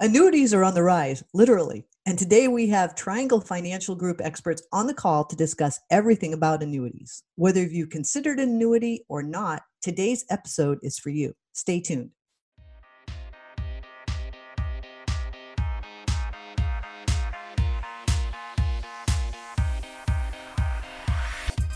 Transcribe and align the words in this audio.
Annuities 0.00 0.54
are 0.54 0.62
on 0.62 0.74
the 0.74 0.82
rise, 0.84 1.24
literally. 1.34 1.84
And 2.06 2.16
today 2.16 2.46
we 2.46 2.68
have 2.68 2.94
Triangle 2.94 3.40
Financial 3.40 3.96
Group 3.96 4.20
experts 4.22 4.62
on 4.72 4.86
the 4.86 4.94
call 4.94 5.24
to 5.24 5.34
discuss 5.34 5.80
everything 5.90 6.32
about 6.32 6.62
annuities. 6.62 7.24
Whether 7.34 7.64
you've 7.64 7.90
considered 7.90 8.38
an 8.38 8.48
annuity 8.48 9.04
or 9.08 9.24
not, 9.24 9.62
today's 9.82 10.24
episode 10.30 10.78
is 10.82 11.00
for 11.00 11.10
you. 11.10 11.34
Stay 11.52 11.80
tuned. 11.80 12.10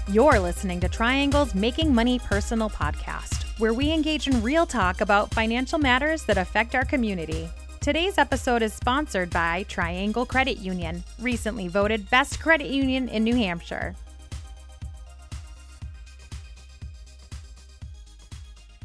You're 0.07 0.39
listening 0.39 0.79
to 0.79 0.89
Triangle's 0.89 1.57
Making 1.57 1.93
Money 1.93 2.20
Personal 2.20 2.70
podcast, 2.70 3.59
where 3.59 3.75
we 3.75 3.91
engage 3.91 4.29
in 4.29 4.41
real 4.45 4.64
talk 4.64 5.00
about 5.00 5.34
financial 5.34 5.80
matters 5.80 6.23
that 6.27 6.39
affect 6.39 6.77
our 6.77 6.84
community. 6.84 7.48
Today's 7.83 8.17
episode 8.17 8.62
is 8.62 8.73
sponsored 8.73 9.30
by 9.30 9.64
Triangle 9.64 10.25
Credit 10.25 10.59
Union, 10.59 11.03
recently 11.18 11.67
voted 11.67 12.08
Best 12.11 12.39
Credit 12.39 12.68
Union 12.68 13.08
in 13.08 13.25
New 13.25 13.35
Hampshire. 13.35 13.96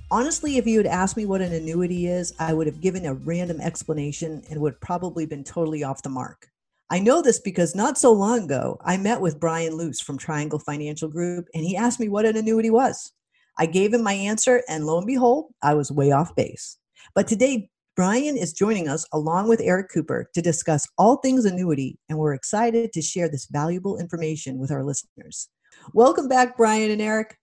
Honestly, 0.10 0.58
if 0.58 0.66
you 0.66 0.78
had 0.78 0.88
asked 0.88 1.16
me 1.16 1.28
what 1.28 1.42
an 1.42 1.54
annuity 1.54 2.08
is, 2.08 2.34
I 2.40 2.56
would 2.56 2.66
have 2.66 2.82
given 2.82 3.06
a 3.06 3.14
random 3.14 3.62
explanation 3.62 4.42
and 4.50 4.60
would 4.62 4.82
probably 4.82 5.28
been 5.28 5.44
totally 5.44 5.84
off 5.84 6.02
the 6.02 6.10
mark. 6.10 6.48
I 6.90 6.98
know 6.98 7.22
this 7.22 7.40
because 7.40 7.76
not 7.76 8.00
so 8.00 8.12
long 8.12 8.46
ago, 8.46 8.80
I 8.84 8.98
met 8.98 9.22
with 9.22 9.40
Brian 9.40 9.76
Luce 9.76 10.02
from 10.02 10.18
Triangle 10.18 10.58
Financial 10.58 11.08
Group, 11.08 11.46
and 11.54 11.64
he 11.64 11.78
asked 11.78 12.00
me 12.00 12.10
what 12.10 12.26
an 12.26 12.36
annuity 12.36 12.72
was. 12.72 13.12
I 13.60 13.68
gave 13.68 13.94
him 13.94 14.02
my 14.02 14.14
answer, 14.14 14.64
and 14.68 14.88
lo 14.88 14.98
and 14.98 15.06
behold, 15.06 15.54
I 15.62 15.76
was 15.76 15.92
way 15.92 16.12
off 16.12 16.36
base. 16.36 16.78
But 17.14 17.28
today, 17.28 17.70
Brian 17.98 18.38
is 18.38 18.54
joining 18.54 18.88
us 18.88 19.06
along 19.12 19.50
with 19.50 19.60
Eric 19.60 19.90
Cooper 19.92 20.30
to 20.36 20.40
discuss 20.40 20.88
all 21.00 21.18
things 21.18 21.46
annuity, 21.46 21.98
and 22.10 22.20
we're 22.20 22.36
excited 22.36 22.94
to 22.94 23.02
share 23.02 23.28
this 23.28 23.48
valuable 23.50 23.98
information 23.98 24.60
with 24.60 24.70
our 24.70 24.84
listeners. 24.84 25.50
Welcome 25.94 26.28
back, 26.28 26.56
Brian 26.56 26.92
and 26.92 27.02
Eric. 27.02 27.40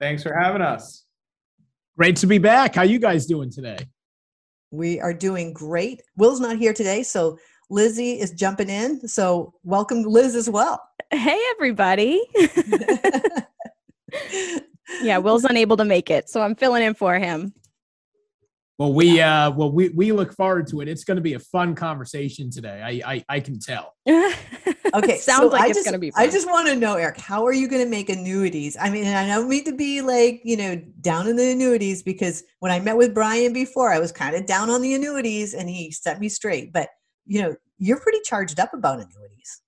Thanks 0.00 0.22
for 0.22 0.38
having 0.40 0.62
us. 0.62 1.04
Great 1.96 2.14
to 2.18 2.28
be 2.28 2.38
back. 2.38 2.76
How 2.76 2.84
you 2.84 3.00
guys 3.00 3.26
doing 3.26 3.50
today? 3.50 3.78
We 4.70 5.00
are 5.00 5.12
doing 5.12 5.52
great. 5.52 6.00
Will's 6.16 6.38
not 6.38 6.56
here 6.56 6.72
today, 6.72 7.02
so 7.02 7.36
Lizzie 7.70 8.20
is 8.20 8.30
jumping 8.30 8.70
in. 8.70 9.08
So 9.08 9.52
welcome 9.64 10.04
Liz 10.04 10.36
as 10.36 10.48
well. 10.48 10.80
Hey 11.10 11.40
everybody. 11.56 12.22
yeah, 15.02 15.18
Will's 15.18 15.44
unable 15.44 15.76
to 15.76 15.84
make 15.84 16.08
it, 16.08 16.28
so 16.28 16.40
I'm 16.40 16.54
filling 16.54 16.84
in 16.84 16.94
for 16.94 17.18
him. 17.18 17.52
Well, 18.80 18.94
we 18.94 19.20
uh 19.20 19.50
well 19.50 19.70
we 19.70 19.90
we 19.90 20.10
look 20.10 20.32
forward 20.32 20.66
to 20.68 20.80
it. 20.80 20.88
It's 20.88 21.04
going 21.04 21.16
to 21.16 21.22
be 21.22 21.34
a 21.34 21.38
fun 21.38 21.74
conversation 21.74 22.50
today. 22.50 22.80
I 22.82 23.12
I, 23.12 23.24
I 23.28 23.40
can 23.40 23.58
tell. 23.58 23.94
okay, 24.08 25.18
sounds 25.18 25.40
so 25.40 25.46
like 25.48 25.60
I 25.60 25.66
it's 25.66 25.76
just, 25.76 25.84
going 25.84 25.92
to 25.92 25.98
be. 25.98 26.10
Fun. 26.10 26.22
I 26.22 26.30
just 26.30 26.48
want 26.48 26.66
to 26.68 26.74
know, 26.74 26.94
Eric, 26.94 27.18
how 27.18 27.44
are 27.44 27.52
you 27.52 27.68
going 27.68 27.84
to 27.84 27.90
make 27.90 28.08
annuities? 28.08 28.78
I 28.80 28.88
mean, 28.88 29.06
I 29.06 29.26
don't 29.26 29.50
mean 29.50 29.64
to 29.64 29.76
be 29.76 30.00
like 30.00 30.40
you 30.44 30.56
know 30.56 30.76
down 31.02 31.28
in 31.28 31.36
the 31.36 31.52
annuities 31.52 32.02
because 32.02 32.42
when 32.60 32.72
I 32.72 32.80
met 32.80 32.96
with 32.96 33.12
Brian 33.12 33.52
before, 33.52 33.92
I 33.92 33.98
was 33.98 34.12
kind 34.12 34.34
of 34.34 34.46
down 34.46 34.70
on 34.70 34.80
the 34.80 34.94
annuities, 34.94 35.52
and 35.52 35.68
he 35.68 35.90
set 35.90 36.18
me 36.18 36.30
straight. 36.30 36.72
But 36.72 36.88
you 37.26 37.42
know, 37.42 37.54
you're 37.76 38.00
pretty 38.00 38.20
charged 38.24 38.58
up 38.58 38.72
about 38.72 38.94
annuities. 38.94 39.60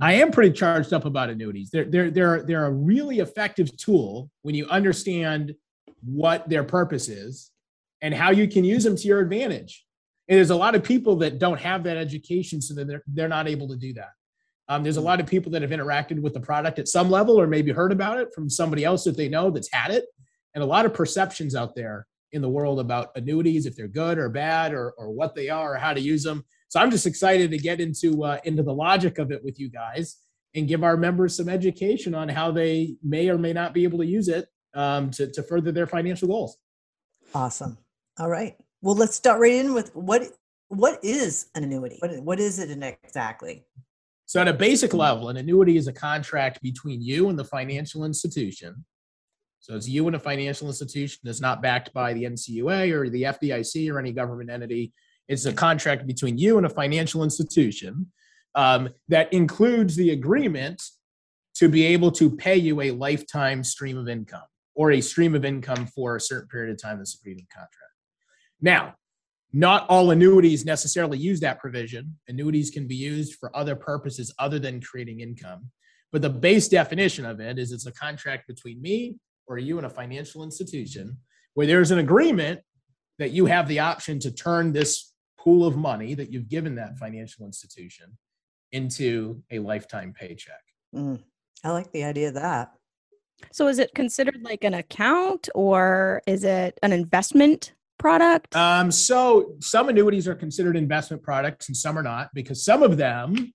I 0.00 0.14
am 0.14 0.30
pretty 0.30 0.52
charged 0.52 0.94
up 0.94 1.04
about 1.04 1.28
annuities. 1.28 1.68
They're 1.70 1.84
they're 1.84 2.10
they're 2.10 2.42
they're 2.42 2.64
a 2.64 2.72
really 2.72 3.18
effective 3.18 3.76
tool 3.76 4.30
when 4.40 4.54
you 4.54 4.66
understand 4.68 5.54
what 6.02 6.48
their 6.48 6.64
purpose 6.64 7.10
is 7.10 7.50
and 8.02 8.14
how 8.14 8.30
you 8.30 8.48
can 8.48 8.64
use 8.64 8.84
them 8.84 8.96
to 8.96 9.08
your 9.08 9.20
advantage. 9.20 9.84
And 10.28 10.36
there's 10.36 10.50
a 10.50 10.56
lot 10.56 10.74
of 10.74 10.82
people 10.82 11.16
that 11.16 11.38
don't 11.38 11.60
have 11.60 11.84
that 11.84 11.96
education, 11.96 12.60
so 12.60 12.74
that 12.74 12.86
they're 12.86 13.02
they're 13.06 13.28
not 13.28 13.48
able 13.48 13.68
to 13.68 13.76
do 13.76 13.92
that. 13.94 14.10
Um, 14.68 14.82
there's 14.82 14.96
a 14.96 15.00
lot 15.00 15.20
of 15.20 15.26
people 15.26 15.52
that 15.52 15.62
have 15.62 15.70
interacted 15.70 16.20
with 16.20 16.34
the 16.34 16.40
product 16.40 16.78
at 16.78 16.88
some 16.88 17.10
level, 17.10 17.40
or 17.40 17.46
maybe 17.46 17.70
heard 17.70 17.92
about 17.92 18.18
it 18.18 18.28
from 18.34 18.50
somebody 18.50 18.84
else 18.84 19.04
that 19.04 19.16
they 19.16 19.28
know 19.28 19.50
that's 19.50 19.72
had 19.72 19.92
it, 19.92 20.06
and 20.54 20.62
a 20.62 20.66
lot 20.66 20.86
of 20.86 20.92
perceptions 20.92 21.54
out 21.54 21.74
there 21.76 22.06
in 22.32 22.42
the 22.42 22.48
world 22.48 22.80
about 22.80 23.16
annuities, 23.16 23.66
if 23.66 23.76
they're 23.76 23.86
good 23.86 24.18
or 24.18 24.28
bad, 24.28 24.74
or 24.74 24.92
or 24.98 25.10
what 25.10 25.34
they 25.34 25.48
are, 25.48 25.74
or 25.74 25.78
how 25.78 25.94
to 25.94 26.00
use 26.00 26.24
them. 26.24 26.44
So 26.68 26.80
I'm 26.80 26.90
just 26.90 27.06
excited 27.06 27.50
to 27.52 27.58
get 27.58 27.80
into 27.80 28.24
uh, 28.24 28.38
into 28.44 28.62
the 28.64 28.74
logic 28.74 29.18
of 29.18 29.30
it 29.30 29.44
with 29.44 29.60
you 29.60 29.70
guys 29.70 30.16
and 30.56 30.66
give 30.66 30.82
our 30.82 30.96
members 30.96 31.36
some 31.36 31.48
education 31.48 32.14
on 32.14 32.28
how 32.28 32.50
they 32.50 32.96
may 33.02 33.28
or 33.28 33.38
may 33.38 33.52
not 33.52 33.72
be 33.72 33.84
able 33.84 33.98
to 33.98 34.06
use 34.06 34.28
it 34.28 34.48
um, 34.74 35.10
to 35.12 35.30
to 35.30 35.42
further 35.44 35.70
their 35.70 35.86
financial 35.86 36.26
goals. 36.26 36.58
Awesome. 37.34 37.78
All 38.18 38.30
right. 38.30 38.56
Well, 38.80 38.94
let's 38.94 39.14
start 39.14 39.40
right 39.40 39.52
in 39.52 39.74
with 39.74 39.94
what 39.94 40.22
what 40.68 40.98
is 41.04 41.46
an 41.54 41.64
annuity? 41.64 41.98
What 42.00 42.22
what 42.22 42.40
is 42.40 42.58
it 42.58 42.70
exactly? 43.04 43.64
So 44.24 44.40
at 44.40 44.48
a 44.48 44.52
basic 44.52 44.94
level, 44.94 45.28
an 45.28 45.36
annuity 45.36 45.76
is 45.76 45.86
a 45.86 45.92
contract 45.92 46.60
between 46.62 47.00
you 47.00 47.28
and 47.28 47.38
the 47.38 47.44
financial 47.44 48.04
institution. 48.04 48.84
So 49.60 49.76
it's 49.76 49.88
you 49.88 50.06
and 50.06 50.16
a 50.16 50.18
financial 50.18 50.66
institution 50.66 51.20
that's 51.24 51.40
not 51.40 51.62
backed 51.62 51.92
by 51.92 52.12
the 52.12 52.24
NCUA 52.24 52.92
or 52.92 53.08
the 53.08 53.22
FDIC 53.24 53.90
or 53.90 53.98
any 53.98 54.12
government 54.12 54.50
entity. 54.50 54.92
It's 55.28 55.44
a 55.44 55.52
contract 55.52 56.06
between 56.06 56.38
you 56.38 56.56
and 56.56 56.66
a 56.66 56.70
financial 56.70 57.22
institution 57.22 58.10
um, 58.54 58.88
that 59.08 59.32
includes 59.32 59.94
the 59.96 60.10
agreement 60.10 60.82
to 61.56 61.68
be 61.68 61.84
able 61.86 62.10
to 62.12 62.30
pay 62.30 62.56
you 62.56 62.80
a 62.80 62.90
lifetime 62.92 63.62
stream 63.62 63.98
of 63.98 64.08
income 64.08 64.46
or 64.74 64.92
a 64.92 65.00
stream 65.00 65.34
of 65.34 65.44
income 65.44 65.86
for 65.86 66.16
a 66.16 66.20
certain 66.20 66.48
period 66.48 66.72
of 66.72 66.80
time 66.80 66.98
that's 66.98 67.18
agreed 67.18 67.38
in 67.38 67.38
the 67.38 67.54
contract. 67.54 67.95
Now, 68.60 68.94
not 69.52 69.86
all 69.88 70.10
annuities 70.10 70.64
necessarily 70.64 71.18
use 71.18 71.40
that 71.40 71.58
provision. 71.60 72.18
Annuities 72.28 72.70
can 72.70 72.86
be 72.86 72.96
used 72.96 73.36
for 73.38 73.54
other 73.56 73.76
purposes 73.76 74.34
other 74.38 74.58
than 74.58 74.80
creating 74.80 75.20
income. 75.20 75.70
But 76.12 76.22
the 76.22 76.30
base 76.30 76.68
definition 76.68 77.24
of 77.24 77.40
it 77.40 77.58
is 77.58 77.72
it's 77.72 77.86
a 77.86 77.92
contract 77.92 78.46
between 78.46 78.80
me 78.80 79.16
or 79.46 79.58
you 79.58 79.78
and 79.78 79.86
a 79.86 79.90
financial 79.90 80.42
institution 80.42 81.16
where 81.54 81.66
there's 81.66 81.90
an 81.90 81.98
agreement 81.98 82.60
that 83.18 83.30
you 83.30 83.46
have 83.46 83.68
the 83.68 83.78
option 83.78 84.18
to 84.20 84.30
turn 84.30 84.72
this 84.72 85.12
pool 85.38 85.66
of 85.66 85.76
money 85.76 86.14
that 86.14 86.32
you've 86.32 86.48
given 86.48 86.74
that 86.74 86.98
financial 86.98 87.46
institution 87.46 88.16
into 88.72 89.42
a 89.50 89.58
lifetime 89.58 90.12
paycheck. 90.12 90.60
Mm, 90.94 91.22
I 91.64 91.70
like 91.70 91.90
the 91.92 92.04
idea 92.04 92.28
of 92.28 92.34
that. 92.34 92.72
So 93.52 93.68
is 93.68 93.78
it 93.78 93.94
considered 93.94 94.42
like 94.42 94.64
an 94.64 94.74
account 94.74 95.48
or 95.54 96.22
is 96.26 96.44
it 96.44 96.78
an 96.82 96.92
investment 96.92 97.74
product? 97.98 98.54
Um, 98.54 98.90
so 98.90 99.54
some 99.60 99.88
annuities 99.88 100.28
are 100.28 100.34
considered 100.34 100.76
investment 100.76 101.22
products 101.22 101.68
and 101.68 101.76
some 101.76 101.98
are 101.98 102.02
not 102.02 102.30
because 102.34 102.64
some 102.64 102.82
of 102.82 102.96
them 102.96 103.52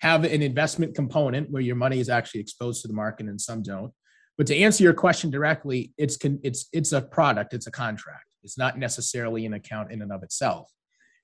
have 0.00 0.24
an 0.24 0.42
investment 0.42 0.94
component 0.94 1.50
where 1.50 1.62
your 1.62 1.76
money 1.76 2.00
is 2.00 2.08
actually 2.08 2.40
exposed 2.40 2.82
to 2.82 2.88
the 2.88 2.94
market 2.94 3.26
and 3.26 3.40
some 3.40 3.62
don't. 3.62 3.92
But 4.36 4.46
to 4.48 4.56
answer 4.56 4.84
your 4.84 4.92
question 4.92 5.30
directly, 5.30 5.92
it's 5.96 6.16
con- 6.16 6.40
it's 6.42 6.68
it's 6.72 6.92
a 6.92 7.00
product, 7.00 7.54
it's 7.54 7.66
a 7.66 7.70
contract. 7.70 8.24
It's 8.42 8.58
not 8.58 8.78
necessarily 8.78 9.46
an 9.46 9.54
account 9.54 9.90
in 9.90 10.02
and 10.02 10.12
of 10.12 10.22
itself. 10.22 10.70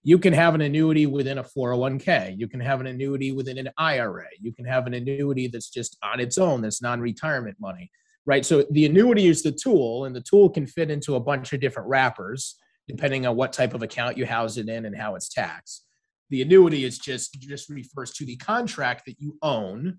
You 0.02 0.18
can 0.18 0.32
have 0.32 0.54
an 0.56 0.62
annuity 0.62 1.06
within 1.06 1.38
a 1.38 1.44
401k. 1.44 2.36
You 2.36 2.48
can 2.48 2.58
have 2.58 2.80
an 2.80 2.88
annuity 2.88 3.30
within 3.30 3.58
an 3.58 3.68
IRA. 3.78 4.26
You 4.40 4.52
can 4.52 4.64
have 4.64 4.86
an 4.88 4.94
annuity 4.94 5.46
that's 5.46 5.70
just 5.70 5.96
on 6.02 6.18
its 6.18 6.38
own, 6.38 6.62
that's 6.62 6.82
non 6.82 7.00
retirement 7.00 7.56
money, 7.60 7.90
right? 8.26 8.44
So 8.44 8.64
the 8.70 8.86
annuity 8.86 9.26
is 9.26 9.42
the 9.42 9.52
tool, 9.52 10.04
and 10.04 10.14
the 10.14 10.20
tool 10.20 10.48
can 10.50 10.66
fit 10.66 10.90
into 10.90 11.16
a 11.16 11.20
bunch 11.20 11.52
of 11.52 11.60
different 11.60 11.88
wrappers 11.88 12.56
depending 12.88 13.26
on 13.26 13.36
what 13.36 13.52
type 13.52 13.74
of 13.74 13.82
account 13.82 14.18
you 14.18 14.26
house 14.26 14.56
it 14.56 14.68
in 14.68 14.84
and 14.84 14.96
how 14.96 15.14
it's 15.14 15.28
taxed. 15.28 15.86
The 16.30 16.42
annuity 16.42 16.84
is 16.84 16.98
just 16.98 17.40
just 17.40 17.68
refers 17.68 18.12
to 18.14 18.24
the 18.24 18.36
contract 18.36 19.04
that 19.06 19.20
you 19.20 19.38
own 19.42 19.98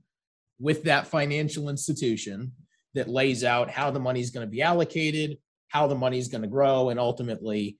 with 0.59 0.83
that 0.83 1.07
financial 1.07 1.69
institution 1.69 2.51
that 2.93 3.07
lays 3.07 3.43
out 3.43 3.69
how 3.69 3.89
the 3.91 3.99
money 3.99 4.19
is 4.19 4.29
going 4.29 4.45
to 4.45 4.51
be 4.51 4.61
allocated, 4.61 5.37
how 5.69 5.87
the 5.87 5.95
money 5.95 6.17
is 6.17 6.27
going 6.27 6.41
to 6.41 6.47
grow, 6.47 6.89
and 6.89 6.99
ultimately 6.99 7.77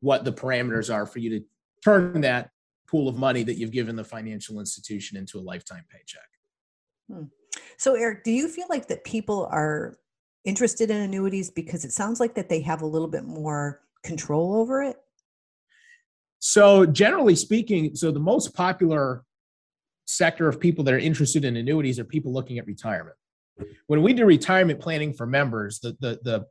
what 0.00 0.24
the 0.24 0.32
parameters 0.32 0.92
are 0.92 1.06
for 1.06 1.18
you 1.18 1.30
to 1.30 1.44
turn 1.82 2.20
that 2.22 2.50
pool 2.86 3.08
of 3.08 3.16
money 3.16 3.42
that 3.42 3.54
you've 3.54 3.70
given 3.70 3.96
the 3.96 4.04
financial 4.04 4.60
institution 4.60 5.16
into 5.16 5.38
a 5.38 5.40
lifetime 5.40 5.84
paycheck. 5.90 6.28
Hmm. 7.10 7.24
So, 7.76 7.94
Eric, 7.94 8.24
do 8.24 8.30
you 8.30 8.48
feel 8.48 8.66
like 8.68 8.88
that 8.88 9.04
people 9.04 9.48
are 9.50 9.96
interested 10.44 10.90
in 10.90 10.98
annuities 10.98 11.50
because 11.50 11.84
it 11.84 11.92
sounds 11.92 12.20
like 12.20 12.34
that 12.34 12.48
they 12.48 12.60
have 12.60 12.82
a 12.82 12.86
little 12.86 13.08
bit 13.08 13.24
more 13.24 13.80
control 14.02 14.54
over 14.54 14.82
it? 14.82 14.96
So, 16.38 16.84
generally 16.86 17.36
speaking, 17.36 17.94
so 17.96 18.10
the 18.10 18.20
most 18.20 18.54
popular 18.54 19.24
sector 20.06 20.48
of 20.48 20.60
people 20.60 20.84
that 20.84 20.94
are 20.94 20.98
interested 20.98 21.44
in 21.44 21.56
annuities 21.56 21.98
are 21.98 22.04
people 22.04 22.32
looking 22.32 22.58
at 22.58 22.66
retirement. 22.66 23.16
When 23.86 24.02
we 24.02 24.12
do 24.12 24.26
retirement 24.26 24.80
planning 24.80 25.12
for 25.12 25.26
members, 25.26 25.78
the 25.80 25.96
the 26.00 26.18
the 26.22 26.46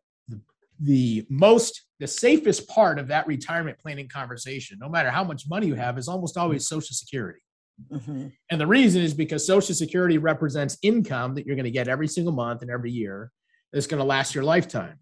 the, 0.80 1.26
most 1.30 1.84
the 2.00 2.08
safest 2.08 2.68
part 2.68 2.98
of 2.98 3.08
that 3.08 3.28
retirement 3.28 3.78
planning 3.78 4.08
conversation, 4.08 4.80
no 4.82 4.90
matter 4.90 5.10
how 5.12 5.24
much 5.24 5.48
money 5.48 5.68
you 5.68 5.76
have, 5.76 5.98
is 5.98 6.08
almost 6.08 6.38
always 6.38 6.68
Social 6.68 6.96
Security. 6.96 7.43
Mm-hmm. 7.92 8.28
And 8.52 8.62
the 8.62 8.68
reason 8.68 9.02
is 9.02 9.14
because 9.14 9.46
Social 9.46 9.76
Security 9.76 10.18
represents 10.18 10.78
income 10.82 11.36
that 11.36 11.46
you're 11.46 11.56
going 11.56 11.66
to 11.66 11.72
get 11.72 11.88
every 11.88 12.08
single 12.08 12.34
month 12.34 12.62
and 12.62 12.72
every 12.72 12.92
year 12.92 13.32
that's 13.72 13.88
going 13.88 14.00
to 14.00 14.06
last 14.06 14.36
your 14.36 14.44
lifetime. 14.44 14.98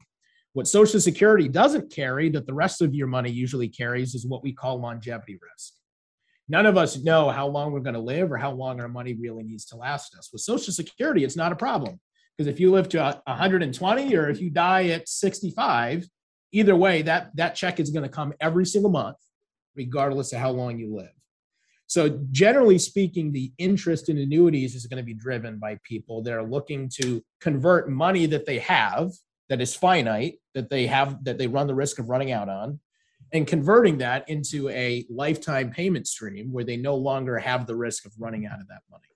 What 0.54 0.68
Social 0.68 1.00
Security 1.00 1.48
doesn't 1.48 1.92
carry, 1.92 2.30
that 2.30 2.46
the 2.46 2.54
rest 2.54 2.82
of 2.82 2.94
your 2.94 3.08
money 3.08 3.32
usually 3.32 3.70
carries, 3.70 4.16
is 4.16 4.26
what 4.26 4.44
we 4.44 4.54
call 4.54 4.82
longevity 4.82 5.40
risk. 5.42 5.74
None 6.50 6.66
of 6.66 6.78
us 6.78 6.98
know 6.98 7.30
how 7.30 7.48
long 7.48 7.72
we're 7.72 7.80
going 7.80 7.94
to 7.94 8.02
live 8.02 8.32
or 8.32 8.38
how 8.38 8.52
long 8.52 8.82
our 8.82 8.90
money 8.90 9.14
really 9.14 9.44
needs 9.44 9.66
to 9.68 9.78
last 9.78 10.16
us. 10.18 10.30
With 10.34 10.42
Social 10.42 10.74
Security, 10.74 11.24
it's 11.24 11.38
not 11.38 11.54
a 11.54 11.56
problem 11.56 12.00
because 12.38 12.48
if 12.52 12.60
you 12.60 12.72
live 12.72 12.90
to 12.90 13.22
120 13.26 14.16
or 14.16 14.30
if 14.30 14.42
you 14.42 14.50
die 14.50 14.88
at 14.88 15.08
65, 15.08 16.06
either 16.52 16.76
way, 16.76 17.04
that, 17.04 17.32
that 17.36 17.56
check 17.56 17.80
is 17.80 17.90
going 17.90 18.04
to 18.04 18.10
come 18.10 18.34
every 18.42 18.66
single 18.66 18.92
month, 18.92 19.18
regardless 19.76 20.34
of 20.34 20.40
how 20.40 20.52
long 20.52 20.78
you 20.78 20.94
live. 20.94 21.12
So, 21.92 22.22
generally 22.32 22.80
speaking, 22.80 23.34
the 23.34 23.52
interest 23.58 24.08
in 24.08 24.18
annuities 24.18 24.76
is 24.76 24.86
going 24.86 25.04
to 25.04 25.04
be 25.04 25.14
driven 25.14 25.60
by 25.60 25.78
people 25.84 26.24
that 26.24 26.32
are 26.32 26.42
looking 26.42 26.90
to 27.02 27.22
convert 27.42 27.90
money 27.90 28.26
that 28.28 28.46
they 28.46 28.60
have 28.60 29.12
that 29.50 29.60
is 29.60 29.76
finite, 29.76 30.36
that 30.54 30.70
they 30.70 30.88
have, 30.88 31.22
that 31.26 31.38
they 31.38 31.48
run 31.48 31.68
the 31.68 31.76
risk 31.76 32.00
of 32.00 32.08
running 32.08 32.32
out 32.32 32.48
on, 32.48 32.80
and 33.34 33.46
converting 33.46 33.98
that 33.98 34.24
into 34.30 34.70
a 34.70 35.06
lifetime 35.10 35.70
payment 35.70 36.08
stream 36.08 36.54
where 36.54 36.64
they 36.64 36.78
no 36.78 36.96
longer 36.96 37.38
have 37.38 37.68
the 37.68 37.76
risk 37.76 38.06
of 38.06 38.14
running 38.18 38.46
out 38.46 38.62
of 38.62 38.70
that 38.70 38.84
money. 38.90 39.11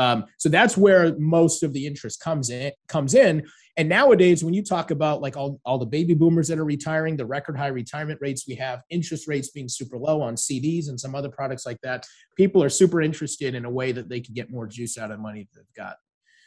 Um, 0.00 0.24
so 0.38 0.48
that's 0.48 0.78
where 0.78 1.14
most 1.18 1.62
of 1.62 1.74
the 1.74 1.86
interest 1.86 2.20
comes 2.20 2.48
in. 2.48 2.72
Comes 2.88 3.14
in, 3.14 3.46
and 3.76 3.86
nowadays, 3.86 4.42
when 4.42 4.54
you 4.54 4.62
talk 4.62 4.90
about 4.90 5.20
like 5.20 5.36
all, 5.36 5.60
all 5.64 5.78
the 5.78 5.86
baby 5.86 6.14
boomers 6.14 6.48
that 6.48 6.58
are 6.58 6.64
retiring, 6.64 7.16
the 7.16 7.26
record 7.26 7.56
high 7.56 7.68
retirement 7.68 8.18
rates 8.22 8.46
we 8.48 8.54
have, 8.54 8.80
interest 8.88 9.28
rates 9.28 9.50
being 9.50 9.68
super 9.68 9.98
low 9.98 10.22
on 10.22 10.36
CDs 10.36 10.88
and 10.88 10.98
some 10.98 11.14
other 11.14 11.28
products 11.28 11.66
like 11.66 11.78
that, 11.82 12.06
people 12.34 12.62
are 12.62 12.70
super 12.70 13.02
interested 13.02 13.54
in 13.54 13.66
a 13.66 13.70
way 13.70 13.92
that 13.92 14.08
they 14.08 14.20
can 14.20 14.32
get 14.32 14.50
more 14.50 14.66
juice 14.66 14.96
out 14.96 15.10
of 15.10 15.20
money 15.20 15.46
they've 15.54 15.64
got. 15.76 15.96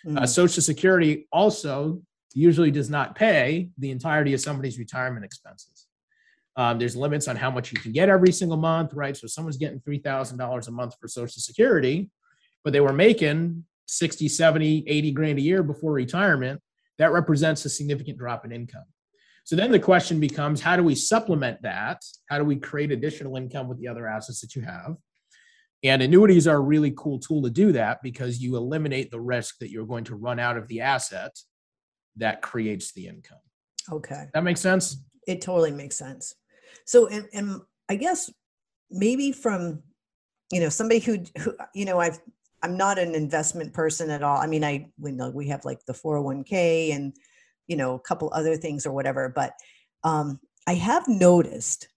Uh, 0.05 0.21
mm. 0.21 0.27
Social 0.27 0.63
Security 0.63 1.27
also 1.31 2.01
usually 2.33 2.71
does 2.71 2.89
not 2.89 3.15
pay 3.15 3.69
the 3.77 3.91
entirety 3.91 4.33
of 4.33 4.41
somebody's 4.41 4.79
retirement 4.79 5.23
expenses. 5.23 5.85
Um, 6.55 6.77
there's 6.77 6.95
limits 6.95 7.27
on 7.27 7.35
how 7.35 7.51
much 7.51 7.71
you 7.71 7.79
can 7.79 7.91
get 7.91 8.09
every 8.09 8.31
single 8.31 8.57
month, 8.57 8.93
right? 8.93 9.15
So 9.15 9.27
someone's 9.27 9.57
getting 9.57 9.79
$3,000 9.79 10.67
a 10.67 10.71
month 10.71 10.95
for 10.99 11.07
Social 11.07 11.39
Security, 11.39 12.09
but 12.63 12.73
they 12.73 12.81
were 12.81 12.93
making 12.93 13.65
60, 13.87 14.27
70, 14.27 14.85
80 14.87 15.11
grand 15.11 15.39
a 15.39 15.41
year 15.41 15.63
before 15.63 15.91
retirement, 15.91 16.61
that 16.97 17.11
represents 17.11 17.65
a 17.65 17.69
significant 17.69 18.17
drop 18.17 18.45
in 18.45 18.51
income. 18.51 18.85
So 19.45 19.55
then 19.55 19.71
the 19.71 19.79
question 19.79 20.19
becomes 20.19 20.61
how 20.61 20.77
do 20.77 20.83
we 20.83 20.95
supplement 20.95 21.61
that? 21.63 22.01
How 22.29 22.37
do 22.37 22.45
we 22.45 22.55
create 22.55 22.91
additional 22.91 23.35
income 23.35 23.67
with 23.67 23.79
the 23.79 23.87
other 23.87 24.07
assets 24.07 24.39
that 24.41 24.55
you 24.55 24.61
have? 24.61 24.95
And 25.83 26.01
annuities 26.01 26.47
are 26.47 26.57
a 26.57 26.61
really 26.61 26.93
cool 26.95 27.19
tool 27.19 27.41
to 27.43 27.49
do 27.49 27.73
that 27.73 28.01
because 28.01 28.41
you 28.41 28.55
eliminate 28.55 29.11
the 29.11 29.19
risk 29.19 29.57
that 29.59 29.69
you're 29.69 29.85
going 29.85 30.05
to 30.05 30.15
run 30.15 30.39
out 30.39 30.55
of 30.55 30.67
the 30.69 30.79
asset 30.79 31.37
that 32.15 32.41
creates 32.41 32.93
the 32.93 33.07
income. 33.07 33.39
Okay. 33.91 34.29
That 34.33 34.45
makes 34.45 34.61
sense? 34.61 35.03
It 35.27 35.41
totally 35.41 35.71
makes 35.71 35.97
sense. 35.97 36.35
So, 36.85 37.07
and, 37.07 37.27
and 37.33 37.61
I 37.89 37.95
guess 37.95 38.31
maybe 38.89 39.33
from, 39.33 39.83
you 40.53 40.61
know, 40.61 40.69
somebody 40.69 40.99
who, 40.99 41.23
who 41.39 41.57
you 41.75 41.83
know, 41.83 41.99
I've 41.99 42.19
I'm 42.63 42.77
not 42.77 42.97
an 42.97 43.13
investment 43.13 43.73
person 43.73 44.09
at 44.09 44.23
all. 44.23 44.37
I 44.37 44.47
mean, 44.47 44.63
I 44.63 44.87
we 44.97 45.11
know 45.11 45.29
we 45.29 45.49
have 45.49 45.65
like 45.65 45.85
the 45.85 45.93
401k 45.93 46.95
and 46.95 47.13
you 47.67 47.75
know 47.75 47.95
a 47.95 47.99
couple 47.99 48.31
other 48.33 48.55
things 48.55 48.85
or 48.85 48.93
whatever, 48.93 49.29
but 49.29 49.53
um, 50.03 50.39
I 50.65 50.75
have 50.75 51.07
noticed 51.07 51.89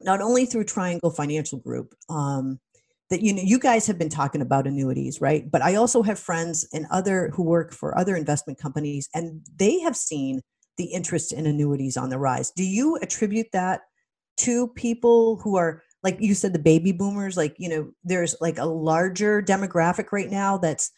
not 0.00 0.20
only 0.20 0.46
through 0.46 0.64
Triangle 0.64 1.10
Financial 1.10 1.58
Group 1.58 1.94
um, 2.10 2.60
that 3.08 3.22
you 3.22 3.32
know 3.32 3.42
you 3.42 3.58
guys 3.58 3.86
have 3.86 3.98
been 3.98 4.10
talking 4.10 4.42
about 4.42 4.66
annuities, 4.66 5.20
right? 5.20 5.50
But 5.50 5.62
I 5.62 5.76
also 5.76 6.02
have 6.02 6.18
friends 6.18 6.68
and 6.72 6.86
other 6.90 7.30
who 7.34 7.42
work 7.42 7.72
for 7.72 7.96
other 7.96 8.14
investment 8.14 8.58
companies, 8.58 9.08
and 9.14 9.40
they 9.56 9.80
have 9.80 9.96
seen 9.96 10.42
the 10.76 10.84
interest 10.84 11.32
in 11.32 11.46
annuities 11.46 11.96
on 11.96 12.10
the 12.10 12.18
rise. 12.18 12.50
Do 12.50 12.64
you 12.64 12.96
attribute 12.96 13.48
that 13.52 13.80
to 14.38 14.68
people 14.68 15.36
who 15.36 15.56
are 15.56 15.82
like 16.02 16.16
you 16.20 16.34
said 16.34 16.52
the 16.52 16.58
baby 16.58 16.92
boomers 16.92 17.36
like 17.36 17.54
you 17.58 17.68
know 17.68 17.90
there's 18.04 18.34
like 18.40 18.58
a 18.58 18.64
larger 18.64 19.42
demographic 19.42 20.12
right 20.12 20.30
now 20.30 20.58
that's 20.58 20.90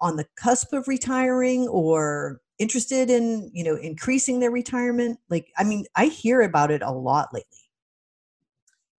on 0.00 0.16
the 0.16 0.26
cusp 0.36 0.72
of 0.72 0.88
retiring 0.88 1.66
or 1.68 2.40
interested 2.58 3.10
in 3.10 3.50
you 3.52 3.64
know 3.64 3.76
increasing 3.76 4.40
their 4.40 4.50
retirement. 4.50 5.18
Like 5.30 5.48
i 5.56 5.64
mean 5.64 5.86
i 5.94 6.06
hear 6.06 6.42
about 6.42 6.70
it 6.70 6.82
a 6.82 6.90
lot 6.90 7.28
lately. 7.32 7.48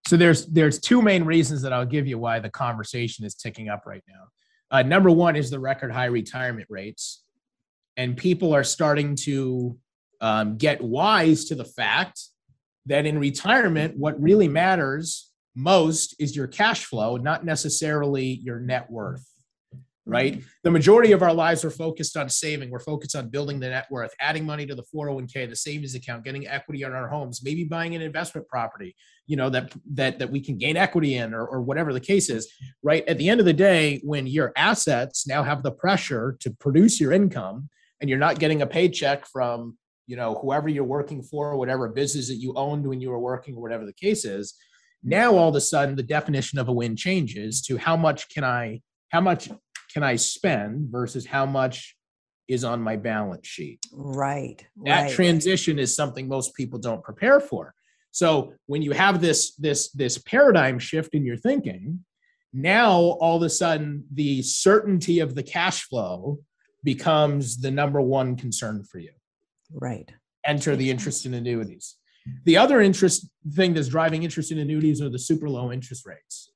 So 0.07 0.17
there's 0.17 0.45
there's 0.47 0.79
two 0.79 1.01
main 1.01 1.23
reasons 1.23 1.61
that 1.61 1.73
i'll 1.73 1.85
give 1.85 2.07
you 2.07 2.17
why 2.17 2.39
the 2.39 2.49
conversation 2.49 3.25
is 3.25 3.35
ticking 3.35 3.69
up 3.69 3.83
right 3.85 4.03
now. 4.07 4.25
Uh, 4.71 4.83
number 4.83 5.09
one 5.09 5.35
is 5.35 5.49
the 5.49 5.59
record 5.59 5.91
high 5.91 6.05
retirement 6.05 6.67
rates 6.69 7.23
and 7.97 8.15
people 8.15 8.53
are 8.53 8.63
starting 8.63 9.15
to 9.15 9.77
um, 10.21 10.57
get 10.57 10.81
wise 10.81 11.45
to 11.45 11.55
the 11.55 11.65
fact 11.65 12.21
that 12.85 13.05
in 13.05 13.19
retirement 13.19 13.97
what 13.97 14.21
really 14.21 14.47
matters 14.47 15.28
most 15.55 16.15
is 16.19 16.35
your 16.35 16.47
cash 16.47 16.85
flow, 16.85 17.17
not 17.17 17.45
necessarily 17.45 18.39
your 18.43 18.59
net 18.59 18.89
worth. 18.89 19.25
Right. 20.05 20.33
Mm-hmm. 20.33 20.47
The 20.63 20.71
majority 20.71 21.11
of 21.11 21.21
our 21.21 21.33
lives 21.33 21.63
are 21.63 21.69
focused 21.69 22.17
on 22.17 22.29
saving. 22.29 22.71
We're 22.71 22.79
focused 22.79 23.15
on 23.15 23.29
building 23.29 23.59
the 23.59 23.69
net 23.69 23.85
worth, 23.91 24.11
adding 24.19 24.43
money 24.43 24.65
to 24.65 24.73
the 24.73 24.83
401k, 24.83 25.47
the 25.47 25.55
savings 25.55 25.93
account, 25.93 26.23
getting 26.23 26.47
equity 26.47 26.83
on 26.83 26.93
our 26.93 27.07
homes, 27.07 27.43
maybe 27.43 27.63
buying 27.63 27.93
an 27.93 28.01
investment 28.01 28.47
property, 28.47 28.95
you 29.27 29.35
know, 29.35 29.51
that 29.51 29.71
that 29.93 30.17
that 30.17 30.31
we 30.31 30.41
can 30.41 30.57
gain 30.57 30.77
equity 30.77 31.15
in 31.15 31.31
or, 31.31 31.45
or 31.45 31.61
whatever 31.61 31.93
the 31.93 31.99
case 31.99 32.31
is. 32.31 32.51
Right. 32.81 33.07
At 33.07 33.19
the 33.19 33.29
end 33.29 33.39
of 33.39 33.45
the 33.45 33.53
day, 33.53 34.01
when 34.03 34.25
your 34.25 34.51
assets 34.55 35.27
now 35.27 35.43
have 35.43 35.61
the 35.61 35.71
pressure 35.71 36.37
to 36.39 36.49
produce 36.49 36.99
your 36.99 37.11
income 37.11 37.69
and 38.01 38.09
you're 38.09 38.17
not 38.17 38.39
getting 38.39 38.63
a 38.63 38.67
paycheck 38.67 39.27
from 39.27 39.77
you 40.07 40.15
know 40.15 40.39
whoever 40.41 40.67
you're 40.67 40.83
working 40.83 41.21
for 41.21 41.55
whatever 41.55 41.87
business 41.87 42.29
that 42.29 42.37
you 42.37 42.53
owned 42.55 42.85
when 42.85 42.99
you 42.99 43.11
were 43.11 43.19
working 43.19 43.55
or 43.55 43.61
whatever 43.61 43.85
the 43.85 43.93
case 43.93 44.25
is 44.25 44.55
now 45.03 45.35
all 45.35 45.49
of 45.49 45.55
a 45.55 45.61
sudden 45.61 45.95
the 45.95 46.03
definition 46.03 46.59
of 46.59 46.67
a 46.67 46.73
win 46.73 46.95
changes 46.95 47.61
to 47.63 47.77
how 47.77 47.95
much 47.95 48.29
can 48.29 48.43
I 48.43 48.81
how 49.09 49.21
much 49.21 49.49
can 49.93 50.03
I 50.03 50.15
spend 50.17 50.89
versus 50.91 51.25
how 51.25 51.45
much 51.45 51.95
is 52.49 52.63
on 52.63 52.81
my 52.81 52.95
balance 52.95 53.47
sheet. 53.47 53.79
Right. 53.93 54.65
That 54.83 55.03
right. 55.03 55.11
transition 55.11 55.77
is 55.79 55.95
something 55.95 56.27
most 56.27 56.55
people 56.55 56.79
don't 56.79 57.03
prepare 57.03 57.39
for. 57.39 57.73
So 58.11 58.53
when 58.65 58.81
you 58.81 58.91
have 58.91 59.21
this 59.21 59.55
this 59.55 59.91
this 59.91 60.17
paradigm 60.17 60.79
shift 60.79 61.13
in 61.13 61.25
your 61.25 61.37
thinking, 61.37 62.03
now 62.51 62.91
all 62.91 63.37
of 63.37 63.43
a 63.43 63.49
sudden 63.49 64.03
the 64.11 64.41
certainty 64.41 65.19
of 65.19 65.35
the 65.35 65.43
cash 65.43 65.83
flow 65.83 66.39
becomes 66.83 67.57
the 67.57 67.69
number 67.69 68.01
one 68.01 68.35
concern 68.35 68.83
for 68.83 68.97
you. 68.97 69.11
Right. 69.71 70.11
Enter 70.43 70.75
the 70.75 70.89
interest 70.89 71.27
in 71.27 71.35
annuities. 71.35 71.95
The 72.45 72.57
other 72.57 72.81
interest 72.81 73.27
thing 73.53 73.73
that's 73.73 73.87
driving 73.87 74.23
interest 74.23 74.51
in 74.51 74.59
annuities 74.59 75.01
are 75.01 75.09
the 75.09 75.19
super 75.19 75.49
low 75.49 75.71
interest 75.71 76.05
rates. 76.05 76.51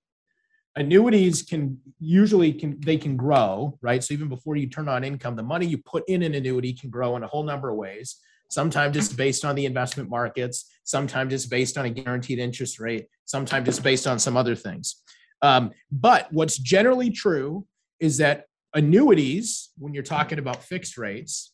Annuities 0.75 1.43
can 1.43 1.79
usually 1.99 2.51
can 2.51 2.79
they 2.79 2.97
can 2.97 3.15
grow, 3.15 3.77
right? 3.81 4.03
So 4.03 4.13
even 4.13 4.27
before 4.27 4.55
you 4.55 4.67
turn 4.67 4.89
on 4.89 5.03
income, 5.03 5.35
the 5.35 5.43
money 5.43 5.67
you 5.67 5.77
put 5.77 6.03
in 6.07 6.23
an 6.23 6.33
annuity 6.33 6.73
can 6.73 6.89
grow 6.89 7.15
in 7.15 7.23
a 7.23 7.27
whole 7.27 7.43
number 7.43 7.69
of 7.69 7.77
ways. 7.77 8.17
Sometimes 8.49 8.97
it's 8.97 9.11
based 9.11 9.45
on 9.45 9.55
the 9.55 9.65
investment 9.65 10.09
markets. 10.09 10.71
Sometimes 10.83 11.33
it's 11.33 11.45
based 11.45 11.77
on 11.77 11.85
a 11.85 11.89
guaranteed 11.89 12.39
interest 12.39 12.79
rate. 12.79 13.07
Sometimes 13.25 13.67
it's 13.67 13.79
based 13.79 14.07
on 14.07 14.19
some 14.19 14.35
other 14.35 14.55
things. 14.55 15.01
Um, 15.41 15.71
but 15.91 16.31
what's 16.31 16.57
generally 16.57 17.09
true 17.09 17.65
is 17.99 18.17
that 18.17 18.45
annuities, 18.73 19.69
when 19.77 19.93
you're 19.93 20.03
talking 20.03 20.39
about 20.39 20.63
fixed 20.63 20.97
rates, 20.97 21.52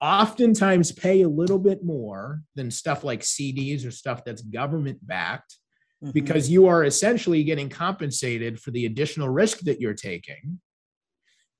oftentimes 0.00 0.92
pay 0.92 1.22
a 1.22 1.28
little 1.28 1.58
bit 1.58 1.84
more 1.84 2.42
than 2.54 2.70
stuff 2.70 3.04
like 3.04 3.20
CDs 3.20 3.86
or 3.86 3.90
stuff 3.90 4.24
that's 4.24 4.42
government 4.42 5.04
backed 5.06 5.56
mm-hmm. 6.02 6.12
because 6.12 6.48
you 6.48 6.66
are 6.66 6.84
essentially 6.84 7.42
getting 7.44 7.68
compensated 7.68 8.60
for 8.60 8.70
the 8.70 8.86
additional 8.86 9.28
risk 9.28 9.60
that 9.60 9.80
you're 9.80 9.94
taking 9.94 10.60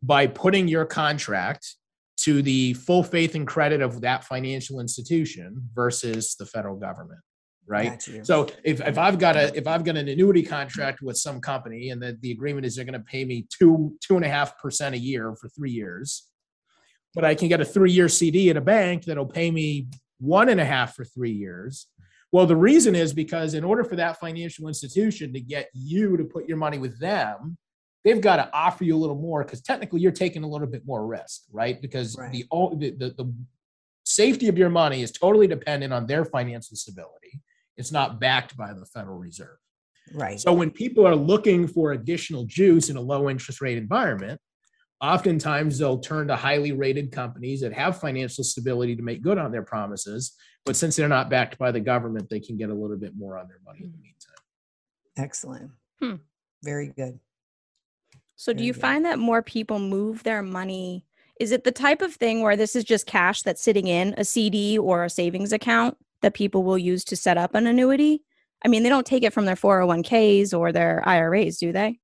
by 0.03 0.27
putting 0.27 0.69
your 0.69 0.85
contract 0.85 1.75
to 2.19 2.43
the 2.43 2.75
full 2.75 3.03
faith 3.03 3.35
and 3.35 3.47
credit 3.47 3.81
of 3.81 4.01
that 4.01 4.25
financial 4.25 4.81
institution 4.81 5.69
versus 5.75 6.37
the 6.39 6.47
federal 6.47 6.77
government 6.77 7.21
right 7.67 8.03
so 8.23 8.47
if, 8.65 8.81
if 8.81 8.97
i've 8.97 9.19
got 9.19 9.37
a 9.37 9.55
if 9.57 9.67
i've 9.67 9.85
got 9.85 9.97
an 9.97 10.09
annuity 10.09 10.43
contract 10.43 11.03
with 11.03 11.17
some 11.17 11.41
company 11.41 11.91
and 11.91 12.03
that 12.03 12.21
the 12.23 12.31
agreement 12.31 12.65
is 12.65 12.75
they're 12.75 12.85
going 12.85 12.93
to 12.95 13.01
pay 13.01 13.25
me 13.25 13.47
two 13.57 13.95
two 14.01 14.17
and 14.17 14.25
a 14.25 14.29
half 14.29 14.59
percent 14.59 14.95
a 14.95 14.99
year 14.99 15.35
for 15.41 15.49
three 15.51 15.71
years 15.71 16.29
but 17.19 17.25
I 17.25 17.35
can 17.35 17.49
get 17.49 17.61
a 17.61 17.65
three 17.65 17.91
year 17.91 18.09
CD 18.09 18.49
at 18.49 18.57
a 18.57 18.61
bank 18.61 19.05
that'll 19.05 19.27
pay 19.27 19.51
me 19.51 19.89
one 20.21 20.51
and 20.51 20.61
a 20.61 20.65
half 20.65 20.95
for 20.95 21.05
three 21.05 21.33
years. 21.33 21.89
Well, 22.31 22.47
the 22.47 22.55
reason 22.55 22.95
is 22.95 23.13
because 23.13 23.55
in 23.55 23.65
order 23.65 23.83
for 23.83 23.97
that 23.97 24.21
financial 24.21 24.69
institution 24.69 25.33
to 25.33 25.41
get 25.41 25.69
you 25.75 26.17
to 26.17 26.23
put 26.23 26.47
your 26.47 26.59
money 26.59 26.79
with 26.79 26.97
them, 27.01 27.59
they've 28.05 28.21
got 28.21 28.37
to 28.37 28.49
offer 28.55 28.85
you 28.85 28.95
a 28.95 29.01
little 29.01 29.21
more 29.21 29.43
because 29.43 29.61
technically 29.61 29.99
you're 29.99 30.13
taking 30.13 30.45
a 30.45 30.49
little 30.49 30.69
bit 30.69 30.87
more 30.87 31.09
risk, 31.09 31.43
right? 31.51 31.83
Because 31.83 32.17
right. 32.17 32.31
The, 32.31 32.47
the, 32.53 32.91
the 32.97 33.25
the 33.25 33.35
safety 34.05 34.47
of 34.47 34.57
your 34.57 34.71
money 34.71 35.03
is 35.03 35.11
totally 35.11 35.49
dependent 35.49 35.93
on 35.93 36.07
their 36.07 36.25
financial 36.25 36.77
stability. 36.77 37.43
It's 37.77 37.91
not 37.91 38.21
backed 38.21 38.57
by 38.57 38.75
the 38.75 38.87
Federal 38.87 39.19
Reserve. 39.19 39.59
Right. 40.15 40.39
So 40.39 40.53
when 40.53 40.71
people 40.71 41.05
are 41.05 41.17
looking 41.17 41.67
for 41.67 41.91
additional 41.91 42.45
juice 42.45 42.91
in 42.91 42.97
a 42.97 43.01
low 43.01 43.29
interest 43.29 43.61
rate 43.61 43.77
environment, 43.77 44.41
Oftentimes, 45.01 45.79
they'll 45.79 45.99
turn 45.99 46.27
to 46.29 46.37
highly 46.37 46.73
rated 46.73 47.13
companies 47.13 47.61
that 47.61 47.73
have 47.73 48.01
financial 48.01 48.43
stability 48.43 48.97
to 48.97 49.03
make 49.03 49.23
good 49.23 49.39
on 49.39 49.53
their 49.53 49.63
promises. 49.63 50.35
But 50.65 50.77
since 50.77 50.97
they're 50.97 51.09
not 51.09 51.31
backed 51.31 51.57
by 51.57 51.71
the 51.71 51.81
government, 51.81 52.29
they 52.29 52.41
can 52.41 52.57
get 52.57 52.69
a 52.69 52.75
little 52.75 52.97
bit 52.97 53.13
more 53.17 53.39
on 53.39 53.47
their 53.47 53.61
money 53.65 53.85
in 53.85 53.93
the 53.93 53.99
meantime. 53.99 54.35
Excellent. 55.17 55.71
Hmm. 56.01 56.17
Very 56.65 56.89
good. 56.89 57.21
So 58.35 58.53
do 58.53 58.65
you 58.65 58.73
good. 58.73 58.81
find 58.81 59.05
that 59.05 59.19
more 59.19 59.43
people 59.43 59.79
move 59.79 60.25
their 60.25 60.43
money? 60.43 61.05
Is 61.41 61.53
it 61.53 61.65
the 61.65 61.73
type 61.73 62.03
of 62.03 62.15
thing 62.15 62.43
where 62.43 62.57
this 62.57 62.75
is 62.75 62.85
just 62.85 63.07
cash 63.07 63.43
that's 63.43 63.63
sitting 63.63 63.87
in 63.87 64.15
a 64.17 64.25
CD 64.25 64.79
or 64.79 65.05
a 65.05 65.11
savings 65.11 65.53
account 65.53 65.97
that 66.23 66.35
people 66.35 66.65
will 66.65 66.79
use 66.79 67.05
to 67.05 67.17
set 67.17 67.39
up 67.39 67.55
an 67.55 67.67
annuity? 67.67 68.25
I 68.65 68.69
mean, 68.69 68.83
they 68.83 68.89
don't 68.89 69.07
take 69.07 69.23
it 69.23 69.33
from 69.33 69.45
their 69.45 69.55
401ks 69.55 70.57
or 70.57 70.73
their 70.73 71.03
IRAs, 71.07 71.59
do 71.59 71.71
they? 71.71 72.01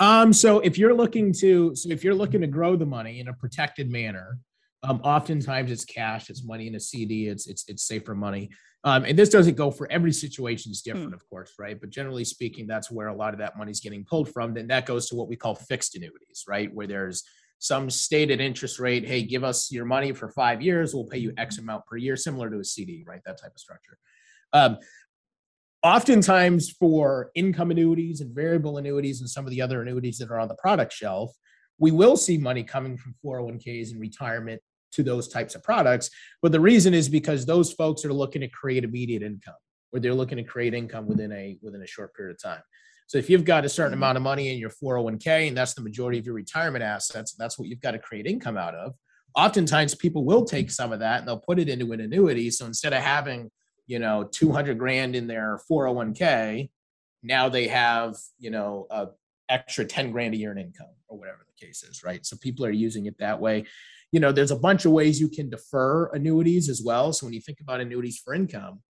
Um, 0.00 0.32
so 0.32 0.60
if 0.60 0.78
you're 0.78 0.94
looking 0.94 1.32
to, 1.34 1.76
so 1.76 1.90
if 1.90 2.02
you're 2.02 2.14
looking 2.14 2.40
to 2.40 2.46
grow 2.46 2.74
the 2.74 2.86
money 2.86 3.20
in 3.20 3.28
a 3.28 3.34
protected 3.34 3.92
manner, 3.92 4.38
um, 4.82 5.00
oftentimes 5.04 5.70
it's 5.70 5.84
cash, 5.84 6.30
it's 6.30 6.42
money 6.42 6.66
in 6.66 6.74
a 6.74 6.80
CD, 6.80 7.28
it's 7.28 7.46
it's 7.46 7.68
it's 7.68 7.82
safer 7.82 8.14
money. 8.14 8.48
Um, 8.82 9.04
and 9.04 9.18
this 9.18 9.28
doesn't 9.28 9.58
go 9.58 9.70
for 9.70 9.92
every 9.92 10.10
situation; 10.10 10.70
it's 10.70 10.80
different, 10.80 11.12
of 11.12 11.28
course, 11.28 11.52
right? 11.58 11.78
But 11.78 11.90
generally 11.90 12.24
speaking, 12.24 12.66
that's 12.66 12.90
where 12.90 13.08
a 13.08 13.14
lot 13.14 13.34
of 13.34 13.40
that 13.40 13.58
money's 13.58 13.80
getting 13.80 14.04
pulled 14.04 14.32
from. 14.32 14.54
Then 14.54 14.68
that 14.68 14.86
goes 14.86 15.06
to 15.10 15.16
what 15.16 15.28
we 15.28 15.36
call 15.36 15.54
fixed 15.54 15.96
annuities, 15.96 16.44
right? 16.48 16.74
Where 16.74 16.86
there's 16.86 17.22
some 17.58 17.90
stated 17.90 18.40
interest 18.40 18.78
rate. 18.78 19.06
Hey, 19.06 19.22
give 19.22 19.44
us 19.44 19.70
your 19.70 19.84
money 19.84 20.12
for 20.12 20.30
five 20.30 20.62
years, 20.62 20.94
we'll 20.94 21.04
pay 21.04 21.18
you 21.18 21.34
X 21.36 21.58
amount 21.58 21.84
per 21.84 21.98
year, 21.98 22.16
similar 22.16 22.48
to 22.48 22.58
a 22.58 22.64
CD, 22.64 23.04
right? 23.06 23.20
That 23.26 23.38
type 23.38 23.52
of 23.52 23.60
structure. 23.60 23.98
Um, 24.54 24.78
oftentimes 25.82 26.70
for 26.70 27.30
income 27.34 27.70
annuities 27.70 28.20
and 28.20 28.34
variable 28.34 28.78
annuities 28.78 29.20
and 29.20 29.30
some 29.30 29.44
of 29.44 29.50
the 29.50 29.62
other 29.62 29.82
annuities 29.82 30.18
that 30.18 30.30
are 30.30 30.38
on 30.38 30.48
the 30.48 30.54
product 30.56 30.92
shelf, 30.92 31.32
we 31.78 31.90
will 31.90 32.16
see 32.16 32.36
money 32.36 32.62
coming 32.62 32.96
from 32.96 33.14
401ks 33.24 33.90
and 33.90 34.00
retirement 34.00 34.60
to 34.92 35.02
those 35.02 35.28
types 35.28 35.54
of 35.54 35.62
products. 35.62 36.10
But 36.42 36.52
the 36.52 36.60
reason 36.60 36.94
is 36.94 37.08
because 37.08 37.46
those 37.46 37.72
folks 37.72 38.04
are 38.04 38.12
looking 38.12 38.40
to 38.42 38.48
create 38.48 38.84
immediate 38.84 39.22
income 39.22 39.54
or 39.92 40.00
they're 40.00 40.14
looking 40.14 40.36
to 40.36 40.44
create 40.44 40.74
income 40.74 41.06
within 41.06 41.32
a 41.32 41.58
within 41.62 41.82
a 41.82 41.86
short 41.86 42.14
period 42.14 42.34
of 42.34 42.42
time. 42.42 42.62
So 43.06 43.18
if 43.18 43.28
you've 43.28 43.44
got 43.44 43.64
a 43.64 43.68
certain 43.68 43.92
mm-hmm. 43.92 44.02
amount 44.02 44.18
of 44.18 44.22
money 44.22 44.52
in 44.52 44.58
your 44.58 44.70
401k 44.70 45.48
and 45.48 45.56
that's 45.56 45.74
the 45.74 45.80
majority 45.80 46.18
of 46.18 46.26
your 46.26 46.34
retirement 46.34 46.84
assets, 46.84 47.34
that's 47.36 47.58
what 47.58 47.68
you've 47.68 47.80
got 47.80 47.92
to 47.92 47.98
create 47.98 48.26
income 48.26 48.56
out 48.56 48.74
of. 48.74 48.94
Oftentimes 49.34 49.94
people 49.94 50.24
will 50.24 50.44
take 50.44 50.70
some 50.70 50.92
of 50.92 51.00
that 51.00 51.20
and 51.20 51.28
they'll 51.28 51.40
put 51.40 51.58
it 51.58 51.68
into 51.68 51.92
an 51.92 52.00
annuity. 52.00 52.50
So 52.50 52.66
instead 52.66 52.92
of 52.92 53.02
having 53.02 53.50
you 53.90 53.98
know 53.98 54.28
200 54.30 54.78
grand 54.78 55.16
in 55.16 55.26
their 55.26 55.58
401k 55.68 56.70
now 57.24 57.48
they 57.48 57.66
have 57.66 58.14
you 58.38 58.50
know 58.50 58.86
a 58.90 59.08
extra 59.48 59.84
10 59.84 60.12
grand 60.12 60.32
a 60.32 60.36
year 60.36 60.52
in 60.52 60.58
income 60.58 60.94
or 61.08 61.18
whatever 61.18 61.44
the 61.44 61.66
case 61.66 61.82
is 61.82 62.04
right? 62.04 62.24
So 62.24 62.36
people 62.36 62.64
are 62.64 62.70
using 62.70 63.06
it 63.06 63.18
that 63.18 63.40
way. 63.40 63.64
You 64.12 64.20
know 64.20 64.30
there's 64.30 64.52
a 64.52 64.56
bunch 64.68 64.84
of 64.84 64.92
ways 64.92 65.20
you 65.20 65.28
can 65.28 65.50
defer 65.50 66.06
annuities 66.12 66.68
as 66.68 66.80
well. 66.84 67.12
So 67.12 67.26
when 67.26 67.34
you 67.34 67.40
think 67.40 67.58
about 67.60 67.80
annuities 67.80 68.18
for 68.24 68.32
income 68.32 68.80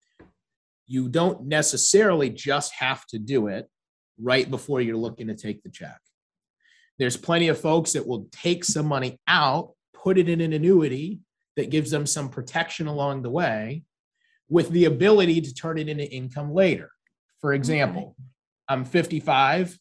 you 0.86 1.08
don't 1.08 1.46
necessarily 1.46 2.28
just 2.28 2.74
have 2.74 3.06
to 3.06 3.18
do 3.18 3.46
it 3.46 3.68
right 4.20 4.50
before 4.50 4.80
you're 4.80 4.96
looking 4.96 5.28
to 5.28 5.36
take 5.36 5.62
the 5.62 5.70
check. 5.70 6.00
There's 6.98 7.16
plenty 7.16 7.46
of 7.46 7.60
folks 7.60 7.92
that 7.92 8.06
will 8.06 8.26
take 8.32 8.64
some 8.64 8.86
money 8.86 9.18
out 9.26 9.72
put 9.94 10.18
it 10.18 10.28
in 10.28 10.40
an 10.40 10.52
annuity 10.52 11.20
that 11.56 11.70
gives 11.70 11.90
them 11.90 12.06
some 12.06 12.28
protection 12.28 12.86
along 12.86 13.22
the 13.22 13.30
way 13.30 13.82
with 14.50 14.68
the 14.70 14.84
ability 14.84 15.40
to 15.40 15.54
turn 15.54 15.78
it 15.78 15.88
into 15.88 16.04
income 16.12 16.52
later. 16.52 16.90
For 17.40 17.54
example, 17.54 18.16
I'm 18.68 18.84
55, 18.84 19.78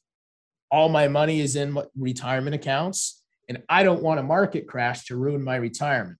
all 0.71 0.87
my 0.87 1.07
money 1.07 1.41
is 1.41 1.55
in 1.55 1.77
retirement 1.97 2.55
accounts, 2.55 3.21
and 3.49 3.61
I 3.67 3.83
don't 3.83 4.03
want 4.03 4.19
a 4.19 4.23
market 4.23 4.67
crash 4.67 5.05
to 5.05 5.17
ruin 5.17 5.43
my 5.43 5.55
retirement. 5.55 6.17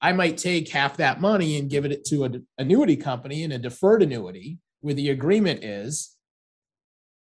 I 0.00 0.12
might 0.12 0.36
take 0.36 0.68
half 0.68 0.96
that 0.96 1.20
money 1.20 1.58
and 1.58 1.70
give 1.70 1.84
it 1.84 2.04
to 2.06 2.24
an 2.24 2.46
annuity 2.58 2.96
company 2.96 3.44
in 3.44 3.52
a 3.52 3.58
deferred 3.58 4.02
annuity 4.02 4.58
where 4.80 4.94
the 4.94 5.10
agreement 5.10 5.62
is 5.62 6.16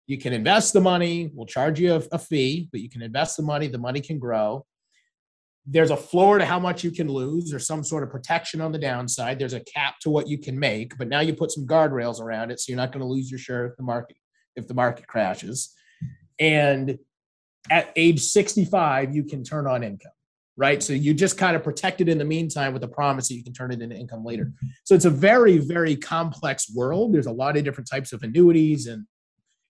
you 0.07 0.17
can 0.17 0.33
invest 0.33 0.73
the 0.73 0.81
money, 0.81 1.29
we'll 1.35 1.45
charge 1.45 1.79
you 1.79 1.93
a, 1.93 2.01
a 2.13 2.17
fee, 2.17 2.67
but 2.71 2.81
you 2.81 2.89
can 2.89 3.03
invest 3.03 3.37
the 3.37 3.43
money, 3.43 3.67
the 3.67 3.77
money 3.77 4.01
can 4.01 4.17
grow 4.17 4.65
there's 5.71 5.91
a 5.91 5.97
floor 5.97 6.39
to 6.39 6.45
how 6.45 6.59
much 6.59 6.83
you 6.83 6.89
can 6.89 7.07
lose 7.07 7.53
or 7.53 7.59
some 7.59 7.83
sort 7.83 8.03
of 8.03 8.09
protection 8.09 8.59
on 8.59 8.71
the 8.71 8.79
downside. 8.79 9.37
There's 9.37 9.53
a 9.53 9.59
cap 9.59 9.99
to 10.01 10.09
what 10.09 10.27
you 10.27 10.37
can 10.37 10.57
make 10.57 10.97
but 10.97 11.07
now 11.07 11.19
you 11.19 11.33
put 11.33 11.51
some 11.51 11.67
guardrails 11.67 12.19
around 12.19 12.51
it 12.51 12.59
so 12.59 12.71
you're 12.71 12.77
not 12.77 12.91
going 12.91 13.01
to 13.01 13.07
lose 13.07 13.29
your 13.29 13.39
share 13.39 13.67
if 13.67 13.77
the 13.77 13.83
market 13.83 14.17
if 14.55 14.67
the 14.67 14.73
market 14.73 15.07
crashes. 15.07 15.73
And 16.39 16.97
at 17.69 17.91
age 17.95 18.21
65 18.21 19.15
you 19.15 19.23
can 19.23 19.43
turn 19.43 19.67
on 19.67 19.83
income 19.83 20.11
right? 20.57 20.83
So 20.83 20.91
you 20.91 21.13
just 21.13 21.37
kind 21.37 21.55
of 21.55 21.63
protect 21.63 22.01
it 22.01 22.09
in 22.09 22.17
the 22.17 22.25
meantime 22.25 22.73
with 22.73 22.81
the 22.81 22.87
promise 22.89 23.29
that 23.29 23.35
you 23.35 23.45
can 23.45 23.53
turn 23.53 23.71
it 23.71 23.81
into 23.81 23.95
income 23.95 24.25
later. 24.25 24.51
So 24.83 24.93
it's 24.93 25.05
a 25.05 25.09
very 25.09 25.57
very 25.57 25.95
complex 25.95 26.73
world. 26.73 27.13
There's 27.13 27.27
a 27.27 27.31
lot 27.31 27.55
of 27.55 27.63
different 27.63 27.89
types 27.89 28.11
of 28.11 28.23
annuities 28.23 28.87
and 28.87 29.05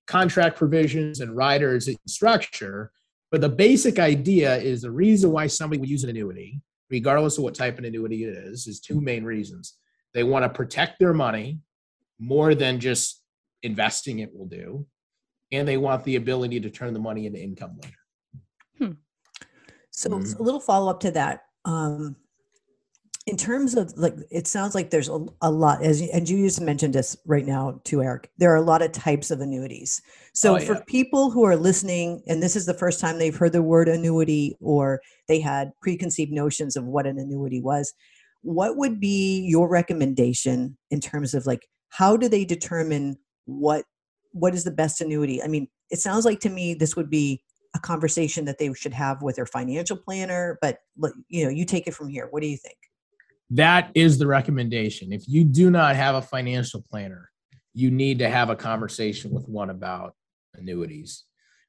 contract 0.08 0.58
provisions 0.58 1.20
and 1.20 1.36
riders 1.36 1.88
and 1.88 1.98
structure 2.08 2.91
but 3.31 3.41
the 3.41 3.50
basic 3.50 4.00
idea 4.00 4.57
is 4.57 4.81
the 4.81 4.91
reason 4.91 5.31
why 5.31 5.48
somebody 5.48 5.79
would 5.79 5.89
use 5.89 6.03
an 6.03 6.09
annuity, 6.09 6.62
regardless 6.89 7.38
of 7.38 7.43
what 7.43 7.55
type 7.55 7.77
of 7.77 7.83
annuity 7.86 8.24
it 8.24 8.36
is, 8.36 8.67
is 8.67 8.79
two 8.79 9.00
main 9.00 9.24
reasons. 9.24 9.77
They 10.13 10.24
want 10.24 10.43
to 10.43 10.50
protect 10.50 11.00
their 11.00 11.13
money 11.13 11.59
more 12.19 12.55
than 12.55 12.79
just 12.79 13.24
investing 13.63 14.19
it 14.19 14.36
will 14.36 14.48
do, 14.48 14.86
and 15.51 15.67
they 15.67 15.77
want 15.77 16.03
the 16.03 16.15
ability 16.15 16.59
to 16.62 16.69
turn 16.69 16.93
the 16.93 17.00
money 17.00 17.25
into 17.27 17.39
income 17.41 17.77
later. 17.83 18.95
So 19.91 20.09
Mhm. 20.12 20.39
a 20.39 20.43
little 20.43 20.62
follow 20.62 20.89
up 20.89 21.01
to 21.01 21.12
that. 21.12 21.41
Um, 21.65 22.15
in 23.29 23.38
terms 23.38 23.75
of 23.75 23.93
like, 23.95 24.15
it 24.31 24.48
sounds 24.48 24.75
like 24.75 24.89
there's 24.89 25.09
a, 25.09 25.25
a 25.41 25.51
lot, 25.51 25.83
as 25.83 26.01
you, 26.01 26.09
and 26.13 26.27
you 26.27 26.45
just 26.45 26.62
mentioned 26.62 26.93
this 26.95 27.15
right 27.25 27.45
now 27.45 27.79
to 27.86 28.01
Eric. 28.01 28.31
There 28.38 28.51
are 28.51 28.57
a 28.57 28.62
lot 28.62 28.81
of 28.81 28.91
types 28.91 29.31
of 29.31 29.39
annuities. 29.39 30.01
So 30.33 30.55
Oh, 30.55 30.59
for 30.59 30.74
yeah. 30.74 30.81
people 30.88 31.31
who 31.31 31.43
are 31.43 31.55
listening, 31.55 32.21
and 32.27 32.41
this 32.41 32.55
is 32.55 32.65
the 32.65 32.74
first 32.74 33.00
time 33.00 33.17
they've 33.17 33.36
heard 33.36 33.53
the 33.53 33.62
word 33.62 33.88
annuity, 33.88 34.57
or 34.59 35.01
they 35.27 35.39
had 35.39 35.71
preconceived 35.81 36.31
notions 36.31 36.75
of 36.75 36.86
what 36.86 37.05
an 37.05 37.19
annuity 37.19 37.62
was, 37.62 37.93
what 38.41 38.77
would 38.77 39.00
be 39.00 39.41
your 39.48 39.69
recommendation 39.69 40.77
in 40.89 41.00
terms 41.00 41.33
of 41.33 41.45
like 41.45 41.67
how 41.89 42.15
do 42.15 42.29
they 42.29 42.45
determine 42.45 43.17
what 43.45 43.86
what 44.31 44.53
is 44.53 44.63
the 44.63 44.71
best 44.71 45.01
annuity? 45.01 45.41
I 45.43 45.48
mean, 45.48 45.67
it 45.89 46.00
sounds 46.00 46.25
like 46.25 46.39
to 46.41 46.50
me 46.50 46.74
this 46.74 46.95
would 46.95 47.09
be 47.09 47.43
a 47.75 47.79
conversation 47.79 48.45
that 48.45 48.57
they 48.57 48.74
should 48.74 48.93
have 48.93 49.21
with 49.21 49.36
their 49.36 49.45
financial 49.45 49.95
planner 49.95 50.57
but 50.62 50.79
you 51.27 51.43
know 51.43 51.51
you 51.51 51.65
take 51.65 51.86
it 51.88 51.93
from 51.93 52.09
here 52.09 52.27
what 52.31 52.41
do 52.41 52.48
you 52.48 52.57
think 52.57 52.77
That 53.51 53.91
is 53.96 54.18
the 54.18 54.27
recommendation. 54.27 55.12
If 55.12 55.27
you 55.27 55.44
do 55.44 55.72
not 55.72 55.96
have 55.96 56.15
a 56.15 56.22
financial 56.22 56.84
planner, 56.89 57.29
you 57.74 57.89
need 57.89 58.20
to 58.20 58.29
have 58.29 58.50
a 58.50 58.56
conversation 58.56 59.32
with 59.32 59.48
one 59.48 59.70
about 59.70 60.13
annuities. 60.53 61.24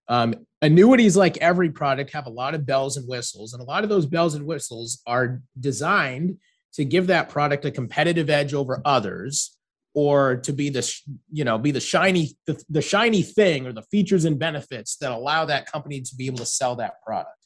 Um, 0.09 0.35
annuities, 0.61 1.17
like 1.17 1.37
every 1.39 1.71
product, 1.71 2.13
have 2.13 2.27
a 2.27 2.31
lot 2.31 2.55
of 2.55 2.67
bells 2.67 2.97
and 2.97 3.09
whistles, 3.09 3.55
and 3.55 3.63
a 3.63 3.65
lot 3.65 3.85
of 3.85 3.89
those 3.89 4.07
bells 4.07 4.35
and 4.35 4.45
whistles 4.45 5.01
are 5.07 5.41
designed 5.59 6.39
to 6.75 6.85
give 6.85 7.07
that 7.07 7.29
product 7.29 7.65
a 7.65 7.71
competitive 7.71 8.29
edge 8.29 8.53
over 8.53 8.83
others, 8.85 9.57
or 9.95 10.37
to 10.37 10.53
be 10.53 10.69
the 10.69 10.93
you 11.33 11.45
know 11.45 11.59
be 11.59 11.71
the 11.71 11.81
shiny 11.81 12.37
the, 12.47 12.63
the 12.69 12.83
shiny 12.83 13.23
thing 13.23 13.67
or 13.67 13.73
the 13.73 13.83
features 13.83 14.25
and 14.25 14.39
benefits 14.39 14.97
that 14.97 15.13
allow 15.13 15.45
that 15.45 15.71
company 15.71 16.01
to 16.01 16.15
be 16.15 16.27
able 16.27 16.39
to 16.39 16.47
sell 16.47 16.77
that 16.77 17.03
product 17.05 17.40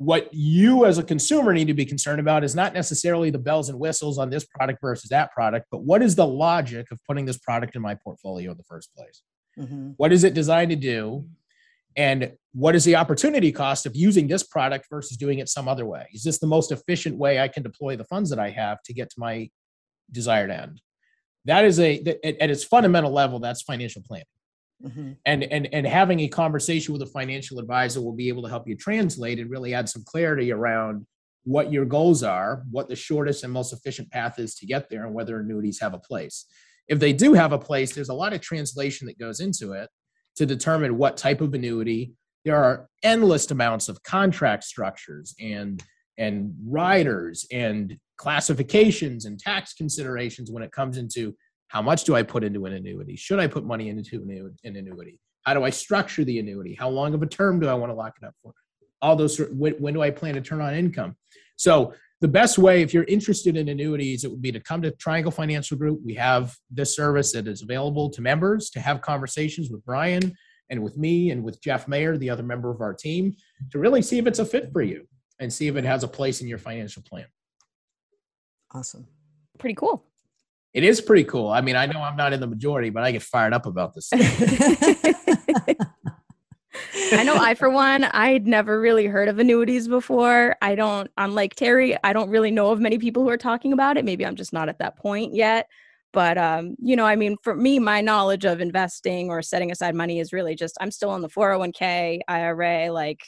what 0.00 0.32
you 0.32 0.86
as 0.86 0.96
a 0.96 1.02
consumer 1.02 1.52
need 1.52 1.66
to 1.66 1.74
be 1.74 1.84
concerned 1.84 2.20
about 2.20 2.42
is 2.42 2.54
not 2.54 2.72
necessarily 2.72 3.28
the 3.28 3.38
bells 3.38 3.68
and 3.68 3.78
whistles 3.78 4.16
on 4.16 4.30
this 4.30 4.46
product 4.46 4.80
versus 4.80 5.10
that 5.10 5.30
product, 5.30 5.66
but 5.70 5.82
what 5.82 6.02
is 6.02 6.14
the 6.14 6.26
logic 6.26 6.90
of 6.90 6.98
putting 7.06 7.26
this 7.26 7.36
product 7.36 7.76
in 7.76 7.82
my 7.82 7.94
portfolio 7.94 8.50
in 8.50 8.56
the 8.56 8.64
first 8.64 8.94
place? 8.96 9.20
mm-hmm. 9.58 9.90
What 9.98 10.10
is 10.10 10.24
it 10.24 10.32
designed 10.32 10.70
to 10.70 10.76
do? 10.76 11.26
And 11.98 12.32
what 12.54 12.74
is 12.74 12.86
the 12.86 12.96
opportunity 12.96 13.52
cost 13.52 13.84
of 13.84 13.94
using 13.94 14.26
this 14.26 14.42
product 14.42 14.86
versus 14.88 15.18
doing 15.18 15.38
it 15.38 15.50
some 15.50 15.68
other 15.68 15.84
way? 15.84 16.06
Is 16.14 16.22
this 16.22 16.38
the 16.38 16.46
most 16.46 16.72
efficient 16.72 17.18
way 17.18 17.38
I 17.38 17.48
can 17.48 17.62
deploy 17.62 17.96
the 17.96 18.04
funds 18.04 18.30
that 18.30 18.38
I 18.38 18.48
have 18.48 18.82
to 18.84 18.94
get 18.94 19.10
to 19.10 19.16
my 19.18 19.50
desired 20.10 20.50
end? 20.50 20.80
That 21.44 21.66
is 21.66 21.78
a, 21.78 21.98
at 22.24 22.48
its 22.48 22.64
fundamental 22.64 23.12
level, 23.12 23.38
that's 23.38 23.60
financial 23.60 24.00
planning 24.00 24.24
Mm-hmm. 24.84 25.12
and 25.26 25.44
and 25.44 25.68
and 25.74 25.86
having 25.86 26.20
a 26.20 26.28
conversation 26.28 26.94
with 26.94 27.02
a 27.02 27.06
financial 27.06 27.58
advisor 27.58 28.00
will 28.00 28.14
be 28.14 28.28
able 28.28 28.42
to 28.44 28.48
help 28.48 28.66
you 28.66 28.74
translate 28.74 29.38
and 29.38 29.50
really 29.50 29.74
add 29.74 29.90
some 29.90 30.02
clarity 30.06 30.52
around 30.52 31.06
what 31.44 31.70
your 31.70 31.84
goals 31.84 32.22
are 32.22 32.62
what 32.70 32.88
the 32.88 32.96
shortest 32.96 33.44
and 33.44 33.52
most 33.52 33.74
efficient 33.74 34.10
path 34.10 34.38
is 34.38 34.54
to 34.54 34.64
get 34.64 34.88
there 34.88 35.04
and 35.04 35.12
whether 35.12 35.38
annuities 35.38 35.78
have 35.80 35.92
a 35.92 35.98
place 35.98 36.46
if 36.88 36.98
they 36.98 37.12
do 37.12 37.34
have 37.34 37.52
a 37.52 37.58
place 37.58 37.94
there's 37.94 38.08
a 38.08 38.14
lot 38.14 38.32
of 38.32 38.40
translation 38.40 39.06
that 39.06 39.18
goes 39.18 39.40
into 39.40 39.72
it 39.72 39.90
to 40.36 40.46
determine 40.46 40.96
what 40.96 41.18
type 41.18 41.42
of 41.42 41.52
annuity 41.52 42.14
there 42.46 42.56
are 42.56 42.88
endless 43.02 43.50
amounts 43.50 43.90
of 43.90 44.02
contract 44.02 44.64
structures 44.64 45.34
and 45.38 45.82
and 46.16 46.54
riders 46.66 47.46
and 47.52 47.98
classifications 48.16 49.26
and 49.26 49.38
tax 49.38 49.74
considerations 49.74 50.50
when 50.50 50.62
it 50.62 50.72
comes 50.72 50.96
into 50.96 51.34
how 51.70 51.82
much 51.82 52.04
do 52.04 52.14
I 52.14 52.22
put 52.22 52.44
into 52.44 52.66
an 52.66 52.72
annuity? 52.74 53.16
Should 53.16 53.38
I 53.38 53.46
put 53.46 53.64
money 53.64 53.88
into 53.88 54.22
an 54.64 54.76
annuity? 54.76 55.18
How 55.44 55.54
do 55.54 55.64
I 55.64 55.70
structure 55.70 56.24
the 56.24 56.38
annuity? 56.38 56.74
How 56.74 56.88
long 56.88 57.14
of 57.14 57.22
a 57.22 57.26
term 57.26 57.60
do 57.60 57.68
I 57.68 57.74
want 57.74 57.90
to 57.90 57.94
lock 57.94 58.14
it 58.20 58.26
up 58.26 58.34
for? 58.42 58.52
all 59.02 59.16
those 59.16 59.38
when, 59.38 59.74
when 59.74 59.94
do 59.94 60.02
I 60.02 60.10
plan 60.10 60.34
to 60.34 60.40
turn 60.40 60.60
on 60.60 60.74
income? 60.74 61.16
So 61.56 61.94
the 62.20 62.28
best 62.28 62.58
way, 62.58 62.82
if 62.82 62.92
you're 62.92 63.04
interested 63.04 63.56
in 63.56 63.68
annuities, 63.68 64.24
it 64.24 64.30
would 64.30 64.42
be 64.42 64.52
to 64.52 64.60
come 64.60 64.82
to 64.82 64.90
Triangle 64.92 65.32
Financial 65.32 65.76
Group. 65.76 66.00
We 66.04 66.14
have 66.14 66.54
this 66.70 66.94
service 66.94 67.32
that 67.32 67.48
is 67.48 67.62
available 67.62 68.10
to 68.10 68.20
members 68.20 68.70
to 68.70 68.80
have 68.80 69.00
conversations 69.00 69.70
with 69.70 69.84
Brian 69.84 70.34
and 70.68 70.82
with 70.82 70.96
me 70.96 71.30
and 71.30 71.42
with 71.42 71.60
Jeff 71.62 71.88
Mayer, 71.88 72.18
the 72.18 72.30
other 72.30 72.42
member 72.42 72.70
of 72.70 72.80
our 72.80 72.94
team, 72.94 73.34
to 73.72 73.78
really 73.78 74.02
see 74.02 74.18
if 74.18 74.26
it's 74.26 74.38
a 74.38 74.44
fit 74.44 74.70
for 74.72 74.82
you 74.82 75.06
and 75.38 75.52
see 75.52 75.66
if 75.66 75.76
it 75.76 75.84
has 75.84 76.04
a 76.04 76.08
place 76.08 76.42
in 76.42 76.48
your 76.48 76.58
financial 76.58 77.02
plan. 77.02 77.26
Awesome. 78.74 79.06
Pretty 79.58 79.74
cool. 79.74 80.04
It 80.72 80.84
is 80.84 81.00
pretty 81.00 81.24
cool. 81.24 81.48
I 81.48 81.60
mean, 81.60 81.74
I 81.76 81.86
know 81.86 82.00
I'm 82.00 82.16
not 82.16 82.32
in 82.32 82.40
the 82.40 82.46
majority, 82.46 82.90
but 82.90 83.02
I 83.02 83.10
get 83.10 83.22
fired 83.22 83.52
up 83.52 83.66
about 83.66 83.94
this. 83.94 84.10
I 87.12 87.24
know 87.24 87.34
I, 87.34 87.54
for 87.54 87.68
one, 87.68 88.04
I'd 88.04 88.46
never 88.46 88.80
really 88.80 89.06
heard 89.06 89.28
of 89.28 89.40
annuities 89.40 89.88
before. 89.88 90.56
I 90.62 90.76
don't, 90.76 91.10
unlike 91.16 91.56
Terry, 91.56 91.96
I 92.04 92.12
don't 92.12 92.30
really 92.30 92.52
know 92.52 92.70
of 92.70 92.78
many 92.78 92.98
people 92.98 93.24
who 93.24 93.28
are 93.30 93.36
talking 93.36 93.72
about 93.72 93.96
it. 93.96 94.04
Maybe 94.04 94.24
I'm 94.24 94.36
just 94.36 94.52
not 94.52 94.68
at 94.68 94.78
that 94.78 94.96
point 94.96 95.34
yet. 95.34 95.66
But, 96.12 96.38
um, 96.38 96.76
you 96.80 96.96
know, 96.96 97.06
I 97.06 97.16
mean, 97.16 97.36
for 97.42 97.54
me, 97.54 97.78
my 97.78 98.00
knowledge 98.00 98.44
of 98.44 98.60
investing 98.60 99.28
or 99.28 99.42
setting 99.42 99.70
aside 99.70 99.94
money 99.94 100.18
is 100.18 100.32
really 100.32 100.54
just, 100.54 100.76
I'm 100.80 100.90
still 100.90 101.10
on 101.10 101.20
the 101.20 101.28
401k, 101.28 102.20
IRA, 102.26 102.92
like 102.92 103.20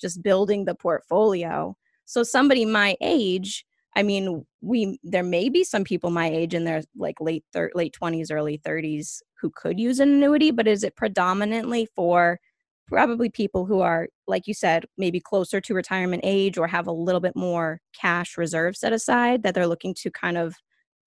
just 0.00 0.22
building 0.22 0.64
the 0.64 0.74
portfolio. 0.74 1.76
So 2.04 2.22
somebody 2.22 2.64
my 2.64 2.96
age, 3.00 3.64
I 3.94 4.02
mean, 4.02 4.44
we 4.66 4.98
there 5.04 5.22
may 5.22 5.48
be 5.48 5.62
some 5.62 5.84
people 5.84 6.10
my 6.10 6.28
age 6.28 6.52
in 6.52 6.64
their 6.64 6.82
like 6.96 7.20
late 7.20 7.44
thir- 7.52 7.70
late 7.74 7.96
20s, 8.00 8.32
early 8.32 8.58
30s 8.58 9.22
who 9.40 9.50
could 9.54 9.78
use 9.78 10.00
an 10.00 10.08
annuity, 10.08 10.50
but 10.50 10.66
is 10.66 10.82
it 10.82 10.96
predominantly 10.96 11.86
for 11.94 12.40
probably 12.88 13.28
people 13.28 13.64
who 13.64 13.80
are 13.80 14.08
like 14.26 14.46
you 14.48 14.54
said, 14.54 14.84
maybe 14.98 15.20
closer 15.20 15.60
to 15.60 15.74
retirement 15.74 16.22
age 16.24 16.58
or 16.58 16.66
have 16.66 16.88
a 16.88 16.92
little 16.92 17.20
bit 17.20 17.36
more 17.36 17.80
cash 17.98 18.36
reserve 18.36 18.76
set 18.76 18.92
aside 18.92 19.44
that 19.44 19.54
they're 19.54 19.68
looking 19.68 19.94
to 19.94 20.10
kind 20.10 20.36
of 20.36 20.56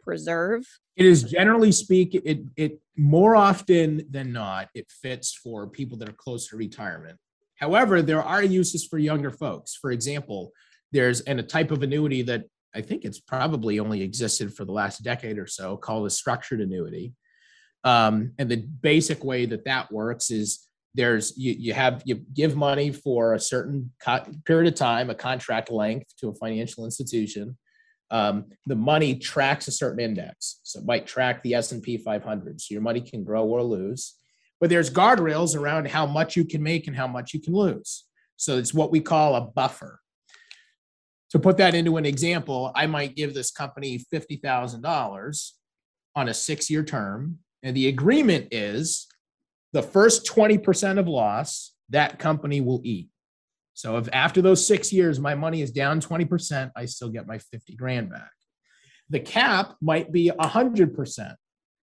preserve? 0.01 0.65
It 0.95 1.05
is 1.05 1.23
generally 1.23 1.73
speak 1.73 2.15
it 2.15 2.39
it 2.55 2.79
more 2.97 3.35
often 3.35 4.05
than 4.09 4.31
not 4.31 4.69
it 4.73 4.89
fits 4.89 5.33
for 5.33 5.67
people 5.67 5.97
that 5.97 6.07
are 6.07 6.13
close 6.13 6.47
to 6.47 6.57
retirement. 6.57 7.19
However, 7.55 8.01
there 8.01 8.23
are 8.23 8.41
uses 8.41 8.85
for 8.85 8.97
younger 8.97 9.31
folks. 9.31 9.75
For 9.75 9.91
example, 9.91 10.53
there's 10.93 11.19
and 11.21 11.41
a 11.41 11.43
type 11.43 11.71
of 11.71 11.83
annuity 11.83 12.21
that 12.21 12.45
I 12.75 12.81
think 12.81 13.05
it's 13.05 13.19
probably 13.19 13.79
only 13.79 14.01
existed 14.01 14.53
for 14.53 14.65
the 14.65 14.71
last 14.71 15.03
decade 15.03 15.37
or 15.37 15.47
so 15.47 15.77
called 15.77 16.05
a 16.05 16.09
structured 16.09 16.61
annuity. 16.61 17.13
Um, 17.83 18.33
and 18.37 18.49
the 18.49 18.57
basic 18.57 19.23
way 19.23 19.45
that 19.47 19.65
that 19.65 19.91
works 19.91 20.31
is 20.31 20.67
there's 20.95 21.37
you, 21.37 21.53
you 21.53 21.73
have 21.73 22.01
you 22.05 22.15
give 22.33 22.55
money 22.55 22.91
for 22.91 23.33
a 23.33 23.39
certain 23.39 23.91
co- 24.03 24.25
period 24.45 24.71
of 24.73 24.77
time, 24.77 25.09
a 25.09 25.15
contract 25.15 25.71
length 25.71 26.13
to 26.17 26.29
a 26.29 26.35
financial 26.35 26.85
institution. 26.85 27.57
Um, 28.11 28.45
the 28.65 28.75
money 28.75 29.15
tracks 29.15 29.67
a 29.67 29.71
certain 29.71 29.99
index, 29.99 30.61
so 30.63 30.79
it 30.79 30.85
might 30.85 31.05
track 31.05 31.43
the 31.43 31.53
S 31.53 31.71
and 31.71 31.81
P 31.81 31.97
500. 31.97 32.59
So 32.59 32.73
your 32.73 32.81
money 32.81 33.01
can 33.01 33.23
grow 33.23 33.45
or 33.45 33.61
lose, 33.61 34.15
but 34.59 34.69
there's 34.69 34.89
guardrails 34.89 35.55
around 35.55 35.87
how 35.87 36.07
much 36.07 36.35
you 36.35 36.43
can 36.43 36.63
make 36.63 36.87
and 36.87 36.95
how 36.95 37.07
much 37.07 37.33
you 37.33 37.39
can 37.39 37.53
lose. 37.53 38.05
So 38.35 38.57
it's 38.57 38.73
what 38.73 38.91
we 38.91 38.99
call 38.99 39.35
a 39.35 39.41
buffer 39.41 39.99
to 41.31 41.39
put 41.39 41.57
that 41.57 41.75
into 41.75 41.97
an 41.97 42.05
example, 42.05 42.71
I 42.75 42.87
might 42.87 43.15
give 43.15 43.33
this 43.33 43.51
company 43.51 44.03
$50,000 44.13 45.51
on 46.15 46.29
a 46.29 46.33
six 46.33 46.69
year 46.69 46.83
term. 46.83 47.39
And 47.61 47.75
the 47.75 47.87
agreement 47.87 48.47
is 48.51 49.07
the 49.73 49.83
first 49.83 50.25
20% 50.27 50.99
of 50.99 51.07
loss 51.07 51.73
that 51.89 52.19
company 52.19 52.61
will 52.61 52.81
eat. 52.83 53.09
So 53.73 53.97
if 53.97 54.09
after 54.11 54.41
those 54.41 54.65
six 54.65 54.91
years, 54.91 55.19
my 55.19 55.35
money 55.35 55.61
is 55.61 55.71
down 55.71 56.01
20%, 56.01 56.71
I 56.75 56.85
still 56.85 57.09
get 57.09 57.27
my 57.27 57.37
50 57.37 57.75
grand 57.75 58.09
back. 58.09 58.31
The 59.09 59.19
cap 59.19 59.75
might 59.81 60.11
be 60.11 60.31
100%. 60.37 61.35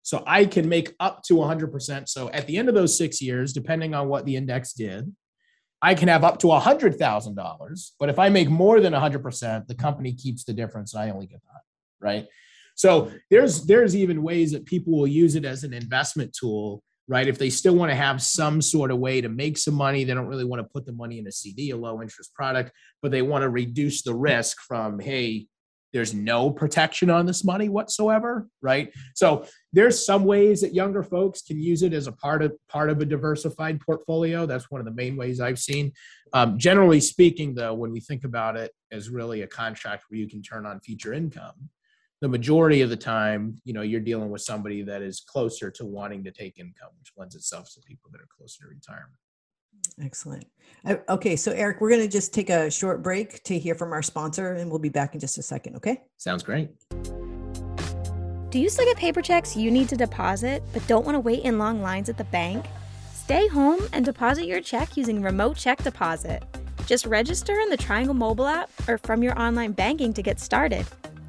So 0.04 0.24
I 0.28 0.46
can 0.46 0.70
make 0.70 0.94
up 1.00 1.24
to 1.24 1.36
100%. 1.36 2.08
So 2.10 2.30
at 2.32 2.46
the 2.48 2.58
end 2.58 2.70
of 2.70 2.76
those 2.76 2.96
six 2.96 3.22
years, 3.22 3.54
depending 3.54 3.96
on 3.96 4.08
what 4.08 4.26
the 4.26 4.36
index 4.36 4.74
did, 4.74 5.12
I 5.86 5.94
can 5.94 6.08
have 6.08 6.24
up 6.24 6.40
to 6.40 6.52
a 6.52 6.60
hundred 6.60 6.98
thousand 6.98 7.36
dollars, 7.36 7.94
but 8.00 8.10
if 8.10 8.18
I 8.18 8.30
make 8.30 8.50
more 8.50 8.82
than 8.82 8.96
a 8.96 9.00
hundred 9.00 9.22
percent, 9.22 9.68
the 9.68 9.76
company 9.76 10.14
keeps 10.14 10.44
the 10.44 10.52
difference. 10.52 10.96
And 10.96 11.04
I 11.04 11.12
only 11.12 11.28
get 11.28 11.42
that, 11.44 11.62
right? 12.02 12.26
So 12.74 13.12
there's 13.30 13.68
there's 13.68 13.96
even 13.96 14.24
ways 14.24 14.52
that 14.54 14.66
people 14.66 14.98
will 14.98 15.06
use 15.06 15.36
it 15.36 15.46
as 15.46 15.64
an 15.64 15.74
investment 15.74 16.34
tool, 16.34 16.82
right? 17.08 17.28
If 17.28 17.38
they 17.38 17.52
still 17.52 17.76
want 17.76 17.92
to 17.92 17.96
have 17.96 18.20
some 18.20 18.64
sort 18.64 18.90
of 18.90 18.98
way 18.98 19.22
to 19.22 19.30
make 19.30 19.60
some 19.60 19.76
money, 19.76 20.04
they 20.04 20.16
don't 20.16 20.26
really 20.26 20.44
want 20.44 20.60
to 20.60 20.68
put 20.74 20.88
the 20.88 20.92
money 20.92 21.20
in 21.20 21.28
a 21.28 21.32
CD, 21.32 21.70
a 21.70 21.78
low 21.78 22.02
interest 22.02 22.34
product, 22.34 22.72
but 23.04 23.12
they 23.12 23.22
want 23.22 23.44
to 23.44 23.50
reduce 23.50 24.02
the 24.02 24.16
risk 24.16 24.58
from 24.68 24.98
hey, 24.98 25.46
there's 25.96 26.14
no 26.14 26.52
protection 26.52 27.10
on 27.10 27.26
this 27.26 27.46
money 27.46 27.70
whatsoever, 27.70 28.50
right? 28.62 28.92
So 29.14 29.46
there's 29.72 30.06
some 30.06 30.26
ways 30.26 30.60
that 30.60 30.76
younger 30.76 31.02
folks 31.02 31.42
can 31.42 31.58
use 31.58 31.84
it 31.84 31.94
as 31.94 32.08
a 32.08 32.12
part 32.12 32.44
of 32.44 32.54
part 32.68 32.90
of 32.90 33.00
a 33.00 33.06
diversified 33.06 33.80
portfolio. 33.80 34.46
That's 34.46 34.70
one 34.70 34.82
of 34.82 34.86
the 34.86 34.92
main 34.92 35.16
ways 35.16 35.40
I've 35.40 35.58
seen. 35.58 35.94
Um, 36.34 36.60
generally 36.60 37.00
speaking, 37.00 37.56
though, 37.56 37.74
when 37.74 37.94
we 37.94 38.02
think 38.02 38.26
about 38.26 38.58
it 38.58 38.74
as 38.92 39.10
really 39.10 39.44
a 39.44 39.48
contract 39.48 40.04
where 40.10 40.20
you 40.20 40.28
can 40.28 40.42
turn 40.42 40.66
on 40.66 40.82
future 40.82 41.14
income, 41.14 41.70
the 42.20 42.28
majority 42.28 42.82
of 42.82 42.90
the 42.90 42.98
time, 42.98 43.56
you 43.64 43.72
know, 43.72 43.82
you're 43.82 44.02
dealing 44.02 44.32
with 44.32 44.42
somebody 44.42 44.82
that 44.82 45.02
is 45.02 45.22
closer 45.26 45.72
to 45.72 45.86
wanting 45.86 46.26
to 46.26 46.32
take 46.32 46.60
income, 46.60 46.90
which 47.00 47.14
lends 47.16 47.36
itself 47.36 47.72
to 47.74 47.80
people 47.88 48.12
that 48.12 48.20
are 48.20 48.28
closer 48.38 48.64
to 48.64 48.68
retirement. 48.68 49.16
Excellent. 50.02 50.46
Uh, 50.86 50.96
Okay, 51.10 51.36
so 51.36 51.52
Eric, 51.52 51.82
we're 51.82 51.90
going 51.90 52.02
to 52.02 52.08
just 52.08 52.34
take 52.34 52.50
a 52.50 52.70
short 52.70 53.02
break 53.02 53.44
to 53.44 53.58
hear 53.58 53.76
from 53.76 53.94
our 53.94 54.02
sponsor, 54.02 54.54
and 54.54 54.70
we'll 54.70 54.80
be 54.80 54.90
back 54.90 55.14
in 55.14 55.20
just 55.20 55.38
a 55.38 55.44
second. 55.44 55.76
Okay. 55.78 56.02
Sounds 56.18 56.44
great. 56.44 56.70
Do 58.50 58.60
you 58.60 58.70
still 58.70 58.86
get 58.86 58.96
paper 58.98 59.22
checks 59.22 59.56
you 59.56 59.70
need 59.70 59.90
to 59.90 59.98
deposit 59.98 60.64
but 60.72 60.86
don't 60.88 61.06
want 61.06 61.16
to 61.16 61.20
wait 61.20 61.44
in 61.44 61.58
long 61.58 61.82
lines 61.82 62.08
at 62.08 62.18
the 62.18 62.24
bank? 62.26 62.66
Stay 63.14 63.48
home 63.48 63.80
and 63.92 64.06
deposit 64.06 64.46
your 64.46 64.62
check 64.62 64.96
using 64.96 65.22
Remote 65.22 65.58
Check 65.58 65.84
Deposit. 65.84 66.44
Just 66.86 67.06
register 67.06 67.60
in 67.60 67.70
the 67.70 67.76
Triangle 67.76 68.14
mobile 68.14 68.48
app 68.48 68.70
or 68.88 68.98
from 69.00 69.24
your 69.24 69.38
online 69.38 69.72
banking 69.72 70.14
to 70.14 70.22
get 70.22 70.40
started. 70.40 70.86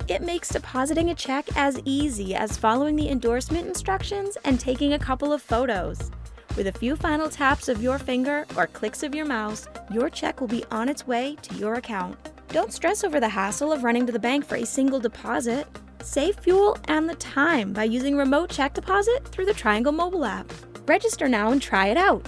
It 0.06 0.22
makes 0.22 0.50
depositing 0.50 1.10
a 1.10 1.14
check 1.14 1.46
as 1.56 1.80
easy 1.84 2.34
as 2.34 2.56
following 2.56 2.94
the 2.94 3.08
endorsement 3.08 3.66
instructions 3.66 4.36
and 4.44 4.60
taking 4.60 4.92
a 4.92 4.98
couple 4.98 5.32
of 5.32 5.42
photos. 5.42 6.12
With 6.56 6.68
a 6.68 6.72
few 6.72 6.96
final 6.96 7.28
taps 7.28 7.68
of 7.68 7.82
your 7.82 7.98
finger 7.98 8.46
or 8.56 8.66
clicks 8.66 9.02
of 9.02 9.14
your 9.14 9.26
mouse, 9.26 9.68
your 9.92 10.08
check 10.08 10.40
will 10.40 10.48
be 10.48 10.64
on 10.70 10.88
its 10.88 11.06
way 11.06 11.36
to 11.42 11.54
your 11.56 11.74
account. 11.74 12.16
Don't 12.48 12.72
stress 12.72 13.04
over 13.04 13.20
the 13.20 13.28
hassle 13.28 13.72
of 13.72 13.84
running 13.84 14.06
to 14.06 14.12
the 14.12 14.18
bank 14.18 14.46
for 14.46 14.56
a 14.56 14.64
single 14.64 14.98
deposit. 14.98 15.66
Save 16.02 16.36
fuel 16.36 16.78
and 16.88 17.10
the 17.10 17.14
time 17.16 17.74
by 17.74 17.84
using 17.84 18.16
Remote 18.16 18.48
Check 18.48 18.72
Deposit 18.72 19.28
through 19.28 19.44
the 19.44 19.52
Triangle 19.52 19.92
mobile 19.92 20.24
app. 20.24 20.50
Register 20.86 21.28
now 21.28 21.52
and 21.52 21.60
try 21.60 21.88
it 21.88 21.98
out. 21.98 22.26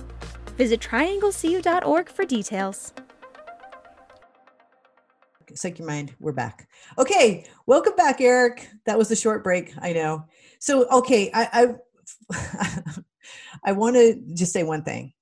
Visit 0.59 0.81
trianglecu.org 0.81 2.11
for 2.11 2.27
details. 2.27 2.93
Psych 5.55 5.79
your 5.79 5.89
mind. 5.89 6.15
We're 6.21 6.33
back. 6.33 6.69
Okay, 6.99 7.47
welcome 7.65 7.97
back, 7.97 8.21
Eric. 8.21 8.69
That 8.85 8.99
was 8.99 9.11
a 9.11 9.17
short 9.17 9.43
break. 9.43 9.73
I 9.81 9.95
know. 9.95 10.27
So, 10.59 10.87
okay, 10.91 11.31
I 11.33 11.77
I, 12.31 12.95
I 13.65 13.73
want 13.73 13.97
to 13.97 14.21
just 14.35 14.53
say 14.53 14.63
one 14.63 14.83
thing. 14.83 15.13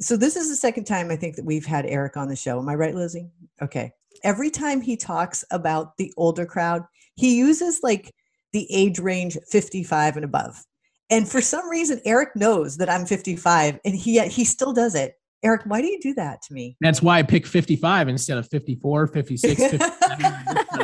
So 0.00 0.16
this 0.16 0.36
is 0.36 0.48
the 0.48 0.56
second 0.56 0.84
time 0.84 1.10
I 1.10 1.16
think 1.16 1.36
that 1.36 1.44
we've 1.44 1.66
had 1.66 1.86
Eric 1.86 2.16
on 2.16 2.28
the 2.28 2.36
show. 2.36 2.58
Am 2.58 2.68
I 2.68 2.74
right, 2.74 2.94
Lizzie? 2.94 3.28
Okay. 3.60 3.92
Every 4.22 4.50
time 4.50 4.80
he 4.80 4.96
talks 4.96 5.44
about 5.50 5.96
the 5.96 6.12
older 6.16 6.46
crowd, 6.46 6.84
he 7.14 7.36
uses 7.36 7.80
like 7.82 8.14
the 8.52 8.66
age 8.72 8.98
range 8.98 9.36
55 9.48 10.16
and 10.16 10.24
above. 10.24 10.64
And 11.10 11.28
for 11.28 11.40
some 11.40 11.68
reason, 11.68 12.00
Eric 12.04 12.36
knows 12.36 12.76
that 12.76 12.90
I'm 12.90 13.06
55, 13.06 13.80
and 13.84 13.94
he 13.94 14.20
he 14.28 14.44
still 14.44 14.72
does 14.72 14.94
it. 14.94 15.14
Eric, 15.44 15.62
why 15.66 15.80
do 15.80 15.86
you 15.86 16.00
do 16.00 16.14
that 16.14 16.42
to 16.42 16.52
me? 16.54 16.76
That's 16.80 17.00
why 17.00 17.18
I 17.18 17.22
pick 17.22 17.46
55 17.46 18.08
instead 18.08 18.38
of 18.38 18.48
54, 18.48 19.06
56, 19.06 19.60
57. 19.70 19.92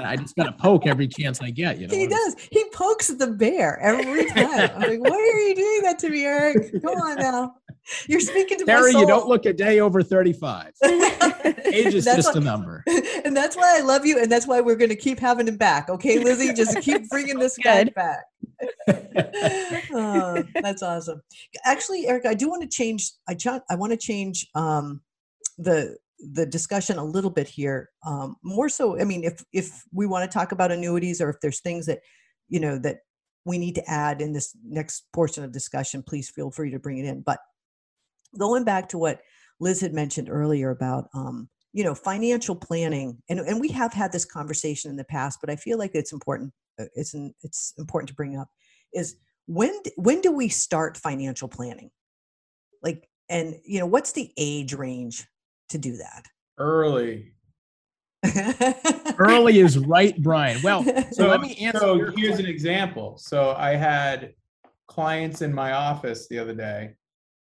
I 0.04 0.16
just 0.16 0.36
got 0.36 0.44
to 0.44 0.52
poke 0.52 0.86
every 0.86 1.08
chance 1.08 1.40
I 1.42 1.50
get. 1.50 1.78
You 1.78 1.88
know, 1.88 1.94
He 1.94 2.06
does. 2.06 2.36
He 2.52 2.64
pokes 2.72 3.08
the 3.08 3.26
bear 3.28 3.78
every 3.80 4.26
time. 4.30 4.70
I'm 4.76 4.80
like, 4.82 5.00
why 5.00 5.10
are 5.10 5.38
you 5.48 5.54
doing 5.56 5.82
that 5.82 5.98
to 6.00 6.08
me, 6.10 6.24
Eric? 6.24 6.72
Come 6.82 6.96
on 6.98 7.16
now. 7.16 7.54
You're 8.06 8.20
speaking 8.20 8.58
to 8.58 8.64
my 8.64 8.72
Terry, 8.74 8.92
soul. 8.92 9.00
you 9.02 9.06
don't 9.06 9.28
look 9.28 9.44
a 9.44 9.52
day 9.52 9.80
over 9.80 10.02
35. 10.02 10.72
Age 10.84 11.94
is 11.94 12.04
That's 12.04 12.16
just 12.16 12.34
why- 12.34 12.40
a 12.40 12.44
number. 12.44 12.82
and 13.24 13.36
that's 13.36 13.56
why 13.56 13.76
I 13.76 13.82
love 13.82 14.06
you, 14.06 14.18
and 14.22 14.30
that's 14.32 14.46
why 14.46 14.60
we're 14.60 14.76
going 14.76 14.88
to 14.90 14.96
keep 14.96 15.18
having 15.18 15.46
him 15.48 15.56
back. 15.56 15.88
Okay, 15.90 16.18
Lizzie, 16.22 16.52
just 16.54 16.80
keep 16.80 17.08
bringing 17.10 17.38
this 17.38 17.58
guy 17.58 17.84
back. 17.84 18.24
Oh, 19.96 20.42
that's 20.61 20.83
awesome. 20.83 21.22
Actually, 21.64 22.09
Eric, 22.09 22.27
I 22.27 22.35
do 22.35 22.48
want 22.48 22.62
to 22.62 22.68
change. 22.68 23.12
I 23.29 23.35
ch- 23.35 23.46
I 23.46 23.74
want 23.77 23.92
to 23.92 23.96
change 23.96 24.46
um, 24.55 25.03
the 25.59 25.96
the 26.18 26.46
discussion 26.46 26.98
a 26.98 27.05
little 27.05 27.31
bit 27.31 27.46
here. 27.46 27.90
Um, 28.05 28.37
more 28.42 28.68
so, 28.68 28.98
I 28.98 29.05
mean, 29.05 29.22
if 29.22 29.44
if 29.53 29.85
we 29.92 30.07
want 30.07 30.29
to 30.29 30.35
talk 30.38 30.53
about 30.53 30.72
annuities, 30.72 31.20
or 31.20 31.31
if 31.31 31.37
there's 31.40 31.61
things 31.61 31.87
that 31.87 32.00
you 32.48 32.59
know 32.59 32.79
that 32.81 33.00
we 33.44 33.59
need 33.59 33.77
to 33.77 33.90
add 33.90 34.20
in 34.20 34.33
this 34.33 34.57
next 34.64 35.05
portion 35.12 35.44
of 35.44 35.53
discussion, 35.53 36.03
please 36.03 36.31
feel 36.31 36.50
free 36.50 36.70
to 36.70 36.79
bring 36.79 36.98
it 36.98 37.07
in. 37.07 37.20
But 37.20 37.38
going 38.37 38.64
back 38.64 38.88
to 38.88 38.98
what 38.98 39.20
Liz 39.61 39.81
had 39.81 39.94
mentioned 39.94 40.29
earlier 40.29 40.70
about 40.70 41.09
um, 41.14 41.48
you 41.74 41.83
know, 41.83 41.94
financial 41.94 42.55
planning, 42.55 43.20
and, 43.29 43.40
and 43.40 43.61
we 43.61 43.68
have 43.68 43.92
had 43.92 44.12
this 44.12 44.24
conversation 44.24 44.90
in 44.92 44.96
the 44.96 45.05
past, 45.05 45.40
but 45.40 45.50
I 45.50 45.57
feel 45.57 45.77
like 45.77 45.90
it's 45.94 46.12
important. 46.12 46.53
Uh, 46.78 46.84
It's 46.94 47.14
an, 47.14 47.34
it's 47.42 47.74
important 47.78 48.08
to 48.08 48.14
bring 48.14 48.37
up 48.37 48.48
is 48.92 49.16
when 49.46 49.74
when 49.96 50.20
do 50.20 50.32
we 50.32 50.48
start 50.48 50.96
financial 50.96 51.48
planning? 51.48 51.90
Like, 52.82 53.08
and 53.28 53.56
you 53.64 53.80
know, 53.80 53.87
what's 53.87 54.12
the 54.12 54.32
age 54.37 54.74
range 54.74 55.26
to 55.70 55.78
do 55.78 55.96
that? 55.96 56.26
Early 56.58 57.32
Early 59.18 59.58
is 59.58 59.78
right, 59.78 60.20
Brian. 60.22 60.60
Well, 60.62 60.82
so 60.84 61.04
So, 61.12 61.28
let 61.28 61.40
me 61.40 61.56
answer. 61.56 61.78
so 61.78 61.94
your 61.96 62.12
here's 62.16 62.38
an 62.38 62.46
example. 62.46 63.18
So 63.18 63.54
I 63.56 63.74
had 63.74 64.32
clients 64.87 65.42
in 65.42 65.52
my 65.52 65.72
office 65.72 66.28
the 66.28 66.38
other 66.38 66.54
day 66.54 66.94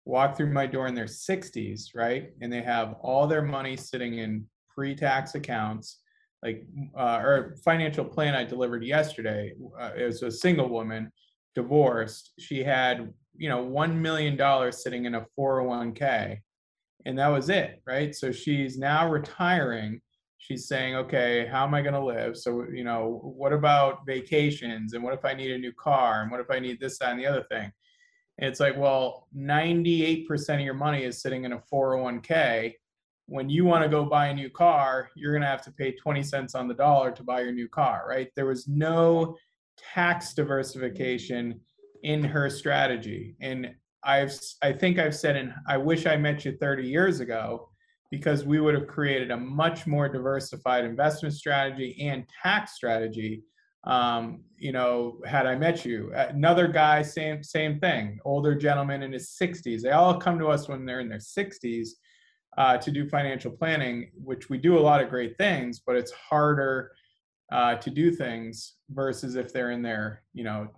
walk 0.04 0.36
through 0.36 0.52
my 0.52 0.66
door 0.66 0.86
in 0.86 0.94
their 0.94 1.06
60s, 1.06 1.94
right? 1.94 2.30
And 2.40 2.52
they 2.52 2.62
have 2.62 2.94
all 3.02 3.26
their 3.26 3.42
money 3.42 3.76
sitting 3.76 4.18
in 4.18 4.46
pre-tax 4.72 5.34
accounts, 5.34 6.00
like 6.46 6.66
uh, 6.96 7.20
or 7.22 7.56
financial 7.64 8.04
plan 8.04 8.34
I 8.34 8.44
delivered 8.44 8.84
yesterday. 8.84 9.52
Uh, 9.78 9.90
it 9.96 10.04
was 10.04 10.22
a 10.22 10.30
single 10.30 10.68
woman, 10.68 11.12
divorced. 11.54 12.32
She 12.38 12.62
had 12.62 13.12
you 13.36 13.48
know 13.48 13.62
one 13.62 14.00
million 14.00 14.36
dollars 14.36 14.82
sitting 14.82 15.04
in 15.04 15.14
a 15.16 15.26
401k, 15.38 16.38
and 17.04 17.18
that 17.18 17.28
was 17.28 17.50
it, 17.50 17.82
right? 17.86 18.14
So 18.14 18.32
she's 18.32 18.78
now 18.78 19.08
retiring 19.08 20.00
she's 20.46 20.68
saying, 20.68 20.94
okay, 20.94 21.46
how 21.46 21.64
am 21.64 21.74
I 21.74 21.82
going 21.82 21.94
to 21.94 22.04
live? 22.04 22.36
So, 22.36 22.66
you 22.72 22.84
know, 22.84 23.20
what 23.22 23.52
about 23.52 24.06
vacations? 24.06 24.92
And 24.92 25.02
what 25.02 25.14
if 25.14 25.24
I 25.24 25.34
need 25.34 25.50
a 25.50 25.58
new 25.58 25.72
car? 25.72 26.22
And 26.22 26.30
what 26.30 26.40
if 26.40 26.50
I 26.50 26.58
need 26.58 26.78
this, 26.78 26.98
that, 26.98 27.10
and 27.10 27.18
the 27.18 27.26
other 27.26 27.44
thing? 27.50 27.70
And 28.38 28.50
it's 28.50 28.60
like, 28.60 28.76
well, 28.76 29.26
98% 29.36 30.28
of 30.54 30.60
your 30.60 30.74
money 30.74 31.04
is 31.04 31.20
sitting 31.20 31.44
in 31.44 31.52
a 31.52 31.62
401k. 31.72 32.74
When 33.26 33.48
you 33.48 33.64
want 33.64 33.82
to 33.82 33.88
go 33.88 34.04
buy 34.04 34.28
a 34.28 34.34
new 34.34 34.50
car, 34.50 35.10
you're 35.16 35.32
going 35.32 35.42
to 35.42 35.48
have 35.48 35.62
to 35.64 35.72
pay 35.72 35.92
20 35.92 36.22
cents 36.22 36.54
on 36.54 36.68
the 36.68 36.74
dollar 36.74 37.10
to 37.10 37.22
buy 37.22 37.40
your 37.40 37.52
new 37.52 37.68
car, 37.68 38.06
right? 38.08 38.28
There 38.36 38.46
was 38.46 38.68
no 38.68 39.36
tax 39.76 40.32
diversification 40.34 41.60
in 42.02 42.22
her 42.22 42.48
strategy. 42.48 43.36
And 43.40 43.74
I've, 44.04 44.32
I 44.62 44.72
think 44.72 44.98
I've 44.98 45.16
said, 45.16 45.36
and 45.36 45.52
I 45.66 45.76
wish 45.76 46.06
I 46.06 46.16
met 46.16 46.44
you 46.44 46.56
30 46.56 46.86
years 46.86 47.20
ago 47.20 47.68
because 48.10 48.44
we 48.44 48.60
would 48.60 48.74
have 48.74 48.86
created 48.86 49.30
a 49.30 49.36
much 49.36 49.86
more 49.86 50.08
diversified 50.08 50.84
investment 50.84 51.34
strategy 51.34 51.96
and 52.00 52.24
tax 52.42 52.74
strategy 52.74 53.42
um, 53.84 54.42
you 54.58 54.72
know 54.72 55.20
had 55.24 55.46
i 55.46 55.54
met 55.54 55.84
you 55.84 56.10
another 56.14 56.66
guy 56.66 57.02
same 57.02 57.42
same 57.42 57.78
thing 57.78 58.18
older 58.24 58.54
gentleman 58.54 59.02
in 59.02 59.12
his 59.12 59.36
60s 59.40 59.82
they 59.82 59.90
all 59.90 60.18
come 60.18 60.38
to 60.38 60.48
us 60.48 60.68
when 60.68 60.84
they're 60.84 61.00
in 61.00 61.08
their 61.08 61.18
60s 61.18 61.90
uh, 62.56 62.76
to 62.78 62.90
do 62.90 63.08
financial 63.08 63.50
planning 63.50 64.10
which 64.14 64.48
we 64.48 64.58
do 64.58 64.78
a 64.78 64.80
lot 64.80 65.02
of 65.02 65.10
great 65.10 65.36
things 65.36 65.80
but 65.86 65.96
it's 65.96 66.12
harder 66.12 66.92
uh, 67.52 67.76
to 67.76 67.90
do 67.90 68.10
things 68.10 68.74
versus 68.90 69.36
if 69.36 69.52
they're 69.52 69.70
in 69.70 69.82
their 69.82 70.22
you 70.32 70.44
know 70.44 70.68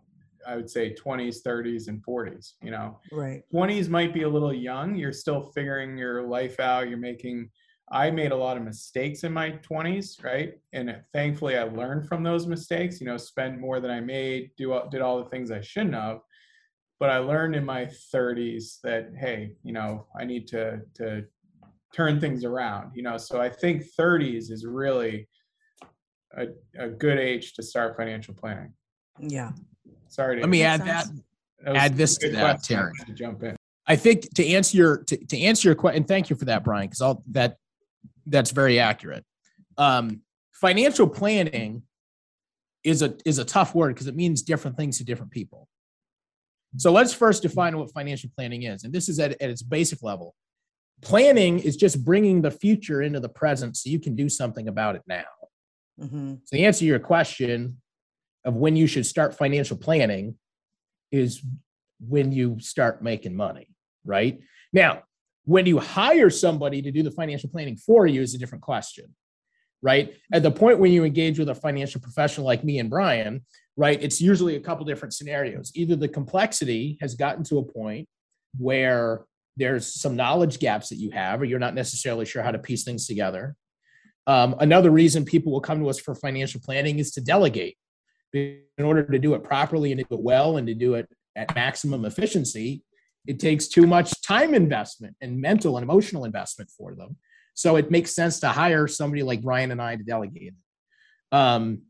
i 0.46 0.54
would 0.54 0.68
say 0.68 0.94
20s 0.94 1.38
30s 1.44 1.88
and 1.88 2.04
40s 2.04 2.52
you 2.62 2.70
know 2.70 2.98
right. 3.12 3.42
20s 3.54 3.88
might 3.88 4.12
be 4.12 4.22
a 4.22 4.28
little 4.28 4.52
young. 4.52 4.94
You're 4.94 5.12
still 5.12 5.50
figuring 5.54 5.96
your 5.96 6.22
life 6.22 6.60
out. 6.60 6.88
You're 6.88 6.98
making, 6.98 7.50
I 7.90 8.10
made 8.10 8.32
a 8.32 8.36
lot 8.36 8.56
of 8.56 8.62
mistakes 8.62 9.24
in 9.24 9.32
my 9.32 9.52
20s, 9.68 10.22
right? 10.22 10.54
And 10.72 11.00
thankfully, 11.12 11.56
I 11.56 11.64
learned 11.64 12.06
from 12.06 12.22
those 12.22 12.46
mistakes, 12.46 13.00
you 13.00 13.06
know, 13.06 13.16
spend 13.16 13.60
more 13.60 13.80
than 13.80 13.90
I 13.90 14.00
made, 14.00 14.50
do 14.56 14.72
all, 14.72 14.88
did 14.88 15.00
all 15.00 15.22
the 15.22 15.30
things 15.30 15.50
I 15.50 15.60
shouldn't 15.60 15.94
have. 15.94 16.20
But 17.00 17.10
I 17.10 17.18
learned 17.18 17.54
in 17.54 17.64
my 17.64 17.86
30s 17.86 18.80
that, 18.82 19.12
hey, 19.16 19.52
you 19.62 19.72
know, 19.72 20.06
I 20.18 20.24
need 20.24 20.48
to, 20.48 20.80
to 20.94 21.24
turn 21.94 22.20
things 22.20 22.44
around, 22.44 22.92
you 22.94 23.03
know? 23.03 23.16
So 23.16 23.40
I 23.40 23.48
think 23.48 23.85
30s 23.98 24.51
is 24.51 24.64
really 24.66 25.29
a, 26.37 26.48
a 26.79 26.88
good 26.88 27.18
age 27.18 27.55
to 27.55 27.62
start 27.62 27.96
financial 27.96 28.35
planning. 28.35 28.72
Yeah. 29.18 29.53
Sorry 30.09 30.37
to. 30.37 30.40
Let 30.42 30.51
me 30.51 30.62
add 30.62 30.85
that. 30.85 31.07
sense. 31.07 31.22
that 31.64 31.72
was 31.72 31.83
add 31.83 31.96
this 31.96 32.16
to 32.18 32.31
that, 32.31 32.40
question. 32.40 32.77
I 32.77 32.81
Terry. 32.81 32.92
To 33.07 33.12
jump 33.12 33.42
in. 33.42 33.57
I 33.87 33.96
think 33.96 34.33
to 34.35 34.46
answer 34.46 34.77
your 34.77 35.03
to, 35.05 35.16
to 35.16 35.40
answer 35.40 35.68
your 35.68 35.74
question, 35.74 35.98
and 35.98 36.09
thank 36.09 36.31
you 36.31 36.37
for 36.37 36.44
that, 36.44 36.62
Brian, 36.62 36.87
because 36.87 37.01
all 37.01 37.22
that 37.31 37.57
that's 38.27 38.51
very 38.51 38.79
accurate. 38.79 39.24
Um, 39.79 40.20
financial 40.53 41.09
planning 41.09 41.83
is 42.85 43.03
a 43.03 43.14
is 43.24 43.38
a 43.38 43.44
tough 43.44 43.74
word 43.74 43.94
because 43.94 44.07
it 44.07 44.14
means 44.14 44.42
different 44.42 44.77
things 44.77 44.98
to 44.98 45.05
different 45.05 45.33
people. 45.33 45.68
So 46.77 46.92
let's 46.92 47.14
first 47.14 47.42
define 47.42 47.79
what 47.79 47.90
financial 47.92 48.31
planning 48.37 48.64
is, 48.64 48.85
and 48.85 48.92
this 48.92 49.09
is 49.09 49.18
at, 49.18 49.33
at 49.40 49.51
its 49.51 49.62
basic 49.62 50.03
level. 50.03 50.35
Planning 51.00 51.61
is 51.61 51.76
just 51.76 52.04
bringing 52.04 52.42
the 52.42 52.50
future 52.50 53.02
into 53.02 53.20
the 53.20 53.28
present 53.28 53.76
so 53.76 53.90
you 53.90 54.00
can 54.00 54.16
do 54.16 54.28
something 54.28 54.68
about 54.68 54.96
it 54.96 55.02
now. 55.06 55.24
hmm 55.98 56.34
So 56.44 56.56
the 56.56 56.66
answer 56.66 56.80
to 56.80 56.87
your 56.87 56.98
question 56.98 57.80
of 58.44 58.54
when 58.54 58.76
you 58.76 58.87
should 58.87 59.06
start 59.06 59.37
financial 59.37 59.76
planning 59.76 60.37
is 61.12 61.42
when 62.00 62.32
you 62.32 62.58
start 62.61 63.02
making 63.02 63.34
money, 63.34 63.68
right? 64.04 64.40
Now, 64.72 65.02
when 65.44 65.66
you 65.66 65.78
hire 65.78 66.30
somebody 66.30 66.82
to 66.82 66.90
do 66.90 67.02
the 67.02 67.11
financial 67.11 67.48
planning 67.48 67.76
for 67.76 68.06
you 68.06 68.20
is 68.20 68.34
a 68.34 68.38
different 68.38 68.62
question, 68.62 69.14
right? 69.82 70.14
At 70.32 70.42
the 70.42 70.50
point 70.50 70.78
when 70.78 70.92
you 70.92 71.04
engage 71.04 71.38
with 71.38 71.48
a 71.48 71.54
financial 71.54 72.00
professional 72.00 72.46
like 72.46 72.64
me 72.64 72.78
and 72.78 72.90
Brian, 72.90 73.44
right, 73.76 74.00
it's 74.02 74.20
usually 74.20 74.56
a 74.56 74.61
couple 74.61 74.84
different 74.84 75.14
scenarios. 75.14 75.72
Either 75.74 75.96
the 75.96 76.08
complexity 76.08 76.98
has 77.00 77.14
gotten 77.14 77.44
to 77.44 77.58
a 77.58 77.62
point 77.62 78.06
where 78.58 79.24
there's 79.59 80.01
some 80.01 80.16
knowledge 80.16 80.59
gaps 80.59 80.88
that 80.88 80.97
you 80.97 81.11
have, 81.11 81.40
or 81.40 81.44
you're 81.44 81.59
not 81.59 81.75
necessarily 81.75 82.25
sure 82.25 82.42
how 82.42 82.53
to 82.53 82.59
piece 82.59 82.85
things 82.85 83.07
together. 83.07 83.57
Um, 84.27 84.55
another 84.61 84.90
reason 84.90 85.25
people 85.25 85.53
will 85.53 85.61
come 85.61 85.81
to 85.81 85.88
us 85.88 85.99
for 85.99 86.14
financial 86.14 86.61
planning 86.61 86.99
is 86.99 87.11
to 87.12 87.21
delegate. 87.21 87.77
In 88.33 88.61
order 88.79 89.03
to 89.03 89.18
do 89.18 89.35
it 89.35 89.42
properly 89.42 89.90
and 89.90 90.01
do 90.01 90.14
it 90.14 90.23
well 90.23 90.59
and 90.59 90.66
to 90.66 90.75
do 90.75 90.94
it 90.94 91.09
at 91.35 91.55
maximum 91.55 92.05
efficiency, 92.05 92.83
it 93.27 93.40
takes 93.40 93.68
too 93.68 93.87
much 93.87 94.23
time 94.23 94.55
investment 94.55 95.16
and 95.21 95.40
mental 95.40 95.77
and 95.77 95.83
emotional 95.83 96.25
investment 96.25 96.71
for 96.71 96.94
them. 96.94 97.16
So 97.55 97.77
it 97.77 97.90
makes 97.90 98.14
sense 98.14 98.38
to 98.40 98.49
hire 98.49 98.87
somebody 98.87 99.23
like 99.23 99.42
Brian 99.42 99.71
and 99.71 99.83
I 99.83 99.97
to 99.97 100.05
delegate. 100.05 100.55
Um, 101.33 101.83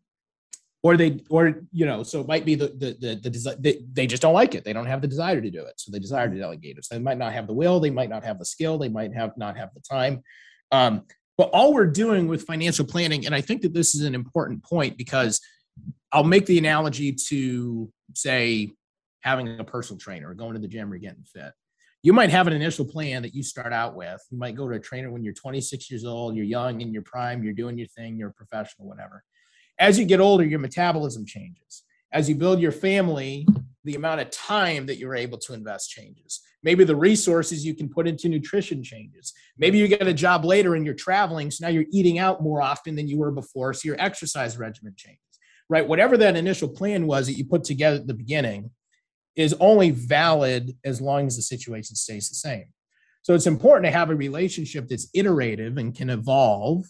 or 0.82 0.96
they, 0.96 1.20
or 1.28 1.62
you 1.72 1.86
know, 1.86 2.02
so 2.02 2.20
it 2.20 2.28
might 2.28 2.44
be 2.44 2.54
the 2.54 2.68
the 2.68 2.96
the, 3.00 3.30
the 3.30 3.56
they, 3.58 3.80
they 3.92 4.06
just 4.06 4.22
don't 4.22 4.34
like 4.34 4.54
it. 4.54 4.64
They 4.64 4.72
don't 4.72 4.86
have 4.86 5.02
the 5.02 5.08
desire 5.08 5.40
to 5.40 5.50
do 5.50 5.64
it, 5.64 5.74
so 5.76 5.90
they 5.90 5.98
desire 5.98 6.28
to 6.28 6.38
delegate 6.38 6.78
it. 6.78 6.84
So 6.84 6.94
they 6.94 7.00
might 7.00 7.18
not 7.18 7.32
have 7.32 7.46
the 7.46 7.52
will, 7.52 7.80
they 7.80 7.90
might 7.90 8.10
not 8.10 8.24
have 8.24 8.38
the 8.38 8.44
skill, 8.44 8.78
they 8.78 8.88
might 8.88 9.14
have 9.14 9.36
not 9.36 9.56
have 9.56 9.70
the 9.74 9.80
time. 9.80 10.22
Um, 10.70 11.04
but 11.36 11.50
all 11.50 11.72
we're 11.72 11.86
doing 11.86 12.26
with 12.26 12.42
financial 12.42 12.84
planning, 12.84 13.26
and 13.26 13.34
I 13.34 13.40
think 13.40 13.62
that 13.62 13.74
this 13.74 13.94
is 13.94 14.02
an 14.02 14.14
important 14.14 14.62
point 14.62 14.96
because 14.96 15.40
I'll 16.12 16.24
make 16.24 16.46
the 16.46 16.58
analogy 16.58 17.12
to 17.28 17.92
say 18.14 18.70
having 19.20 19.58
a 19.60 19.64
personal 19.64 19.98
trainer 19.98 20.30
or 20.30 20.34
going 20.34 20.54
to 20.54 20.60
the 20.60 20.68
gym 20.68 20.92
or 20.92 20.98
getting 20.98 21.24
fit. 21.24 21.52
You 22.02 22.12
might 22.12 22.30
have 22.30 22.46
an 22.46 22.52
initial 22.52 22.84
plan 22.84 23.22
that 23.22 23.34
you 23.34 23.42
start 23.42 23.72
out 23.72 23.96
with. 23.96 24.20
You 24.30 24.38
might 24.38 24.54
go 24.54 24.68
to 24.68 24.76
a 24.76 24.80
trainer 24.80 25.10
when 25.10 25.24
you're 25.24 25.34
26 25.34 25.90
years 25.90 26.04
old, 26.04 26.36
you're 26.36 26.44
young 26.44 26.80
in 26.80 26.92
your 26.92 27.02
prime, 27.02 27.42
you're 27.42 27.52
doing 27.52 27.76
your 27.76 27.88
thing, 27.88 28.16
you're 28.16 28.30
a 28.30 28.32
professional, 28.32 28.88
whatever. 28.88 29.24
As 29.78 29.98
you 29.98 30.04
get 30.04 30.20
older, 30.20 30.44
your 30.44 30.58
metabolism 30.58 31.24
changes. 31.24 31.84
As 32.12 32.28
you 32.28 32.34
build 32.34 32.60
your 32.60 32.72
family, 32.72 33.46
the 33.84 33.94
amount 33.94 34.20
of 34.20 34.30
time 34.30 34.86
that 34.86 34.98
you're 34.98 35.14
able 35.14 35.38
to 35.38 35.54
invest 35.54 35.90
changes. 35.90 36.40
Maybe 36.62 36.84
the 36.84 36.96
resources 36.96 37.64
you 37.64 37.74
can 37.74 37.88
put 37.88 38.08
into 38.08 38.28
nutrition 38.28 38.82
changes. 38.82 39.32
Maybe 39.56 39.78
you 39.78 39.86
get 39.86 40.06
a 40.06 40.12
job 40.12 40.44
later 40.44 40.74
and 40.74 40.84
you're 40.84 40.94
traveling, 40.94 41.50
so 41.50 41.64
now 41.64 41.70
you're 41.70 41.84
eating 41.92 42.18
out 42.18 42.42
more 42.42 42.60
often 42.60 42.96
than 42.96 43.08
you 43.08 43.18
were 43.18 43.30
before, 43.30 43.72
so 43.72 43.86
your 43.86 44.00
exercise 44.00 44.58
regimen 44.58 44.94
changes. 44.96 45.20
Right? 45.70 45.86
Whatever 45.86 46.16
that 46.18 46.36
initial 46.36 46.68
plan 46.68 47.06
was 47.06 47.26
that 47.26 47.34
you 47.34 47.44
put 47.44 47.62
together 47.62 47.96
at 47.98 48.06
the 48.06 48.14
beginning 48.14 48.70
is 49.36 49.54
only 49.60 49.90
valid 49.90 50.76
as 50.84 51.00
long 51.00 51.26
as 51.26 51.36
the 51.36 51.42
situation 51.42 51.94
stays 51.94 52.28
the 52.28 52.34
same. 52.34 52.66
So 53.22 53.34
it's 53.34 53.46
important 53.46 53.84
to 53.84 53.96
have 53.96 54.10
a 54.10 54.16
relationship 54.16 54.88
that's 54.88 55.08
iterative 55.14 55.76
and 55.76 55.94
can 55.94 56.10
evolve 56.10 56.86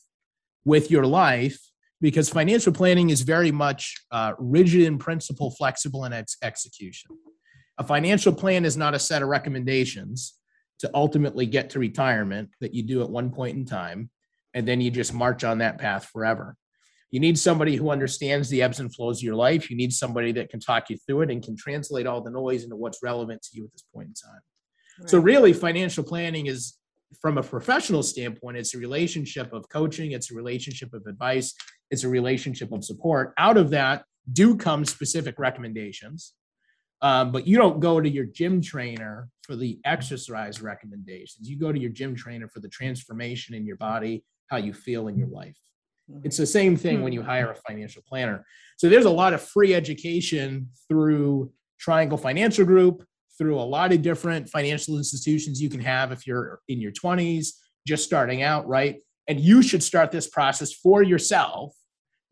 with 0.64 0.90
your 0.90 1.04
life 1.04 1.60
because 2.00 2.28
financial 2.28 2.72
planning 2.72 3.10
is 3.10 3.22
very 3.22 3.50
much 3.50 3.96
uh, 4.10 4.32
rigid 4.38 4.82
in 4.82 4.98
principle, 4.98 5.50
flexible 5.50 6.04
in 6.04 6.12
its 6.12 6.36
execution. 6.42 7.10
A 7.78 7.84
financial 7.84 8.32
plan 8.32 8.64
is 8.64 8.76
not 8.76 8.94
a 8.94 8.98
set 8.98 9.22
of 9.22 9.28
recommendations 9.28 10.34
to 10.80 10.90
ultimately 10.94 11.46
get 11.46 11.70
to 11.70 11.78
retirement 11.78 12.50
that 12.60 12.74
you 12.74 12.82
do 12.82 13.02
at 13.02 13.10
one 13.10 13.30
point 13.30 13.56
in 13.56 13.64
time, 13.64 14.10
and 14.54 14.66
then 14.66 14.80
you 14.80 14.90
just 14.90 15.12
march 15.12 15.44
on 15.44 15.58
that 15.58 15.78
path 15.78 16.08
forever. 16.12 16.56
You 17.10 17.20
need 17.20 17.38
somebody 17.38 17.76
who 17.76 17.90
understands 17.90 18.48
the 18.48 18.62
ebbs 18.62 18.80
and 18.80 18.94
flows 18.94 19.18
of 19.18 19.22
your 19.22 19.34
life. 19.34 19.70
You 19.70 19.76
need 19.76 19.92
somebody 19.92 20.30
that 20.32 20.50
can 20.50 20.60
talk 20.60 20.90
you 20.90 20.98
through 20.98 21.22
it 21.22 21.30
and 21.30 21.42
can 21.42 21.56
translate 21.56 22.06
all 22.06 22.20
the 22.20 22.30
noise 22.30 22.64
into 22.64 22.76
what's 22.76 23.02
relevant 23.02 23.42
to 23.42 23.50
you 23.54 23.64
at 23.64 23.72
this 23.72 23.84
point 23.94 24.08
in 24.08 24.14
time. 24.14 24.40
So, 25.06 25.18
really, 25.18 25.52
financial 25.52 26.02
planning 26.02 26.46
is 26.46 26.74
from 27.20 27.38
a 27.38 27.42
professional 27.42 28.02
standpoint, 28.02 28.56
it's 28.56 28.74
a 28.74 28.78
relationship 28.78 29.52
of 29.52 29.68
coaching, 29.68 30.12
it's 30.12 30.30
a 30.30 30.34
relationship 30.34 30.92
of 30.92 31.06
advice, 31.06 31.54
it's 31.90 32.04
a 32.04 32.08
relationship 32.08 32.72
of 32.72 32.84
support. 32.84 33.32
Out 33.38 33.56
of 33.56 33.70
that 33.70 34.04
do 34.32 34.56
come 34.56 34.84
specific 34.84 35.38
recommendations. 35.38 36.34
Um, 37.00 37.30
but 37.32 37.46
you 37.46 37.56
don't 37.56 37.80
go 37.80 38.00
to 38.00 38.08
your 38.08 38.24
gym 38.24 38.60
trainer 38.60 39.28
for 39.42 39.56
the 39.56 39.78
exercise 39.84 40.60
recommendations. 40.60 41.48
You 41.48 41.56
go 41.56 41.72
to 41.72 41.78
your 41.78 41.90
gym 41.90 42.14
trainer 42.14 42.48
for 42.48 42.60
the 42.60 42.68
transformation 42.68 43.54
in 43.54 43.64
your 43.64 43.76
body 43.76 44.24
how 44.48 44.56
you 44.56 44.72
feel 44.72 45.08
in 45.08 45.16
your 45.16 45.28
life. 45.28 45.58
Mhm. 46.10 46.22
It's 46.24 46.36
the 46.36 46.46
same 46.46 46.76
thing 46.76 47.02
when 47.02 47.12
you 47.12 47.22
hire 47.22 47.50
a 47.50 47.54
financial 47.54 48.02
planner. 48.06 48.44
So 48.78 48.88
there's 48.88 49.04
a 49.04 49.10
lot 49.10 49.32
of 49.32 49.42
free 49.42 49.74
education 49.74 50.70
through 50.88 51.52
Triangle 51.78 52.18
Financial 52.18 52.64
Group, 52.64 53.04
through 53.38 53.58
a 53.58 53.62
lot 53.62 53.92
of 53.92 54.02
different 54.02 54.48
financial 54.48 54.98
institutions 54.98 55.62
you 55.62 55.70
can 55.70 55.80
have 55.80 56.10
if 56.12 56.26
you're 56.26 56.60
in 56.68 56.80
your 56.80 56.92
20s, 56.92 57.48
just 57.86 58.04
starting 58.04 58.42
out, 58.42 58.66
right? 58.66 59.00
And 59.28 59.38
you 59.40 59.62
should 59.62 59.82
start 59.82 60.10
this 60.10 60.26
process 60.28 60.72
for 60.72 61.02
yourself 61.02 61.74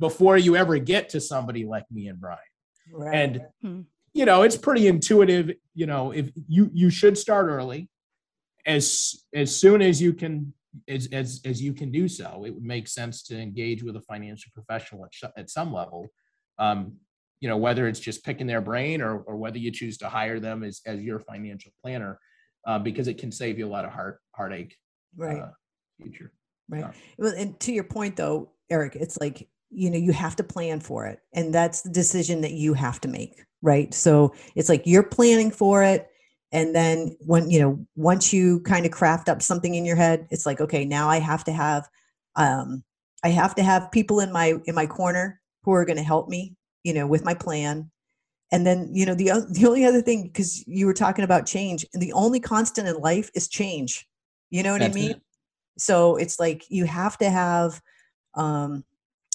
before 0.01 0.37
you 0.37 0.57
ever 0.57 0.79
get 0.79 1.09
to 1.11 1.21
somebody 1.21 1.65
like 1.65 1.85
me 1.91 2.09
and 2.09 2.21
Brian. 2.21 2.39
Right. 2.93 3.15
And 3.15 3.43
Hmm. 3.63 3.81
you 4.13 4.25
know, 4.25 4.43
it's 4.43 4.57
pretty 4.57 4.87
intuitive, 4.89 5.53
you 5.75 5.87
know, 5.87 6.11
if 6.13 6.31
you 6.49 6.71
you 6.73 6.91
should 6.91 7.17
start 7.19 7.47
early 7.49 7.89
as 8.67 9.15
as 9.35 9.55
soon 9.55 9.81
as 9.83 10.01
you 10.03 10.13
can 10.13 10.53
as 10.89 11.09
as 11.13 11.41
as 11.45 11.63
you 11.63 11.73
can 11.73 11.91
do 11.91 12.09
so. 12.09 12.45
It 12.47 12.51
would 12.55 12.65
make 12.65 12.89
sense 12.89 13.23
to 13.25 13.39
engage 13.39 13.83
with 13.83 13.97
a 13.97 14.03
financial 14.03 14.51
professional 14.55 15.05
at, 15.05 15.15
sh- 15.15 15.35
at 15.37 15.51
some 15.51 15.73
level. 15.73 16.09
Um, 16.59 16.97
you 17.41 17.49
know, 17.49 17.57
whether 17.57 17.87
it's 17.87 18.01
just 18.01 18.25
picking 18.25 18.47
their 18.47 18.61
brain 18.61 19.01
or 19.01 19.19
or 19.21 19.37
whether 19.37 19.59
you 19.59 19.71
choose 19.71 19.99
to 19.99 20.09
hire 20.09 20.41
them 20.41 20.63
as 20.63 20.81
as 20.87 21.01
your 21.01 21.19
financial 21.21 21.73
planner, 21.83 22.19
uh, 22.67 22.79
because 22.79 23.09
it 23.09 23.19
can 23.19 23.31
save 23.31 23.59
you 23.59 23.67
a 23.67 23.69
lot 23.69 23.85
of 23.85 23.93
heart 23.93 24.21
heartache 24.33 24.77
right. 25.17 25.39
uh, 25.39 25.51
future. 26.01 26.33
Right. 26.69 26.81
Yeah. 26.81 26.93
Well, 27.19 27.35
and 27.37 27.59
to 27.61 27.73
your 27.73 27.85
point 27.85 28.17
though, 28.17 28.51
Eric, 28.71 28.97
it's 28.97 29.19
like, 29.21 29.49
you 29.71 29.91
know, 29.91 29.99
you 29.99 30.13
have 30.13 30.37
to 30.37 30.45
plan 30.45 30.81
for 30.81 31.07
it. 31.07 31.21
And 31.33 31.55
that's 31.55 31.83
the 31.83 31.91
decision 31.91 32.41
that 32.41 32.53
you 32.53 32.75
have 32.75 33.01
to 33.03 33.09
make. 33.09 33.45
Right. 33.63 33.93
So 33.95 34.35
it's 34.55 34.69
like 34.69 34.83
you're 34.85 35.03
planning 35.03 35.51
for 35.51 35.83
it. 35.83 36.09
And 36.53 36.75
then 36.75 37.17
when, 37.21 37.51
you 37.51 37.61
know, 37.61 37.87
once 37.97 38.33
you 38.33 38.61
kind 38.61 38.87
of 38.87 38.93
craft 38.93 39.29
up 39.29 39.43
something 39.43 39.75
in 39.75 39.85
your 39.85 39.97
head, 39.97 40.27
it's 40.31 40.47
like, 40.47 40.61
okay, 40.61 40.85
now 40.85 41.09
I 41.09 41.19
have 41.19 41.45
to 41.45 41.53
have 41.53 41.89
um 42.35 42.83
I 43.25 43.29
have 43.29 43.55
to 43.57 43.63
have 43.63 43.91
people 43.91 44.21
in 44.21 44.33
my 44.33 44.55
in 44.67 44.75
my 44.75 44.87
corner 44.87 45.41
who 45.63 45.73
are 45.73 45.85
going 45.85 45.97
to 45.97 46.03
help 46.03 46.29
me, 46.29 46.56
you 46.87 46.95
know, 46.95 47.07
with 47.07 47.25
my 47.25 47.35
plan. 47.35 47.91
And 48.53 48.65
then, 48.65 48.91
you 48.93 49.05
know, 49.05 49.15
the 49.15 49.33
the 49.51 49.67
only 49.67 49.85
other 49.85 50.01
thing, 50.01 50.23
because 50.29 50.65
you 50.69 50.87
were 50.87 50.95
talking 50.95 51.25
about 51.25 51.47
change, 51.47 51.85
and 51.93 52.01
the 52.01 52.13
only 52.13 52.39
constant 52.39 52.87
in 52.87 52.97
life 52.97 53.29
is 53.35 53.49
change. 53.49 54.07
You 54.51 54.63
know 54.63 54.73
what 54.73 54.81
That's 54.81 54.97
I 54.97 55.01
it. 55.01 55.03
mean? 55.03 55.21
so 55.79 56.17
it's 56.17 56.41
like 56.41 56.65
you 56.71 56.87
have 56.87 57.19
to 57.19 57.29
have 57.29 57.81
um 58.35 58.83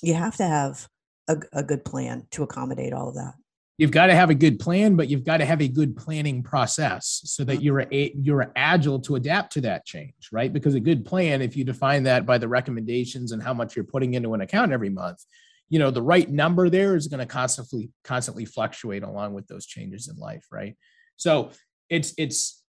you 0.01 0.15
have 0.15 0.35
to 0.37 0.43
have 0.43 0.87
a, 1.27 1.37
a 1.53 1.61
good 1.61 1.85
plan 1.85 2.25
to 2.31 2.41
accommodate 2.41 2.93
all 2.93 3.09
of 3.09 3.15
that 3.15 3.35
you've 3.77 3.89
got 3.89 4.07
to 4.07 4.15
have 4.15 4.29
a 4.29 4.35
good 4.35 4.59
plan, 4.59 4.95
but 4.95 5.09
you've 5.09 5.23
got 5.23 5.37
to 5.37 5.45
have 5.45 5.59
a 5.59 5.67
good 5.67 5.97
planning 5.97 6.43
process 6.43 7.21
so 7.25 7.43
that 7.43 7.63
you're 7.63 7.79
a, 7.91 8.13
you're 8.15 8.51
agile 8.55 8.99
to 8.99 9.15
adapt 9.15 9.51
to 9.53 9.61
that 9.61 9.83
change, 9.87 10.29
right? 10.31 10.53
Because 10.53 10.75
a 10.75 10.79
good 10.79 11.03
plan, 11.03 11.41
if 11.41 11.57
you 11.57 11.63
define 11.63 12.03
that 12.03 12.23
by 12.23 12.37
the 12.37 12.47
recommendations 12.47 13.31
and 13.31 13.41
how 13.41 13.55
much 13.55 13.75
you're 13.75 13.83
putting 13.83 14.13
into 14.13 14.35
an 14.35 14.41
account 14.41 14.71
every 14.71 14.91
month, 14.91 15.25
you 15.71 15.79
know 15.79 15.89
the 15.89 16.01
right 16.01 16.29
number 16.29 16.69
there 16.69 16.97
is 16.97 17.07
going 17.07 17.21
to 17.21 17.25
constantly 17.25 17.89
constantly 18.03 18.43
fluctuate 18.43 19.03
along 19.03 19.34
with 19.34 19.47
those 19.47 19.65
changes 19.65 20.10
in 20.10 20.17
life, 20.17 20.45
right? 20.51 20.75
So 21.15 21.51
it's 21.89 22.13
it's 22.17 22.62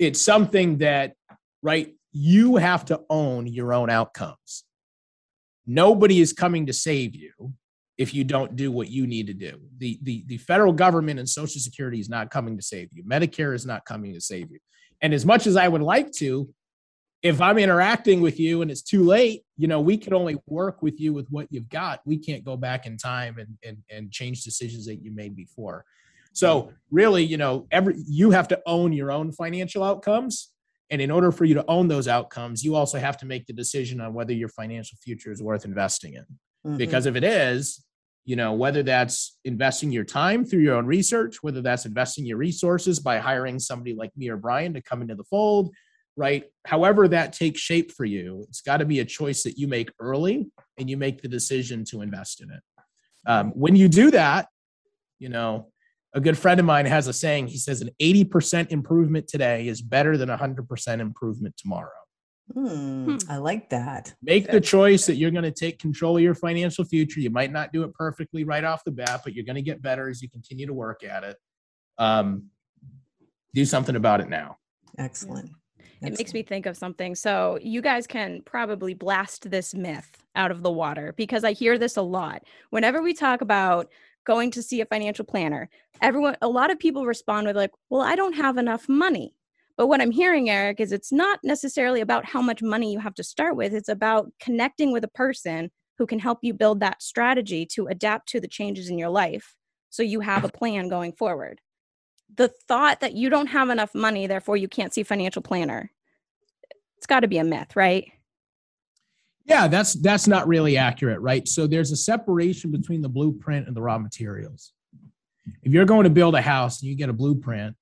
it's 0.00 0.20
something 0.20 0.78
that 0.78 1.14
right 1.62 1.94
you 2.12 2.56
have 2.56 2.84
to 2.86 3.00
own 3.08 3.46
your 3.46 3.72
own 3.72 3.90
outcomes. 3.90 4.64
Nobody 5.68 6.20
is 6.20 6.32
coming 6.32 6.66
to 6.66 6.72
save 6.72 7.14
you 7.14 7.30
if 7.96 8.12
you 8.12 8.24
don't 8.24 8.56
do 8.56 8.72
what 8.72 8.88
you 8.88 9.06
need 9.06 9.26
to 9.28 9.34
do. 9.34 9.60
The, 9.78 9.98
the, 10.02 10.24
the 10.28 10.38
federal 10.38 10.72
government 10.72 11.18
and 11.18 11.28
Social 11.28 11.60
Security 11.60 12.00
is 12.00 12.08
not 12.08 12.30
coming 12.30 12.56
to 12.56 12.62
save 12.62 12.88
you. 12.92 13.04
Medicare 13.04 13.54
is 13.54 13.66
not 13.66 13.84
coming 13.84 14.14
to 14.14 14.20
save 14.20 14.50
you. 14.50 14.58
And 15.02 15.12
as 15.12 15.26
much 15.26 15.46
as 15.46 15.56
I 15.56 15.68
would 15.68 15.82
like 15.82 16.10
to, 16.12 16.48
if 17.22 17.40
I'm 17.40 17.58
interacting 17.58 18.20
with 18.20 18.38
you 18.38 18.62
and 18.62 18.70
it's 18.70 18.82
too 18.82 19.02
late, 19.02 19.42
you 19.56 19.66
know, 19.66 19.80
we 19.80 19.96
can 19.96 20.14
only 20.14 20.36
work 20.46 20.82
with 20.82 21.00
you 21.00 21.12
with 21.12 21.26
what 21.30 21.48
you've 21.50 21.68
got. 21.68 22.00
We 22.04 22.16
can't 22.16 22.44
go 22.44 22.56
back 22.56 22.86
in 22.86 22.96
time 22.96 23.38
and 23.38 23.58
and, 23.64 23.78
and 23.90 24.12
change 24.12 24.44
decisions 24.44 24.86
that 24.86 24.96
you 24.96 25.10
made 25.10 25.34
before. 25.34 25.84
So 26.32 26.72
really, 26.90 27.24
you 27.24 27.36
know, 27.36 27.66
every 27.72 27.96
you 28.06 28.30
have 28.30 28.48
to 28.48 28.60
own 28.66 28.92
your 28.92 29.10
own 29.10 29.32
financial 29.32 29.82
outcomes. 29.82 30.52
And 30.90 31.02
in 31.02 31.10
order 31.10 31.32
for 31.32 31.44
you 31.44 31.54
to 31.54 31.64
own 31.68 31.88
those 31.88 32.06
outcomes, 32.06 32.62
you 32.62 32.76
also 32.76 32.98
have 32.98 33.18
to 33.18 33.26
make 33.26 33.46
the 33.46 33.52
decision 33.52 34.00
on 34.00 34.14
whether 34.14 34.32
your 34.32 34.48
financial 34.48 34.96
future 35.02 35.32
is 35.32 35.42
worth 35.42 35.64
investing 35.64 36.14
in 36.14 36.24
Mhm. 36.66 36.76
because 36.76 37.06
if 37.06 37.16
it 37.16 37.24
is 37.24 37.84
you 38.24 38.36
know 38.36 38.52
whether 38.52 38.82
that's 38.82 39.38
investing 39.44 39.90
your 39.92 40.04
time 40.04 40.44
through 40.44 40.60
your 40.60 40.74
own 40.74 40.86
research 40.86 41.42
whether 41.42 41.62
that's 41.62 41.86
investing 41.86 42.26
your 42.26 42.36
resources 42.36 42.98
by 42.98 43.18
hiring 43.18 43.58
somebody 43.58 43.94
like 43.94 44.10
me 44.16 44.28
or 44.28 44.36
brian 44.36 44.74
to 44.74 44.82
come 44.82 45.00
into 45.00 45.14
the 45.14 45.24
fold 45.24 45.72
right? 46.18 46.44
However 46.66 47.08
that 47.08 47.32
takes 47.32 47.60
shape 47.60 47.92
for 47.92 48.04
you 48.04 48.44
it's 48.48 48.60
got 48.60 48.78
to 48.78 48.84
be 48.84 49.00
a 49.00 49.04
choice 49.04 49.42
that 49.44 49.56
you 49.56 49.68
make 49.68 49.90
early 50.00 50.50
and 50.76 50.90
you 50.90 50.96
make 50.96 51.22
the 51.22 51.28
decision 51.28 51.84
to 51.86 52.02
invest 52.02 52.42
in 52.42 52.50
it. 52.50 52.62
Um, 53.26 53.50
when 53.50 53.76
you 53.76 53.88
do 53.88 54.10
that 54.10 54.48
you 55.18 55.28
know 55.28 55.68
a 56.14 56.20
good 56.20 56.38
friend 56.38 56.58
of 56.58 56.66
mine 56.66 56.86
has 56.86 57.06
a 57.06 57.12
saying 57.12 57.48
he 57.48 57.58
says 57.58 57.80
an 57.82 57.90
80% 58.00 58.70
improvement 58.70 59.28
today 59.28 59.68
is 59.68 59.82
better 59.82 60.16
than 60.16 60.28
100% 60.28 61.00
improvement 61.00 61.54
tomorrow. 61.56 61.90
Hmm, 62.54 63.18
i 63.28 63.36
like 63.36 63.68
that. 63.70 64.14
Make 64.22 64.50
the 64.50 64.60
choice 64.60 65.04
that 65.06 65.16
you're 65.16 65.30
going 65.30 65.44
to 65.44 65.50
take 65.50 65.78
control 65.78 66.16
of 66.16 66.22
your 66.22 66.34
financial 66.34 66.84
future. 66.84 67.20
You 67.20 67.28
might 67.28 67.52
not 67.52 67.72
do 67.72 67.82
it 67.82 67.92
perfectly 67.92 68.44
right 68.44 68.64
off 68.64 68.84
the 68.84 68.90
bat, 68.90 69.20
but 69.22 69.34
you're 69.34 69.44
going 69.44 69.56
to 69.56 69.62
get 69.62 69.82
better 69.82 70.08
as 70.08 70.22
you 70.22 70.30
continue 70.30 70.66
to 70.66 70.72
work 70.72 71.04
at 71.04 71.24
it. 71.24 71.36
Um, 71.98 72.46
do 73.54 73.66
something 73.66 73.96
about 73.96 74.20
it 74.20 74.30
now. 74.30 74.56
excellent 74.98 75.50
It 76.02 76.16
makes 76.18 76.32
me 76.32 76.42
think 76.42 76.66
of 76.66 76.76
something. 76.76 77.14
So, 77.14 77.58
you 77.60 77.82
guys 77.82 78.06
can 78.06 78.42
probably 78.42 78.94
blast 78.94 79.50
this 79.50 79.74
myth 79.74 80.08
out 80.36 80.50
of 80.50 80.62
the 80.62 80.70
water 80.70 81.12
because 81.16 81.44
I 81.44 81.52
hear 81.52 81.78
this 81.78 81.96
a 81.96 82.02
lot. 82.02 82.44
Whenever 82.70 83.02
we 83.02 83.14
talk 83.14 83.40
about 83.40 83.88
going 84.24 84.50
to 84.52 84.62
see 84.62 84.80
a 84.80 84.86
financial 84.86 85.24
planner, 85.24 85.68
everyone, 86.00 86.36
a 86.42 86.48
lot 86.48 86.70
of 86.70 86.78
people 86.78 87.06
respond 87.06 87.46
with, 87.46 87.56
like, 87.56 87.72
well, 87.90 88.02
I 88.02 88.14
don't 88.14 88.34
have 88.34 88.58
enough 88.58 88.88
money. 88.88 89.34
But 89.76 89.86
what 89.86 90.00
I'm 90.00 90.10
hearing, 90.10 90.50
Eric, 90.50 90.80
is 90.80 90.92
it's 90.92 91.12
not 91.12 91.40
necessarily 91.42 92.00
about 92.00 92.24
how 92.24 92.42
much 92.42 92.62
money 92.62 92.92
you 92.92 92.98
have 92.98 93.14
to 93.14 93.24
start 93.24 93.56
with, 93.56 93.72
it's 93.72 93.88
about 93.88 94.30
connecting 94.40 94.92
with 94.92 95.04
a 95.04 95.08
person 95.08 95.70
who 95.98 96.06
can 96.06 96.18
help 96.20 96.38
you 96.42 96.54
build 96.54 96.80
that 96.80 97.02
strategy 97.02 97.66
to 97.66 97.88
adapt 97.88 98.28
to 98.30 98.40
the 98.40 98.48
changes 98.48 98.88
in 98.88 98.98
your 98.98 99.08
life 99.08 99.54
so 99.90 100.02
you 100.02 100.20
have 100.20 100.44
a 100.44 100.48
plan 100.58 100.88
going 100.88 101.12
forward 101.12 101.60
the 102.34 102.48
thought 102.48 103.00
that 103.00 103.14
you 103.14 103.30
don't 103.30 103.48
have 103.48 103.70
enough 103.70 103.94
money, 103.94 104.26
therefore 104.26 104.56
you 104.56 104.68
can't 104.68 104.92
see 104.92 105.02
financial 105.02 105.42
planner. 105.42 105.90
It's 106.96 107.06
got 107.06 107.20
to 107.20 107.28
be 107.28 107.38
a 107.38 107.44
myth, 107.44 107.76
right? 107.76 108.10
Yeah, 109.44 109.66
that's 109.66 109.94
that's 109.94 110.26
not 110.26 110.46
really 110.46 110.76
accurate, 110.76 111.20
right? 111.20 111.48
So 111.48 111.66
there's 111.66 111.90
a 111.90 111.96
separation 111.96 112.70
between 112.70 113.00
the 113.00 113.08
blueprint 113.08 113.66
and 113.66 113.74
the 113.74 113.80
raw 113.80 113.98
materials. 113.98 114.72
If 115.62 115.72
you're 115.72 115.86
going 115.86 116.04
to 116.04 116.10
build 116.10 116.34
a 116.34 116.42
house 116.42 116.82
and 116.82 116.90
you 116.90 116.96
get 116.96 117.08
a 117.08 117.14
blueprint, 117.14 117.74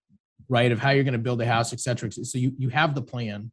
right, 0.49 0.71
of 0.71 0.79
how 0.79 0.91
you're 0.91 1.03
going 1.03 1.13
to 1.13 1.19
build 1.19 1.41
a 1.43 1.47
house, 1.47 1.73
et 1.73 1.81
cetera, 1.81 2.09
et 2.09 2.13
cetera, 2.13 2.25
so 2.25 2.39
you 2.39 2.53
you 2.57 2.69
have 2.69 2.95
the 2.95 3.03
plan. 3.03 3.51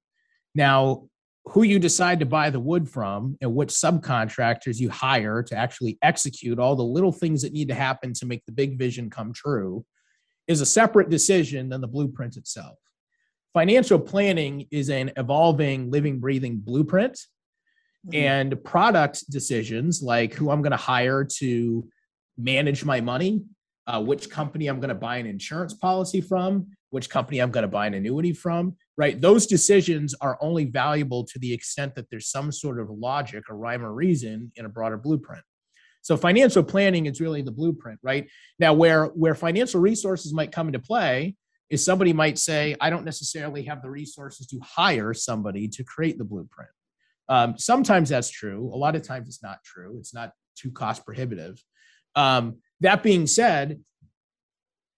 Now, 0.53 1.07
who 1.45 1.63
you 1.63 1.79
decide 1.79 2.19
to 2.19 2.25
buy 2.25 2.51
the 2.51 2.59
wood 2.59 2.87
from 2.87 3.35
and 3.41 3.55
which 3.55 3.69
subcontractors 3.69 4.79
you 4.79 4.89
hire 4.89 5.41
to 5.43 5.55
actually 5.55 5.97
execute 6.01 6.59
all 6.59 6.75
the 6.75 6.83
little 6.83 7.11
things 7.11 7.41
that 7.41 7.51
need 7.51 7.69
to 7.69 7.73
happen 7.73 8.13
to 8.13 8.25
make 8.25 8.45
the 8.45 8.51
big 8.51 8.77
vision 8.77 9.09
come 9.09 9.33
true 9.33 9.83
is 10.47 10.61
a 10.61 10.65
separate 10.65 11.09
decision 11.09 11.69
than 11.69 11.81
the 11.81 11.87
blueprint 11.87 12.37
itself. 12.37 12.77
Financial 13.53 13.99
planning 13.99 14.67
is 14.71 14.89
an 14.89 15.11
evolving, 15.17 15.91
living, 15.91 16.19
breathing 16.19 16.57
blueprint 16.57 17.19
Mhm. 18.07 18.15
and 18.15 18.63
product 18.63 19.29
decisions 19.29 20.01
like 20.01 20.33
who 20.33 20.49
I'm 20.49 20.61
going 20.61 20.71
to 20.71 20.77
hire 20.77 21.23
to 21.39 21.87
manage 22.37 22.83
my 22.83 22.99
money, 22.99 23.43
uh, 23.87 24.03
which 24.03 24.29
company 24.29 24.67
I'm 24.67 24.79
going 24.79 24.89
to 24.89 24.95
buy 24.95 25.17
an 25.17 25.25
insurance 25.27 25.73
policy 25.73 26.19
from, 26.19 26.67
which 26.89 27.09
company 27.09 27.39
I'm 27.39 27.51
going 27.51 27.61
to 27.63 27.67
buy 27.69 27.87
an 27.87 27.93
annuity 27.93 28.33
from, 28.33 28.75
right? 28.97 29.19
Those 29.19 29.47
decisions 29.47 30.13
are 30.19 30.37
only 30.41 30.65
valuable 30.65 31.23
to 31.25 31.39
the 31.39 31.53
extent 31.53 31.95
that 31.95 32.09
there's 32.09 32.29
some 32.29 32.51
sort 32.51 32.79
of 32.79 32.89
logic 32.89 33.49
or 33.49 33.55
rhyme 33.55 33.85
or 33.85 33.93
reason 33.93 34.51
in 34.55 34.65
a 34.65 34.69
broader 34.69 34.97
blueprint. 34.97 35.43
So 36.03 36.17
financial 36.17 36.63
planning 36.63 37.07
is 37.07 37.19
really 37.19 37.41
the 37.41 37.51
blueprint, 37.51 37.99
right? 38.03 38.29
Now, 38.59 38.73
where 38.73 39.05
where 39.07 39.33
financial 39.33 39.81
resources 39.81 40.33
might 40.33 40.51
come 40.51 40.67
into 40.67 40.79
play 40.79 41.35
is 41.69 41.83
somebody 41.83 42.13
might 42.13 42.37
say, 42.37 42.75
I 42.79 42.89
don't 42.89 43.05
necessarily 43.05 43.63
have 43.63 43.81
the 43.81 43.89
resources 43.89 44.45
to 44.47 44.59
hire 44.61 45.13
somebody 45.13 45.67
to 45.69 45.83
create 45.83 46.17
the 46.17 46.25
blueprint. 46.25 46.69
Um, 47.29 47.57
sometimes 47.57 48.09
that's 48.09 48.29
true. 48.29 48.69
A 48.71 48.77
lot 48.77 48.95
of 48.95 49.01
times 49.01 49.29
it's 49.29 49.41
not 49.41 49.63
true. 49.63 49.95
It's 49.97 50.13
not 50.13 50.33
too 50.55 50.71
cost 50.71 51.05
prohibitive. 51.05 51.63
Um, 52.15 52.57
that 52.81 53.01
being 53.01 53.25
said, 53.25 53.79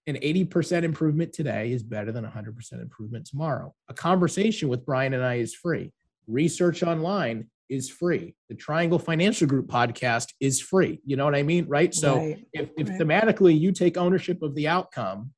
an 0.07 0.15
80% 0.15 0.83
improvement 0.83 1.33
today 1.33 1.71
is 1.71 1.81
better 1.83 2.11
than 2.11 2.25
100% 2.25 2.81
improvement 2.81 3.25
tomorrow. 3.25 3.73
A 3.89 3.93
conversation 3.93 4.69
with 4.69 4.85
Brian 4.85 5.13
and 5.13 5.23
I 5.23 5.35
is 5.35 5.53
free. 5.53 5.93
Research 6.27 6.83
online 6.83 7.49
is 7.69 7.89
free. 7.89 8.35
The 8.49 8.55
Triangle 8.55 8.99
Financial 8.99 9.47
Group 9.47 9.67
podcast 9.67 10.29
is 10.39 10.61
free. 10.61 11.01
You 11.05 11.15
know 11.15 11.25
what 11.25 11.35
I 11.35 11.43
mean? 11.43 11.65
Right. 11.67 11.93
So 11.93 12.17
Right, 12.17 12.45
if, 12.53 12.69
if 12.77 12.89
right. 12.89 12.99
thematically 12.99 13.59
you 13.59 13.71
take 13.71 13.97
ownership 13.97 14.41
of 14.41 14.55
the 14.55 14.67
outcome, 14.67 15.31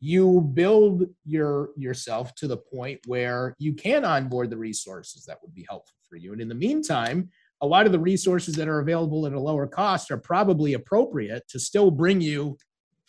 you 0.00 0.40
build 0.40 1.04
your 1.24 1.70
yourself 1.76 2.34
to 2.36 2.48
the 2.48 2.56
point 2.56 3.00
where 3.06 3.54
you 3.58 3.74
can 3.74 4.04
onboard 4.04 4.48
the 4.50 4.56
resources 4.56 5.24
that 5.26 5.38
would 5.42 5.54
be 5.54 5.66
helpful 5.68 5.94
for 6.08 6.16
you. 6.16 6.32
And 6.32 6.40
in 6.40 6.48
the 6.48 6.54
meantime, 6.54 7.30
a 7.60 7.66
lot 7.66 7.84
of 7.84 7.92
the 7.92 7.98
resources 7.98 8.54
that 8.54 8.68
are 8.68 8.80
available 8.80 9.26
at 9.26 9.34
a 9.34 9.40
lower 9.40 9.66
cost 9.66 10.10
are 10.10 10.16
probably 10.16 10.72
appropriate 10.72 11.46
to 11.48 11.58
still 11.58 11.90
bring 11.90 12.22
you 12.22 12.56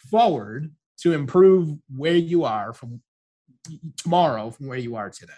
forward 0.09 0.73
to 0.99 1.13
improve 1.13 1.73
where 1.95 2.15
you 2.15 2.43
are 2.43 2.73
from 2.73 3.01
tomorrow 3.97 4.49
from 4.49 4.67
where 4.67 4.77
you 4.77 4.95
are 4.95 5.09
today. 5.09 5.33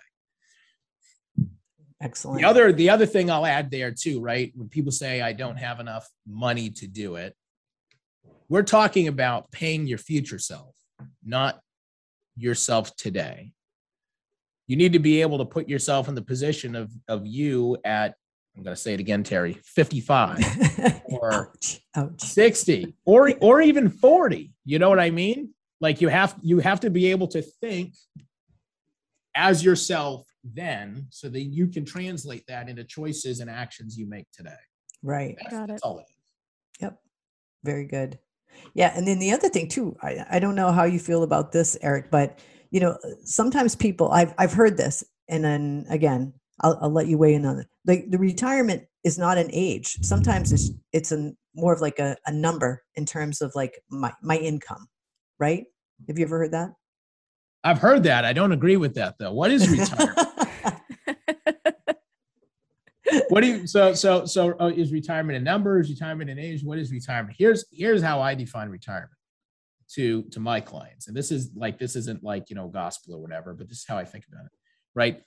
Excellent. 2.03 2.41
The 2.41 2.45
other 2.45 2.73
the 2.73 2.89
other 2.89 3.05
thing 3.05 3.31
I'll 3.31 3.45
add 3.45 3.71
there 3.71 3.91
too, 3.91 4.19
right? 4.19 4.51
When 4.55 4.67
people 4.67 4.91
say 4.91 5.21
I 5.21 5.31
don't 5.31 5.55
have 5.55 5.79
enough 5.79 6.07
money 6.27 6.69
to 6.71 6.87
do 6.87 7.15
it, 7.15 7.33
we're 8.49 8.63
talking 8.63 9.07
about 9.07 9.51
paying 9.51 9.87
your 9.87 9.97
future 9.97 10.37
self, 10.37 10.75
not 11.25 11.61
yourself 12.35 12.93
today. 12.97 13.53
You 14.67 14.75
need 14.75 14.93
to 14.93 14.99
be 14.99 15.21
able 15.21 15.37
to 15.37 15.45
put 15.45 15.69
yourself 15.69 16.09
in 16.09 16.15
the 16.15 16.21
position 16.21 16.75
of 16.75 16.91
of 17.07 17.25
you 17.25 17.77
at 17.85 18.15
I'm 18.57 18.63
going 18.63 18.75
to 18.75 18.81
say 18.81 18.93
it 18.93 18.99
again, 18.99 19.23
Terry, 19.23 19.53
55 19.63 21.01
or 21.05 21.33
ouch, 21.33 21.81
ouch. 21.95 22.21
60 22.21 22.93
or 23.05 23.33
or 23.39 23.61
even 23.61 23.89
40. 23.89 24.51
You 24.65 24.77
know 24.77 24.89
what 24.89 24.99
I 24.99 25.09
mean? 25.09 25.53
Like 25.79 26.01
you 26.01 26.09
have 26.09 26.35
you 26.41 26.59
have 26.59 26.81
to 26.81 26.89
be 26.89 27.11
able 27.11 27.27
to 27.29 27.41
think 27.41 27.93
as 29.35 29.63
yourself 29.63 30.27
then 30.43 31.08
so 31.10 31.29
that 31.29 31.43
you 31.43 31.67
can 31.67 31.86
translate 31.86 32.45
that 32.47 32.69
into 32.69 32.84
choices 32.84 33.39
and 33.39 33.49
actions 33.49 33.97
you 33.97 34.08
make 34.08 34.29
today. 34.32 34.51
Right. 35.01 35.36
That's, 35.41 35.53
Got 35.53 35.67
that's 35.69 35.82
it. 35.82 35.86
all 35.86 35.99
it 35.99 36.06
is. 36.10 36.82
Yep. 36.82 36.99
Very 37.63 37.86
good. 37.86 38.19
Yeah. 38.73 38.93
And 38.95 39.08
then 39.08 39.19
the 39.19 39.32
other 39.32 39.49
thing 39.49 39.67
too, 39.67 39.95
I, 40.01 40.25
I 40.29 40.39
don't 40.39 40.56
know 40.56 40.71
how 40.71 40.84
you 40.84 40.99
feel 40.99 41.23
about 41.23 41.51
this, 41.51 41.77
Eric, 41.82 42.12
but 42.12 42.39
you 42.71 42.79
know, 42.79 42.97
sometimes 43.23 43.75
people 43.75 44.12
I've 44.12 44.34
I've 44.38 44.53
heard 44.53 44.77
this, 44.77 45.03
and 45.29 45.43
then 45.43 45.86
again, 45.89 46.34
I'll, 46.62 46.77
I'll 46.82 46.89
let 46.91 47.06
you 47.06 47.19
weigh 47.19 47.36
in 47.36 47.45
on 47.45 47.60
it. 47.60 47.67
The 47.86 48.03
the 48.10 48.17
retirement 48.17 48.84
is 49.03 49.19
not 49.19 49.38
an 49.38 49.49
age. 49.53 49.99
Sometimes 50.01 50.51
it's 50.51 50.71
it's 50.91 51.12
a 51.12 51.34
more 51.53 51.71
of 51.71 51.82
like 51.82 51.99
a, 51.99 52.17
a 52.25 52.32
number 52.32 52.82
in 52.95 53.06
terms 53.06 53.41
of 53.41 53.51
like 53.53 53.79
my 53.91 54.12
my 54.23 54.38
income, 54.38 54.88
right? 55.39 55.65
Have 56.08 56.17
you 56.17 56.25
ever 56.25 56.39
heard 56.39 56.53
that? 56.53 56.71
I've 57.63 57.80
heard 57.80 58.04
that. 58.04 58.26
I 58.26 58.34
don't 58.34 58.52
agree 58.52 58.78
with 58.78 58.95
that 58.95 59.15
though. 59.17 59.34
What 59.34 59.52
is 59.52 59.69
retirement? 59.69 60.19
what 63.30 63.41
do 63.41 63.47
you 63.47 63.67
so 63.67 63.93
so 63.93 64.26
so 64.26 64.54
uh, 64.60 64.71
is 64.76 64.91
retirement 64.91 65.38
a 65.38 65.41
number? 65.41 65.80
Is 65.80 65.89
retirement 65.89 66.30
an 66.30 66.39
age? 66.39 66.63
What 66.63 66.78
is 66.78 66.91
retirement? 66.91 67.36
Here's 67.38 67.65
here's 67.71 68.02
how 68.02 68.21
I 68.21 68.36
define 68.36 68.69
retirement 68.69 69.12
to 69.95 70.23
to 70.23 70.39
my 70.39 70.60
clients. 70.60 71.08
And 71.08 71.15
this 71.15 71.32
is 71.32 71.52
like 71.56 71.80
this 71.80 71.95
isn't 71.95 72.23
like, 72.23 72.49
you 72.49 72.56
know, 72.56 72.67
gospel 72.67 73.15
or 73.15 73.21
whatever, 73.21 73.54
but 73.54 73.69
this 73.69 73.80
is 73.80 73.86
how 73.88 73.97
I 73.97 74.06
think 74.06 74.26
about 74.32 74.45
it. 74.45 74.52
Right? 74.95 75.21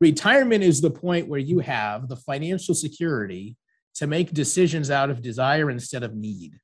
Retirement 0.00 0.64
is 0.64 0.80
the 0.80 0.90
point 0.90 1.28
where 1.28 1.40
you 1.40 1.60
have 1.60 2.08
the 2.08 2.16
financial 2.16 2.74
security 2.74 3.56
to 3.94 4.06
make 4.06 4.32
decisions 4.32 4.90
out 4.90 5.10
of 5.10 5.22
desire 5.22 5.70
instead 5.70 6.02
of 6.02 6.14
need. 6.14 6.54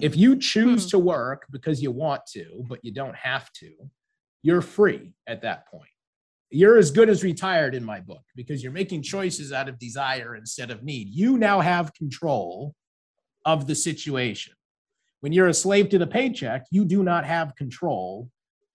If 0.00 0.16
you 0.16 0.36
choose 0.36 0.84
Hmm. 0.84 0.90
to 0.90 0.98
work 0.98 1.46
because 1.50 1.82
you 1.82 1.90
want 1.90 2.22
to, 2.32 2.64
but 2.68 2.80
you 2.82 2.92
don't 2.92 3.16
have 3.16 3.50
to, 3.54 3.72
you're 4.42 4.60
free 4.60 5.14
at 5.26 5.42
that 5.42 5.68
point. 5.68 5.88
You're 6.50 6.76
as 6.76 6.90
good 6.90 7.08
as 7.08 7.24
retired 7.24 7.74
in 7.74 7.84
my 7.84 8.00
book 8.00 8.22
because 8.36 8.62
you're 8.62 8.72
making 8.72 9.02
choices 9.02 9.52
out 9.52 9.68
of 9.68 9.78
desire 9.78 10.36
instead 10.36 10.70
of 10.70 10.82
need. 10.82 11.08
You 11.08 11.38
now 11.38 11.60
have 11.60 11.94
control 11.94 12.74
of 13.46 13.66
the 13.66 13.74
situation. 13.74 14.52
When 15.20 15.32
you're 15.32 15.48
a 15.48 15.54
slave 15.54 15.88
to 15.90 15.98
the 15.98 16.06
paycheck, 16.06 16.66
you 16.70 16.84
do 16.84 17.02
not 17.02 17.24
have 17.24 17.56
control 17.56 18.28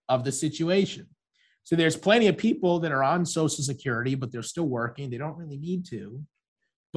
of 0.09 0.23
the 0.23 0.31
situation. 0.31 1.07
So 1.63 1.75
there's 1.75 1.97
plenty 1.97 2.27
of 2.27 2.37
people 2.37 2.79
that 2.79 2.93
are 2.93 3.03
on 3.03 3.25
Social 3.25 3.63
Security, 3.63 4.15
but 4.15 4.31
they're 4.31 4.41
still 4.41 4.67
working. 4.67 5.09
They 5.09 5.17
don't 5.17 5.37
really 5.37 5.57
need 5.57 5.85
to, 5.87 6.23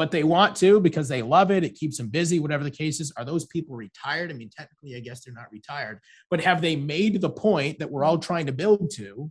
but 0.00 0.10
they 0.10 0.24
want 0.24 0.56
to 0.56 0.80
because 0.80 1.08
they 1.08 1.20
love 1.20 1.50
it. 1.50 1.62
It 1.62 1.74
keeps 1.74 1.98
them 1.98 2.08
busy, 2.08 2.38
whatever 2.38 2.64
the 2.64 2.70
case 2.70 3.00
is. 3.00 3.12
Are 3.18 3.24
those 3.26 3.44
people 3.44 3.76
retired? 3.76 4.30
I 4.30 4.32
mean, 4.32 4.48
technically, 4.48 4.96
I 4.96 5.00
guess 5.00 5.22
they're 5.22 5.34
not 5.34 5.52
retired, 5.52 6.00
but 6.30 6.40
have 6.40 6.62
they 6.62 6.74
made 6.74 7.20
the 7.20 7.28
point 7.28 7.78
that 7.80 7.90
we're 7.90 8.02
all 8.02 8.16
trying 8.16 8.46
to 8.46 8.52
build 8.52 8.90
to 8.94 9.30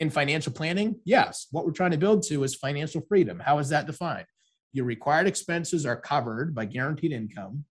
in 0.00 0.08
financial 0.08 0.50
planning? 0.50 0.98
Yes. 1.04 1.48
What 1.50 1.66
we're 1.66 1.72
trying 1.72 1.90
to 1.90 1.98
build 1.98 2.22
to 2.28 2.42
is 2.42 2.54
financial 2.54 3.02
freedom. 3.06 3.38
How 3.38 3.58
is 3.58 3.68
that 3.68 3.84
defined? 3.86 4.24
Your 4.72 4.86
required 4.86 5.26
expenses 5.26 5.84
are 5.84 6.00
covered 6.00 6.54
by 6.54 6.64
guaranteed 6.64 7.12
income, 7.12 7.66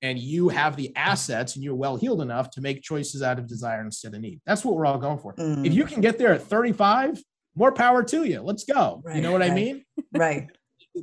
and 0.00 0.18
you 0.18 0.48
have 0.48 0.74
the 0.74 0.90
assets 0.96 1.54
and 1.54 1.62
you're 1.62 1.74
well 1.74 1.96
heeled 1.98 2.22
enough 2.22 2.50
to 2.52 2.62
make 2.62 2.80
choices 2.80 3.20
out 3.20 3.38
of 3.38 3.46
desire 3.46 3.82
instead 3.82 4.14
of 4.14 4.22
need. 4.22 4.40
That's 4.46 4.64
what 4.64 4.74
we're 4.74 4.86
all 4.86 4.96
going 4.96 5.18
for. 5.18 5.34
If 5.36 5.44
Mm, 5.44 5.70
you 5.74 5.84
can 5.84 6.00
get 6.00 6.16
there 6.16 6.32
at 6.32 6.40
35, 6.44 7.22
more 7.54 7.72
power 7.72 8.02
to 8.04 8.24
you. 8.24 8.40
Let's 8.40 8.64
go. 8.64 9.02
you 9.14 9.20
know 9.20 9.32
what 9.32 9.42
I 9.42 9.50
mean? 9.50 9.84
right. 10.14 10.48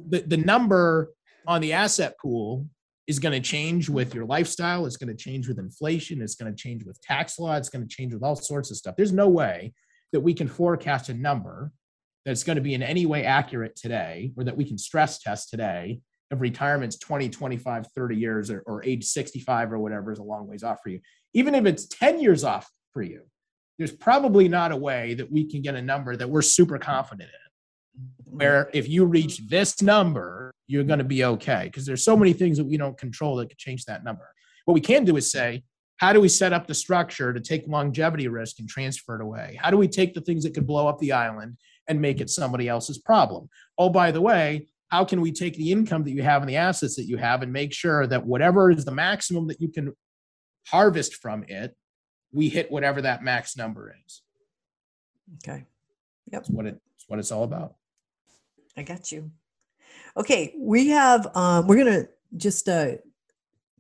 The, 0.08 0.21
the 0.21 0.38
number 0.38 1.12
on 1.47 1.62
the 1.62 1.73
asset 1.73 2.15
pool 2.21 2.67
is 3.08 3.19
going 3.19 3.34
to 3.34 3.47
change 3.47 3.89
with 3.89 4.15
your 4.15 4.25
lifestyle. 4.25 4.86
It's 4.86 4.97
going 4.97 5.15
to 5.15 5.23
change 5.23 5.47
with 5.47 5.60
inflation. 5.60 6.21
It's 6.21 6.36
going 6.36 6.51
to 6.51 6.58
change 6.58 6.84
with 6.86 6.99
tax 7.01 7.38
law. 7.38 7.55
It's 7.55 7.69
going 7.69 7.88
to 7.88 7.95
change 7.95 8.13
with 8.13 8.23
all 8.23 8.36
sorts 8.36 8.71
of 8.71 8.77
stuff. 8.77 8.95
There's 8.95 9.12
no 9.12 9.29
way 9.29 9.73
that 10.12 10.21
we 10.21 10.34
can 10.34 10.47
forecast 10.47 11.10
a 11.10 11.13
number 11.13 11.71
that's 12.25 12.43
going 12.43 12.55
to 12.55 12.62
be 12.62 12.73
in 12.73 12.81
any 12.81 13.05
way 13.05 13.23
accurate 13.23 13.75
today 13.75 14.31
or 14.36 14.43
that 14.43 14.58
we 14.58 14.65
can 14.65 14.77
stress 14.77 15.19
test 15.19 15.49
today 15.49 15.99
if 16.31 16.41
retirement's 16.41 16.97
20, 16.97 17.29
25, 17.29 17.88
30 17.95 18.15
years 18.15 18.49
or, 18.49 18.63
or 18.65 18.84
age 18.84 19.03
65 19.03 19.71
or 19.71 19.77
whatever 19.77 20.12
is 20.12 20.17
a 20.17 20.23
long 20.23 20.47
ways 20.47 20.63
off 20.63 20.79
for 20.81 20.89
you. 20.89 20.99
Even 21.34 21.53
if 21.53 21.65
it's 21.65 21.86
10 21.88 22.19
years 22.19 22.43
off 22.43 22.67
for 22.93 23.03
you, 23.03 23.21
there's 23.77 23.91
probably 23.91 24.47
not 24.47 24.71
a 24.71 24.77
way 24.77 25.13
that 25.13 25.31
we 25.31 25.45
can 25.45 25.62
get 25.62 25.75
a 25.75 25.81
number 25.81 26.15
that 26.15 26.29
we're 26.29 26.41
super 26.41 26.79
confident 26.79 27.29
in 27.29 27.44
where 28.36 28.69
if 28.74 28.88
you 28.89 29.06
reach 29.06 29.39
this 29.48 29.82
number, 29.82 30.52
you're 30.67 30.84
going 30.84 31.00
to 31.00 31.06
be 31.06 31.24
okay. 31.24 31.63
Because 31.65 31.86
there's 31.86 32.04
so 32.04 32.17
many 32.17 32.34
things 32.34 32.58
that 32.58 32.65
we 32.65 32.78
don't 32.78 32.98
control 32.98 33.36
that 33.38 33.50
could 33.50 33.58
change 33.58 33.86
that 33.86 34.04
number. 34.04 34.28
What 34.65 34.74
we 34.74 34.82
can 34.82 35.06
do 35.06 35.15
is 35.17 35.32
say, 35.32 35.63
how 35.98 36.12
do 36.12 36.19
we 36.19 36.28
set 36.28 36.52
up 36.52 36.67
the 36.67 36.74
structure 36.74 37.34
to 37.34 37.39
take 37.39 37.67
longevity 37.67 38.28
risk 38.28 38.60
and 38.60 38.67
transfer 38.67 39.15
it 39.15 39.21
away? 39.21 39.58
How 39.62 39.71
do 39.71 39.78
we 39.78 39.88
take 39.88 40.13
the 40.13 40.21
things 40.21 40.43
that 40.43 40.54
could 40.54 40.67
blow 40.67 40.88
up 40.88 41.00
the 41.00 41.13
island 41.13 41.58
and 41.88 42.02
make 42.02 42.19
it 42.19 42.30
somebody 42.30 42.67
else's 42.67 42.98
problem? 42.98 43.50
Oh, 43.78 43.89
by 43.89 44.12
the 44.12 44.21
way, 44.21 44.67
how 44.89 45.06
can 45.06 45.21
we 45.21 45.32
take 45.32 45.56
the 45.56 45.71
income 45.71 46.04
that 46.04 46.12
you 46.12 46.24
have 46.24 46.41
and 46.41 46.50
the 46.50 46.58
assets 46.58 46.95
that 46.98 47.06
you 47.06 47.17
have 47.17 47.41
and 47.41 47.54
make 47.54 47.74
sure 47.74 48.06
that 48.08 48.26
whatever 48.26 48.71
is 48.71 48.86
the 48.86 48.91
maximum 48.91 49.48
that 49.48 49.62
you 49.62 49.69
can 49.69 49.93
harvest 50.67 51.15
from 51.15 51.43
it, 51.48 51.76
we 52.34 52.50
hit 52.50 52.71
whatever 52.71 53.02
that 53.02 53.24
max 53.24 53.56
number 53.56 53.95
is. 54.06 54.21
Okay. 55.38 55.63
That's 56.30 56.50
what 56.50 56.65
it, 56.65 56.80
it's 56.95 57.06
what 57.08 57.19
it's 57.19 57.32
all 57.32 57.43
about. 57.43 57.76
I 58.77 58.83
got 58.83 59.11
you. 59.11 59.31
Okay, 60.17 60.53
we 60.57 60.88
have 60.89 61.27
um 61.35 61.67
we're 61.67 61.75
going 61.83 61.93
to 62.03 62.09
just 62.38 62.67
uh 62.69 62.93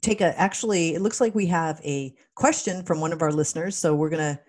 take 0.01 0.21
a 0.21 0.39
actually 0.39 0.95
it 0.95 1.01
looks 1.01 1.19
like 1.21 1.33
we 1.35 1.47
have 1.47 1.79
a 1.83 2.13
question 2.35 2.83
from 2.83 2.99
one 3.01 3.11
of 3.13 3.21
our 3.21 3.31
listeners, 3.31 3.75
so 3.77 3.95
we're 3.95 4.09
going 4.09 4.35
to 4.35 4.39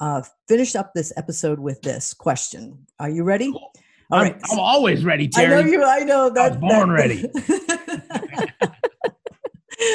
uh 0.00 0.22
finish 0.48 0.76
up 0.76 0.92
this 0.94 1.12
episode 1.16 1.58
with 1.58 1.80
this 1.82 2.14
question. 2.14 2.86
Are 2.98 3.08
you 3.10 3.24
ready? 3.24 3.50
Cool. 3.52 3.72
All 4.10 4.18
I'm, 4.20 4.24
right. 4.24 4.40
I'm 4.52 4.58
always 4.60 5.04
ready, 5.04 5.26
Terry. 5.28 5.54
I 5.54 5.62
know 5.62 5.68
you 5.68 5.84
I 5.84 5.98
know 6.00 6.30
that 6.30 6.44
I 6.44 6.48
was 6.48 6.58
born 6.58 6.88
that- 6.88 6.94
ready. 6.94 7.24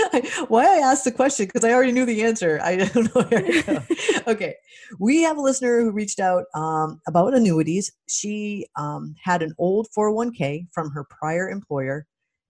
Why 0.47 0.65
I 0.65 0.79
asked 0.79 1.03
the 1.03 1.11
question 1.11 1.45
because 1.45 1.63
I 1.63 1.71
already 1.71 1.91
knew 1.91 2.05
the 2.05 2.23
answer. 2.23 2.59
I 2.63 2.75
don't 2.93 3.15
know 3.15 3.79
okay. 4.27 4.55
We 4.99 5.21
have 5.23 5.37
a 5.37 5.41
listener 5.41 5.81
who 5.81 5.91
reached 5.91 6.19
out 6.19 6.45
um, 6.55 6.99
about 7.07 7.33
annuities. 7.33 7.91
She 8.07 8.67
um, 8.75 9.15
had 9.23 9.41
an 9.41 9.53
old 9.57 9.87
401k 9.97 10.67
from 10.71 10.91
her 10.91 11.05
prior 11.05 11.49
employer, 11.49 12.05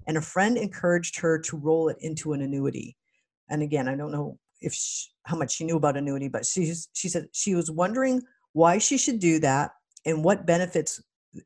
and 0.08 0.18
a 0.18 0.22
friend 0.22 0.58
encouraged 0.58 1.20
her 1.20 1.38
to 1.40 1.58
roll 1.58 1.90
it 1.90 1.98
into 2.00 2.34
an 2.34 2.42
annuity. 2.42 2.98
And 3.50 3.62
again, 3.62 3.88
I 3.88 3.96
don't 3.96 4.12
know 4.12 4.40
if 4.62 4.74
sh 4.74 5.08
how 5.26 5.38
much 5.38 5.52
she 5.52 5.66
knew 5.66 5.78
about 5.78 5.98
annuity, 5.98 6.28
but 6.28 6.46
she's 6.46 6.90
she 6.94 7.08
said 7.08 7.28
she 7.32 7.54
was 7.54 7.70
wondering 7.70 8.24
why 8.54 8.80
she 8.80 8.98
should 8.98 9.20
do 9.20 9.40
that 9.40 9.72
and 10.06 10.24
what 10.24 10.48
benefits 10.48 11.02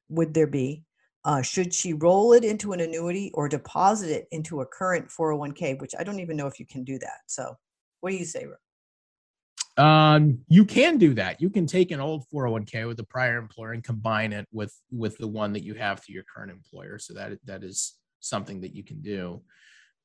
would 0.09 0.33
there 0.33 0.47
be. 0.47 0.84
Uh, 1.25 1.41
should 1.41 1.73
she 1.73 1.93
roll 1.93 2.33
it 2.33 2.43
into 2.43 2.71
an 2.71 2.79
annuity 2.79 3.31
or 3.33 3.49
deposit 3.49 4.11
it 4.11 4.27
into 4.31 4.61
a 4.61 4.65
current 4.65 5.09
401k, 5.09 5.81
which 5.81 5.93
I 5.97 6.03
don't 6.03 6.19
even 6.19 6.37
know 6.37 6.45
if 6.45 6.59
you 6.59 6.67
can 6.67 6.83
do 6.83 6.99
that. 6.99 7.21
So, 7.25 7.55
what 8.01 8.11
do 8.11 8.15
you 8.15 8.25
say? 8.25 8.45
Ro- 8.45 9.83
Um, 9.83 10.39
you 10.47 10.63
can 10.63 10.97
do 10.99 11.15
that. 11.15 11.41
You 11.41 11.49
can 11.49 11.65
take 11.65 11.91
an 11.91 11.99
old 11.99 12.25
401k 12.31 12.87
with 12.87 12.99
a 12.99 13.03
prior 13.03 13.37
employer 13.37 13.73
and 13.73 13.83
combine 13.83 14.33
it 14.33 14.47
with 14.51 14.73
with 14.91 15.17
the 15.17 15.27
one 15.27 15.53
that 15.53 15.63
you 15.63 15.73
have 15.73 15.99
through 15.99 16.13
your 16.13 16.23
current 16.23 16.51
employer. 16.51 16.99
So 16.99 17.15
that 17.15 17.39
that 17.45 17.63
is 17.63 17.97
something 18.19 18.61
that 18.61 18.75
you 18.75 18.83
can 18.83 19.01
do. 19.01 19.41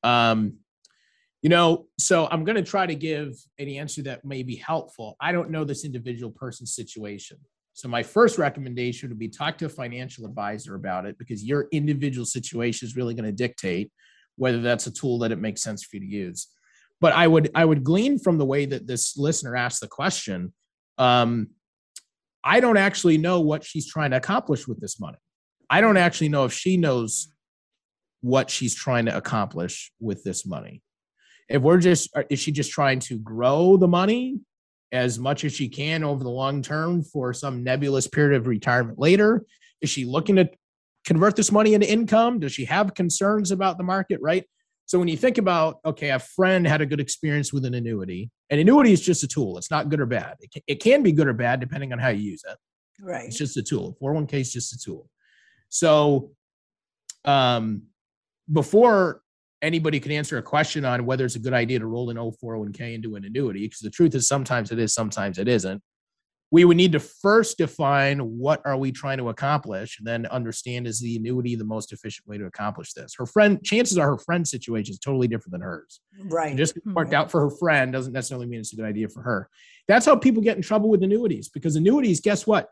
Um, 0.03 0.57
you 1.43 1.49
know, 1.49 1.87
so 1.97 2.27
I'm 2.29 2.43
going 2.43 2.55
to 2.55 2.63
try 2.63 2.85
to 2.85 2.95
give 2.95 3.33
an 3.59 3.67
answer 3.67 4.03
that 4.03 4.25
may 4.25 4.43
be 4.43 4.55
helpful. 4.55 5.15
I 5.19 5.31
don't 5.31 5.49
know 5.49 5.63
this 5.63 5.85
individual 5.85 6.31
person's 6.31 6.75
situation. 6.75 7.37
So 7.73 7.87
my 7.87 8.03
first 8.03 8.37
recommendation 8.37 9.09
would 9.09 9.19
be 9.19 9.29
talk 9.29 9.57
to 9.59 9.65
a 9.65 9.69
financial 9.69 10.25
advisor 10.25 10.75
about 10.75 11.05
it 11.05 11.17
because 11.17 11.43
your 11.43 11.67
individual 11.71 12.25
situation 12.25 12.85
is 12.85 12.95
really 12.95 13.13
going 13.13 13.25
to 13.25 13.31
dictate 13.31 13.91
whether 14.35 14.61
that's 14.61 14.87
a 14.87 14.91
tool 14.91 15.19
that 15.19 15.31
it 15.31 15.39
makes 15.39 15.61
sense 15.61 15.83
for 15.83 15.97
you 15.97 16.01
to 16.01 16.07
use 16.07 16.47
but 17.01 17.13
I 17.13 17.27
would 17.27 17.49
I 17.53 17.65
would 17.65 17.83
glean 17.83 18.19
from 18.19 18.37
the 18.37 18.45
way 18.45 18.65
that 18.65 18.87
this 18.87 19.17
listener 19.17 19.55
asked 19.55 19.81
the 19.81 19.87
question. 19.87 20.53
Um, 20.97 21.47
I 22.43 22.59
don't 22.59 22.77
actually 22.77 23.17
know 23.17 23.41
what 23.41 23.63
she's 23.63 23.91
trying 23.91 24.11
to 24.11 24.17
accomplish 24.17 24.67
with 24.67 24.79
this 24.79 24.99
money. 24.99 25.17
I 25.69 25.81
don't 25.81 25.97
actually 25.97 26.29
know 26.29 26.45
if 26.45 26.53
she 26.53 26.77
knows 26.77 27.33
what 28.21 28.49
she's 28.49 28.75
trying 28.75 29.07
to 29.07 29.17
accomplish 29.17 29.91
with 29.99 30.23
this 30.23 30.45
money. 30.45 30.83
If 31.49 31.61
we're 31.61 31.79
just, 31.79 32.09
is 32.29 32.39
she 32.39 32.51
just 32.51 32.71
trying 32.71 32.99
to 32.99 33.17
grow 33.17 33.77
the 33.77 33.87
money 33.87 34.39
as 34.91 35.17
much 35.19 35.43
as 35.45 35.53
she 35.53 35.69
can 35.69 36.03
over 36.03 36.23
the 36.23 36.29
long 36.29 36.61
term 36.61 37.03
for 37.03 37.33
some 37.33 37.63
nebulous 37.63 38.07
period 38.07 38.37
of 38.37 38.47
retirement 38.47 38.99
later? 38.99 39.45
Is 39.81 39.89
she 39.89 40.05
looking 40.05 40.35
to 40.35 40.49
convert 41.05 41.35
this 41.35 41.51
money 41.51 41.73
into 41.73 41.91
income? 41.91 42.39
Does 42.39 42.51
she 42.51 42.65
have 42.65 42.93
concerns 42.93 43.51
about 43.51 43.77
the 43.77 43.83
market, 43.83 44.19
right? 44.21 44.45
So 44.85 44.99
when 44.99 45.07
you 45.07 45.15
think 45.15 45.37
about, 45.37 45.77
okay, 45.85 46.09
a 46.09 46.19
friend 46.19 46.67
had 46.67 46.81
a 46.81 46.85
good 46.85 46.99
experience 46.99 47.53
with 47.53 47.63
an 47.65 47.73
annuity, 47.73 48.29
an 48.49 48.59
annuity 48.59 48.91
is 48.91 49.01
just 49.01 49.23
a 49.23 49.27
tool. 49.27 49.57
It's 49.57 49.71
not 49.71 49.87
good 49.87 50.01
or 50.01 50.05
bad. 50.05 50.35
It 50.41 50.51
can, 50.51 50.61
it 50.67 50.75
can 50.81 51.01
be 51.01 51.13
good 51.13 51.27
or 51.27 51.33
bad 51.33 51.61
depending 51.61 51.93
on 51.93 51.99
how 51.99 52.09
you 52.09 52.21
use 52.21 52.43
it. 52.47 52.57
Right. 53.01 53.27
It's 53.27 53.37
just 53.37 53.55
a 53.57 53.63
tool. 53.63 53.95
401k 54.01 54.33
is 54.33 54.51
just 54.51 54.73
a 54.73 54.77
tool. 54.77 55.09
So 55.69 56.31
um, 57.23 57.83
before 58.51 59.20
anybody 59.61 59.99
can 59.99 60.11
answer 60.11 60.37
a 60.37 60.43
question 60.43 60.85
on 60.85 61.05
whether 61.05 61.25
it's 61.25 61.35
a 61.35 61.39
good 61.39 61.53
idea 61.53 61.79
to 61.79 61.85
roll 61.85 62.09
an 62.09 62.17
old 62.17 62.37
401k 62.43 62.93
into 62.93 63.15
an 63.15 63.25
annuity, 63.25 63.65
because 63.65 63.79
the 63.79 63.89
truth 63.89 64.15
is 64.15 64.27
sometimes 64.27 64.71
it 64.71 64.79
is, 64.79 64.93
sometimes 64.93 65.37
it 65.37 65.47
isn't. 65.47 65.81
We 66.53 66.65
would 66.65 66.75
need 66.75 66.91
to 66.91 66.99
first 66.99 67.57
define 67.57 68.19
what 68.19 68.61
are 68.65 68.75
we 68.75 68.91
trying 68.91 69.19
to 69.19 69.29
accomplish, 69.29 69.97
and 69.97 70.05
then 70.05 70.25
understand 70.25 70.85
is 70.85 70.99
the 70.99 71.15
annuity 71.15 71.55
the 71.55 71.63
most 71.63 71.93
efficient 71.93 72.27
way 72.27 72.37
to 72.37 72.45
accomplish 72.45 72.91
this. 72.91 73.15
Her 73.17 73.25
friend, 73.25 73.63
chances 73.63 73.97
are 73.97 74.09
her 74.09 74.17
friend's 74.17 74.51
situation 74.51 74.91
is 74.91 74.99
totally 74.99 75.29
different 75.29 75.53
than 75.53 75.61
hers. 75.61 76.01
Right. 76.25 76.49
And 76.49 76.57
just 76.57 76.77
worked 76.85 77.11
hmm. 77.11 77.15
out 77.15 77.31
for 77.31 77.39
her 77.39 77.55
friend 77.55 77.93
doesn't 77.93 78.11
necessarily 78.11 78.47
mean 78.47 78.59
it's 78.59 78.73
a 78.73 78.75
good 78.75 78.85
idea 78.85 79.07
for 79.07 79.21
her. 79.21 79.49
That's 79.87 80.05
how 80.05 80.17
people 80.17 80.41
get 80.41 80.57
in 80.57 80.61
trouble 80.61 80.89
with 80.89 81.03
annuities 81.03 81.47
because 81.47 81.77
annuities, 81.77 82.19
guess 82.19 82.45
what? 82.45 82.67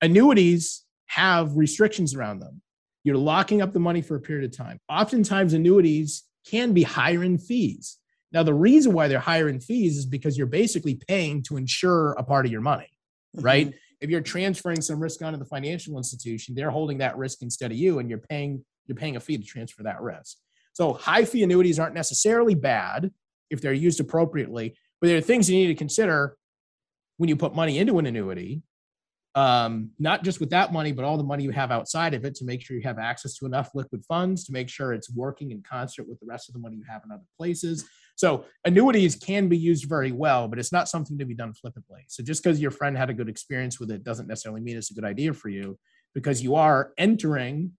Annuities 0.00 0.82
have 1.08 1.54
restrictions 1.54 2.14
around 2.14 2.40
them. 2.40 2.62
You're 3.04 3.16
locking 3.16 3.62
up 3.62 3.72
the 3.72 3.80
money 3.80 4.00
for 4.02 4.16
a 4.16 4.20
period 4.20 4.50
of 4.50 4.56
time. 4.56 4.78
Oftentimes, 4.88 5.52
annuities 5.54 6.24
can 6.48 6.72
be 6.72 6.82
higher 6.82 7.24
in 7.24 7.38
fees. 7.38 7.98
Now, 8.32 8.42
the 8.42 8.54
reason 8.54 8.92
why 8.92 9.08
they're 9.08 9.18
higher 9.18 9.48
in 9.48 9.60
fees 9.60 9.98
is 9.98 10.06
because 10.06 10.38
you're 10.38 10.46
basically 10.46 11.00
paying 11.08 11.42
to 11.44 11.56
insure 11.56 12.12
a 12.12 12.22
part 12.22 12.46
of 12.46 12.52
your 12.52 12.60
money, 12.62 12.88
right? 13.34 13.68
Mhm. 13.68 13.74
If 14.00 14.10
you're 14.10 14.20
transferring 14.20 14.80
some 14.80 15.00
risk 15.00 15.22
onto 15.22 15.38
the 15.38 15.44
financial 15.44 15.96
institution, 15.98 16.54
they're 16.54 16.70
holding 16.70 16.98
that 16.98 17.16
risk 17.16 17.42
instead 17.42 17.70
of 17.70 17.76
you, 17.76 17.98
and 17.98 18.08
you're 18.08 18.18
paying 18.18 18.64
you're 18.88 18.96
paying 18.96 19.14
a 19.14 19.20
fee 19.20 19.38
to 19.38 19.44
transfer 19.44 19.84
that 19.84 20.00
risk. 20.02 20.38
So 20.72 20.92
high 20.94 21.24
fee 21.24 21.44
annuities 21.44 21.78
aren't 21.78 21.94
necessarily 21.94 22.56
bad 22.56 23.12
if 23.48 23.60
they're 23.60 23.72
used 23.72 24.00
appropriately, 24.00 24.76
but 25.00 25.06
there 25.06 25.16
are 25.16 25.20
things 25.20 25.48
you 25.48 25.56
need 25.56 25.68
to 25.68 25.76
consider 25.76 26.36
when 27.18 27.28
you 27.28 27.36
put 27.36 27.54
money 27.54 27.78
into 27.78 28.00
an 28.00 28.06
annuity 28.06 28.62
um, 29.34 29.90
not 29.98 30.24
just 30.24 30.40
with 30.40 30.50
that 30.50 30.72
money, 30.72 30.92
but 30.92 31.04
all 31.04 31.16
the 31.16 31.24
money 31.24 31.42
you 31.42 31.50
have 31.50 31.70
outside 31.70 32.12
of 32.12 32.24
it 32.24 32.34
to 32.36 32.44
make 32.44 32.60
sure 32.60 32.76
you 32.76 32.82
have 32.82 32.98
access 32.98 33.34
to 33.38 33.46
enough 33.46 33.70
liquid 33.74 34.04
funds 34.06 34.44
to 34.44 34.52
make 34.52 34.68
sure 34.68 34.92
it's 34.92 35.10
working 35.14 35.52
in 35.52 35.62
concert 35.62 36.06
with 36.08 36.20
the 36.20 36.26
rest 36.26 36.48
of 36.48 36.52
the 36.52 36.58
money 36.60 36.76
you 36.76 36.84
have 36.88 37.02
in 37.04 37.12
other 37.12 37.24
places. 37.38 37.88
So 38.14 38.44
annuities 38.66 39.16
can 39.16 39.48
be 39.48 39.56
used 39.56 39.88
very 39.88 40.12
well, 40.12 40.48
but 40.48 40.58
it's 40.58 40.72
not 40.72 40.88
something 40.88 41.18
to 41.18 41.24
be 41.24 41.34
done 41.34 41.54
flippantly. 41.54 42.04
So 42.08 42.22
just 42.22 42.42
because 42.42 42.60
your 42.60 42.70
friend 42.70 42.96
had 42.96 43.08
a 43.08 43.14
good 43.14 43.28
experience 43.28 43.80
with 43.80 43.90
it 43.90 44.04
doesn't 44.04 44.28
necessarily 44.28 44.60
mean 44.60 44.76
it's 44.76 44.90
a 44.90 44.94
good 44.94 45.04
idea 45.04 45.32
for 45.32 45.48
you 45.48 45.78
because 46.14 46.42
you 46.42 46.54
are 46.54 46.92
entering 46.98 47.72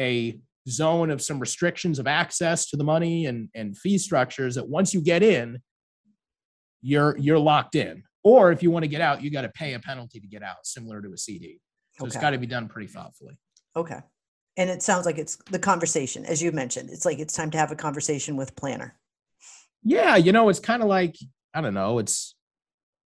a 0.00 0.40
zone 0.68 1.10
of 1.10 1.22
some 1.22 1.38
restrictions 1.38 1.98
of 1.98 2.08
access 2.08 2.68
to 2.70 2.76
the 2.76 2.84
money 2.84 3.26
and, 3.26 3.48
and 3.54 3.78
fee 3.78 3.98
structures 3.98 4.56
that 4.56 4.68
once 4.68 4.92
you 4.92 5.00
get 5.00 5.22
in, 5.22 5.60
you're 6.82 7.16
you're 7.18 7.38
locked 7.38 7.74
in. 7.74 8.02
Or 8.28 8.52
if 8.52 8.62
you 8.62 8.70
want 8.70 8.82
to 8.82 8.88
get 8.88 9.00
out, 9.00 9.22
you 9.22 9.30
got 9.30 9.42
to 9.42 9.48
pay 9.48 9.72
a 9.72 9.80
penalty 9.80 10.20
to 10.20 10.26
get 10.26 10.42
out, 10.42 10.66
similar 10.66 11.00
to 11.00 11.10
a 11.14 11.16
CD. 11.16 11.60
So 11.98 12.04
it's 12.04 12.18
got 12.18 12.30
to 12.30 12.38
be 12.38 12.46
done 12.46 12.68
pretty 12.68 12.86
thoughtfully. 12.86 13.38
Okay. 13.74 14.00
And 14.58 14.68
it 14.68 14.82
sounds 14.82 15.06
like 15.06 15.16
it's 15.16 15.36
the 15.50 15.58
conversation, 15.58 16.26
as 16.26 16.42
you 16.42 16.52
mentioned. 16.52 16.90
It's 16.90 17.06
like 17.06 17.20
it's 17.20 17.32
time 17.32 17.50
to 17.52 17.58
have 17.58 17.72
a 17.72 17.74
conversation 17.74 18.36
with 18.36 18.54
planner. 18.54 18.98
Yeah, 19.82 20.16
you 20.16 20.32
know, 20.32 20.50
it's 20.50 20.60
kind 20.60 20.82
of 20.82 20.88
like 20.88 21.16
I 21.54 21.62
don't 21.62 21.72
know. 21.72 22.00
It's 22.00 22.34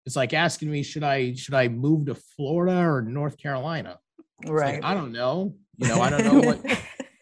it's 0.06 0.16
like 0.16 0.32
asking 0.32 0.72
me 0.72 0.82
should 0.82 1.04
I 1.04 1.34
should 1.34 1.54
I 1.54 1.68
move 1.68 2.06
to 2.06 2.16
Florida 2.16 2.80
or 2.80 3.00
North 3.02 3.38
Carolina? 3.38 3.98
It's 4.40 4.50
like, 4.50 4.58
Right. 4.58 4.80
I 4.82 4.94
don't 4.94 5.12
know. 5.12 5.54
You 5.76 5.86
know, 5.86 6.00
I 6.00 6.10
don't 6.10 6.24
know 6.32 6.40
what 6.40 6.60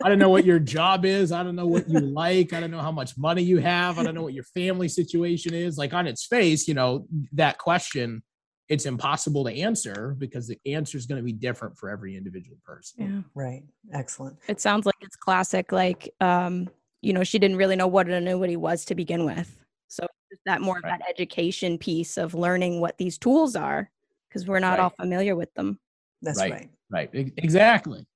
I 0.03 0.09
don't 0.09 0.19
know 0.19 0.31
what 0.31 0.45
your 0.47 0.59
job 0.59 1.05
is. 1.05 1.31
I 1.31 1.43
don't 1.43 1.57
know 1.57 1.67
what 1.67 1.89
you 1.89 2.01
like. 2.01 2.53
I 2.53 2.61
don't 2.61 2.71
know 2.71 2.81
how 2.81 2.93
much 2.93 3.19
money 3.19 3.43
you 3.43 3.59
have. 3.59 3.99
I 3.99 4.03
don't 4.03 4.15
know 4.15 4.23
what 4.23 4.33
your 4.33 4.45
family 4.45 4.89
situation 4.89 5.53
is. 5.53 5.77
Like 5.77 5.93
on 5.93 6.07
its 6.07 6.27
face, 6.27 6.67
you 6.67 6.75
know, 6.75 7.07
that 7.33 7.59
question, 7.59 8.23
it's 8.69 8.87
impossible 8.87 9.45
to 9.45 9.53
answer 9.53 10.15
because 10.19 10.49
the 10.49 10.59
answer 10.65 10.97
is 10.97 11.07
going 11.07 11.19
to 11.19 11.25
be 11.25 11.33
different 11.33 11.77
for 11.77 11.91
every 11.91 12.17
individual 12.17 12.57
person. 12.65 13.05
Yeah. 13.05 13.21
right. 13.35 13.63
Excellent. 13.93 14.39
It 14.49 14.61
sounds 14.61 14.87
like 14.87 14.95
it's 15.01 15.17
classic, 15.17 15.73
like, 15.73 16.15
um, 16.21 16.71
you 17.03 17.13
know, 17.13 17.25
she 17.25 17.39
didn't 17.39 17.57
really 17.57 17.77
know 17.77 17.87
what 17.89 18.07
an 18.07 18.13
annuity 18.15 18.57
was 18.57 18.85
to 18.87 18.95
begin 18.95 19.25
with. 19.25 19.59
So 19.89 20.07
that 20.47 20.61
more 20.61 20.79
of 20.79 20.85
Right. 20.85 20.99
that 21.01 21.11
education 21.11 21.77
piece 21.79 22.17
of 22.17 22.35
learning 22.35 22.81
what 22.81 22.97
these 22.97 23.19
tools 23.19 23.57
are, 23.57 23.91
because 24.29 24.47
we're 24.47 24.61
not 24.61 24.79
all 24.79 24.91
familiar 24.91 25.35
with 25.35 25.53
them. 25.55 25.81
That's 26.23 26.39
Right. 26.39 26.53
right. 26.53 26.71
Right. 26.91 27.11
Exactly. 27.37 28.07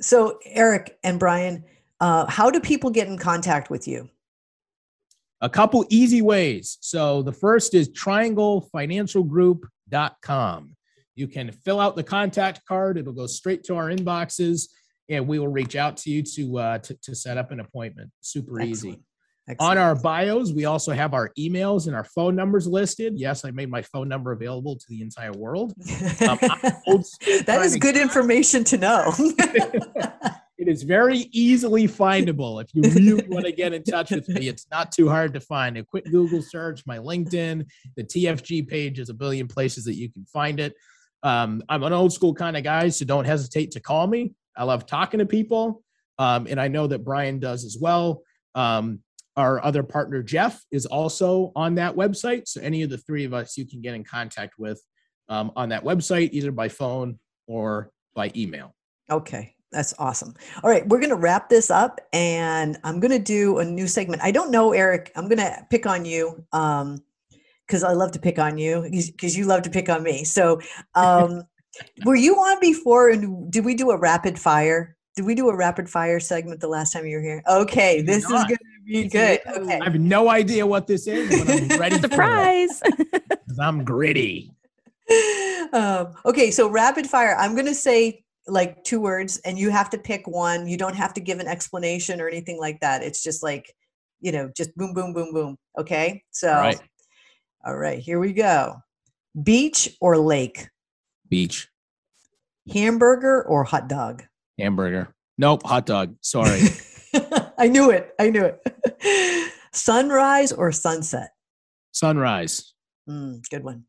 So, 0.00 0.38
Eric 0.44 0.96
and 1.02 1.18
Brian, 1.18 1.64
uh, 2.00 2.26
how 2.26 2.50
do 2.50 2.60
people 2.60 2.90
get 2.90 3.08
in 3.08 3.18
contact 3.18 3.70
with 3.70 3.88
you? 3.88 4.08
A 5.40 5.48
couple 5.48 5.86
easy 5.88 6.20
ways. 6.20 6.78
So 6.80 7.22
the 7.22 7.32
first 7.32 7.72
is 7.74 7.88
trianglefinancialgroup.com. 7.90 10.76
You 11.14 11.28
can 11.28 11.52
fill 11.52 11.80
out 11.80 11.96
the 11.96 12.02
contact 12.02 12.66
card. 12.66 12.98
It'll 12.98 13.12
go 13.12 13.26
straight 13.26 13.62
to 13.64 13.76
our 13.76 13.88
inboxes 13.88 14.68
and 15.08 15.26
we 15.26 15.38
will 15.38 15.48
reach 15.48 15.74
out 15.76 15.96
to 15.98 16.10
you 16.10 16.22
to 16.22 16.58
uh, 16.58 16.78
to, 16.78 16.94
to 17.02 17.14
set 17.14 17.38
up 17.38 17.50
an 17.50 17.60
appointment. 17.60 18.10
Super 18.20 18.60
easy. 18.60 19.00
Excellent. 19.48 19.78
On 19.78 19.78
our 19.78 19.94
bios, 19.94 20.52
we 20.52 20.66
also 20.66 20.92
have 20.92 21.14
our 21.14 21.32
emails 21.38 21.86
and 21.86 21.96
our 21.96 22.04
phone 22.04 22.36
numbers 22.36 22.66
listed. 22.66 23.18
Yes, 23.18 23.44
I 23.46 23.50
made 23.50 23.70
my 23.70 23.80
phone 23.80 24.08
number 24.08 24.32
available 24.32 24.76
to 24.76 24.84
the 24.88 25.00
entire 25.00 25.32
world. 25.32 25.74
Um, 26.28 26.38
I'm 26.42 26.72
old 26.86 27.06
school 27.06 27.42
that 27.46 27.62
is 27.62 27.74
to- 27.74 27.78
good 27.78 27.96
information 27.96 28.64
to 28.64 28.76
know. 28.76 29.14
It 30.58 30.66
is 30.66 30.82
very 30.82 31.28
easily 31.30 31.86
findable. 31.86 32.60
If 32.60 32.74
you 32.74 32.82
really 32.82 33.28
want 33.28 33.46
to 33.46 33.52
get 33.52 33.72
in 33.72 33.84
touch 33.84 34.10
with 34.10 34.28
me, 34.28 34.48
it's 34.48 34.66
not 34.72 34.90
too 34.90 35.08
hard 35.08 35.32
to 35.34 35.40
find. 35.40 35.78
A 35.78 35.84
quick 35.84 36.04
Google 36.06 36.42
search, 36.42 36.84
my 36.84 36.98
LinkedIn, 36.98 37.64
the 37.96 38.02
TFG 38.02 38.66
page 38.66 38.98
is 38.98 39.08
a 39.08 39.14
billion 39.14 39.46
places 39.46 39.84
that 39.84 39.94
you 39.94 40.10
can 40.10 40.24
find 40.26 40.58
it. 40.58 40.74
Um, 41.22 41.62
I'm 41.68 41.84
an 41.84 41.92
old 41.92 42.12
school 42.12 42.34
kind 42.34 42.56
of 42.56 42.64
guy, 42.64 42.88
so 42.88 43.04
don't 43.04 43.24
hesitate 43.24 43.70
to 43.72 43.80
call 43.80 44.08
me. 44.08 44.34
I 44.56 44.64
love 44.64 44.84
talking 44.84 45.18
to 45.18 45.26
people, 45.26 45.84
um, 46.18 46.48
and 46.50 46.60
I 46.60 46.66
know 46.66 46.88
that 46.88 47.04
Brian 47.04 47.38
does 47.38 47.64
as 47.64 47.78
well. 47.80 48.22
Um, 48.56 48.98
our 49.38 49.64
other 49.64 49.84
partner, 49.84 50.20
Jeff, 50.20 50.64
is 50.72 50.84
also 50.84 51.52
on 51.54 51.76
that 51.76 51.94
website. 51.94 52.48
So 52.48 52.60
any 52.60 52.82
of 52.82 52.90
the 52.90 52.98
three 52.98 53.24
of 53.24 53.32
us 53.32 53.56
you 53.56 53.64
can 53.64 53.80
get 53.80 53.94
in 53.94 54.02
contact 54.02 54.58
with 54.58 54.82
um, 55.28 55.52
on 55.54 55.68
that 55.68 55.84
website, 55.84 56.30
either 56.32 56.50
by 56.50 56.68
phone 56.68 57.20
or 57.46 57.92
by 58.14 58.32
email. 58.34 58.74
Okay, 59.08 59.54
that's 59.70 59.94
awesome. 59.96 60.34
All 60.64 60.68
right, 60.68 60.86
we're 60.88 60.98
going 60.98 61.10
to 61.10 61.16
wrap 61.16 61.48
this 61.48 61.70
up 61.70 62.00
and 62.12 62.78
I'm 62.82 62.98
going 62.98 63.12
to 63.12 63.20
do 63.20 63.58
a 63.58 63.64
new 63.64 63.86
segment. 63.86 64.22
I 64.22 64.32
don't 64.32 64.50
know, 64.50 64.72
Eric, 64.72 65.12
I'm 65.14 65.28
going 65.28 65.38
to 65.38 65.66
pick 65.70 65.86
on 65.86 66.04
you 66.04 66.44
um, 66.52 67.00
because 67.64 67.84
I 67.84 67.92
love 67.92 68.10
to 68.12 68.18
pick 68.18 68.40
on 68.40 68.58
you 68.58 68.88
because 68.90 69.36
you 69.36 69.44
love 69.44 69.62
to 69.62 69.70
pick 69.70 69.88
on 69.88 70.02
me. 70.02 70.24
So, 70.24 70.60
um, 70.96 71.44
were 72.04 72.16
you 72.16 72.34
on 72.34 72.58
before 72.58 73.10
and 73.10 73.52
did 73.52 73.64
we 73.64 73.76
do 73.76 73.92
a 73.92 73.96
rapid 73.96 74.36
fire? 74.36 74.96
Did 75.14 75.26
we 75.26 75.36
do 75.36 75.48
a 75.48 75.56
rapid 75.56 75.88
fire 75.88 76.18
segment 76.18 76.60
the 76.60 76.68
last 76.68 76.92
time 76.92 77.06
you 77.06 77.16
were 77.16 77.22
here? 77.22 77.42
Okay, 77.48 78.02
this 78.02 78.24
is 78.24 78.30
going 78.30 78.48
to 78.48 78.77
be 78.88 79.08
good. 79.08 79.40
Okay. 79.56 79.78
I 79.80 79.84
have 79.84 80.00
no 80.00 80.28
idea 80.28 80.66
what 80.66 80.86
this 80.86 81.06
is, 81.06 81.28
but 81.38 81.48
I'm 81.48 81.68
ready 81.78 82.00
Surprise! 82.00 82.82
I'm 83.60 83.84
gritty. 83.84 84.52
um, 85.72 86.14
okay, 86.24 86.50
so 86.50 86.68
rapid 86.68 87.06
fire. 87.06 87.36
I'm 87.36 87.54
going 87.54 87.66
to 87.66 87.74
say 87.74 88.24
like 88.46 88.82
two 88.84 89.00
words, 89.00 89.38
and 89.44 89.58
you 89.58 89.70
have 89.70 89.90
to 89.90 89.98
pick 89.98 90.26
one. 90.26 90.66
You 90.66 90.76
don't 90.76 90.96
have 90.96 91.14
to 91.14 91.20
give 91.20 91.38
an 91.38 91.46
explanation 91.46 92.20
or 92.20 92.28
anything 92.28 92.58
like 92.58 92.80
that. 92.80 93.02
It's 93.02 93.22
just 93.22 93.42
like, 93.42 93.74
you 94.20 94.32
know, 94.32 94.50
just 94.56 94.74
boom, 94.76 94.94
boom, 94.94 95.12
boom, 95.12 95.32
boom. 95.32 95.56
Okay, 95.78 96.22
so 96.30 96.52
All 96.52 96.60
right. 96.60 96.80
all 97.64 97.76
right, 97.76 97.98
here 97.98 98.18
we 98.18 98.32
go. 98.32 98.76
Beach 99.42 99.96
or 100.00 100.16
lake? 100.16 100.68
Beach, 101.28 101.68
Hamburger 102.72 103.42
or 103.46 103.64
hot 103.64 103.88
dog? 103.88 104.24
hamburger. 104.58 105.14
Nope, 105.36 105.62
hot 105.64 105.86
dog. 105.86 106.16
Sorry. 106.20 106.62
I 107.58 107.68
knew 107.68 107.90
it. 107.90 108.14
I 108.18 108.30
knew 108.30 108.44
it. 108.44 109.52
Sunrise 109.72 110.52
or 110.52 110.70
sunset? 110.72 111.30
Sunrise. 111.92 112.72
Mm, 113.08 113.42
good 113.50 113.64
one. 113.64 113.84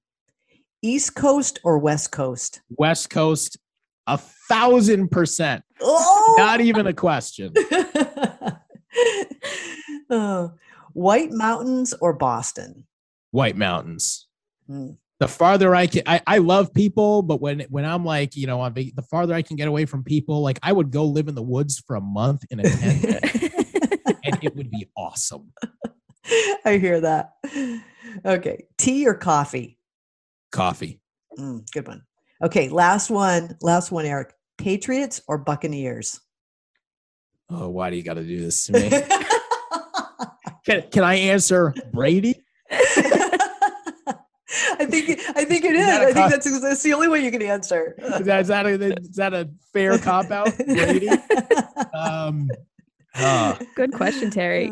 East 0.81 1.15
Coast 1.15 1.59
or 1.63 1.77
West 1.77 2.11
Coast? 2.11 2.61
West 2.77 3.09
Coast, 3.09 3.57
a 4.07 4.17
thousand 4.17 5.09
percent. 5.09 5.63
Oh, 5.81 6.35
Not 6.37 6.61
even 6.61 6.87
a 6.87 6.93
question. 6.93 7.53
Oh, 10.09 10.53
White 10.93 11.31
Mountains 11.31 11.93
or 12.01 12.13
Boston? 12.13 12.87
White 13.31 13.55
Mountains. 13.55 14.27
Hmm, 14.67 14.91
the 15.19 15.27
farther 15.27 15.75
I 15.75 15.87
can, 15.87 16.03
I, 16.05 16.21
I 16.25 16.37
love 16.37 16.73
people, 16.73 17.21
but 17.21 17.41
when 17.41 17.61
when 17.69 17.83
I'm 17.85 18.05
like, 18.05 18.35
you 18.35 18.47
know, 18.47 18.61
on 18.61 18.73
the 18.73 18.91
farther 19.11 19.33
I 19.33 19.41
can 19.41 19.57
get 19.57 19.67
away 19.67 19.85
from 19.85 20.03
people, 20.03 20.41
like 20.41 20.59
I 20.63 20.71
would 20.71 20.91
go 20.91 21.05
live 21.05 21.27
in 21.27 21.35
the 21.35 21.43
woods 21.43 21.83
for 21.85 21.95
a 21.97 22.01
month 22.01 22.45
in 22.49 22.59
a 22.61 22.63
tent, 22.63 23.53
and 24.33 24.43
it 24.43 24.55
would 24.55 24.71
be 24.71 24.87
awesome. 24.95 25.51
I 26.65 26.77
hear 26.77 27.01
that. 27.01 27.31
Okay, 28.25 28.65
tea 28.77 29.07
or 29.07 29.13
coffee? 29.15 29.77
Coffee. 30.51 30.99
Mm, 31.37 31.69
good 31.71 31.87
one. 31.87 32.03
Okay, 32.43 32.69
last 32.69 33.09
one. 33.09 33.57
Last 33.61 33.91
one, 33.91 34.05
Eric. 34.05 34.33
Patriots 34.57 35.21
or 35.27 35.37
Buccaneers? 35.37 36.19
Oh, 37.49 37.69
why 37.69 37.89
do 37.89 37.97
you 37.97 38.03
got 38.03 38.15
to 38.15 38.23
do 38.23 38.39
this 38.39 38.65
to 38.65 38.73
me? 38.73 38.89
can, 40.65 40.83
can 40.91 41.03
I 41.03 41.15
answer 41.15 41.73
Brady? 41.93 42.43
I 42.71 42.77
think 44.85 45.09
it- 45.09 45.19
I 45.35 45.45
think 45.45 45.65
it 45.65 45.75
Is 45.75 45.87
is. 45.87 45.89
I 45.89 46.13
think 46.13 46.29
that's 46.31 46.61
that's 46.61 46.83
the 46.83 46.93
only 46.93 47.07
way 47.07 47.23
you 47.23 47.31
can 47.31 47.41
answer. 47.41 47.95
Is 47.97 48.25
that, 48.25 48.41
is 48.41 48.47
that 48.47 48.65
a 48.65 48.69
is 48.99 49.15
that 49.15 49.33
a 49.33 49.49
fair 49.73 49.97
cop 49.97 50.31
out, 50.31 50.55
Brady? 50.57 51.09
Um, 51.93 52.49
uh, 53.19 53.57
Good 53.75 53.93
question, 53.93 54.29
Terry. 54.31 54.71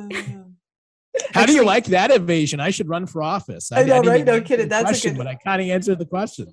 how 1.33 1.45
do 1.45 1.53
you 1.53 1.65
like 1.65 1.85
that 1.85 2.11
evasion? 2.11 2.59
I 2.59 2.69
should 2.69 2.87
run 2.89 3.05
for 3.05 3.21
office. 3.23 3.71
I 3.71 3.83
know, 3.83 3.95
didn't 4.01 4.05
right? 4.07 4.15
even 4.21 4.25
No 4.25 4.33
answer 4.33 4.45
kidding. 4.45 4.65
the 4.65 4.69
That's 4.69 4.83
a 4.83 4.85
question, 4.87 5.13
good- 5.13 5.17
but 5.19 5.27
I 5.27 5.35
kind 5.35 5.61
of 5.61 5.67
answered 5.69 5.99
the 5.99 6.05
question 6.05 6.47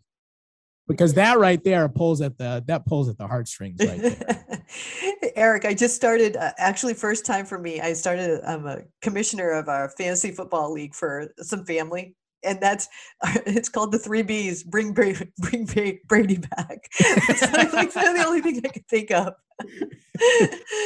because 0.88 1.14
that 1.14 1.38
right 1.38 1.62
there 1.64 1.88
pulls 1.88 2.20
at 2.20 2.36
the 2.38 2.62
that 2.66 2.84
pulls 2.86 3.09
at 3.09 3.16
the 3.18 3.26
heartstrings 3.26 3.80
right 3.86 4.01
there. 4.01 4.45
Eric, 5.36 5.64
I 5.64 5.74
just 5.74 5.97
started. 5.97 6.36
Uh, 6.36 6.53
actually, 6.59 6.95
first 6.95 7.24
time 7.26 7.45
for 7.47 7.59
me. 7.59 7.80
I 7.80 7.92
started. 7.92 8.40
I'm 8.47 8.66
a 8.66 8.78
commissioner 9.03 9.51
of 9.51 9.68
our 9.68 9.88
fantasy 9.90 10.30
football 10.30 10.72
league 10.72 10.95
for 10.95 11.28
some 11.40 11.64
family, 11.64 12.14
and 12.45 12.61
that's 12.61 12.88
it's 13.47 13.68
called 13.68 13.92
the 13.92 13.99
Three 13.99 14.22
Bs. 14.22 14.66
Bring 14.66 14.92
Brady, 14.92 15.32
bring 15.38 15.66
Brady 16.07 16.38
back. 16.38 16.88
It's 17.01 17.97
like, 17.97 18.14
the 18.14 18.24
only 18.26 18.40
thing 18.40 18.61
I 18.64 18.68
could 18.68 18.86
think 18.88 19.11
of. 19.11 19.34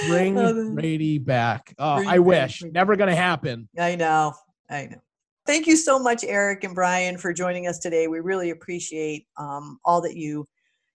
Bring 0.09 0.35
the- 0.35 0.73
Brady 0.75 1.19
back. 1.19 1.75
Oh, 1.79 1.97
Bring 1.97 2.09
I 2.09 2.19
wish. 2.19 2.61
back. 2.63 2.73
Never 2.73 2.97
gonna 2.97 3.17
happen. 3.17 3.69
I 3.79 3.97
know. 3.97 4.35
I 4.71 4.87
know. 4.87 4.99
Thank 5.47 5.67
you 5.67 5.77
so 5.77 5.99
much, 5.99 6.25
Eric 6.25 6.65
and 6.65 6.75
Brian, 6.75 7.17
for 7.17 7.33
joining 7.33 7.67
us 7.67 7.79
today. 7.79 8.07
We 8.07 8.21
really 8.21 8.51
appreciate 8.51 9.27
um, 9.39 9.79
all 9.85 10.03
that 10.03 10.15
you 10.15 10.47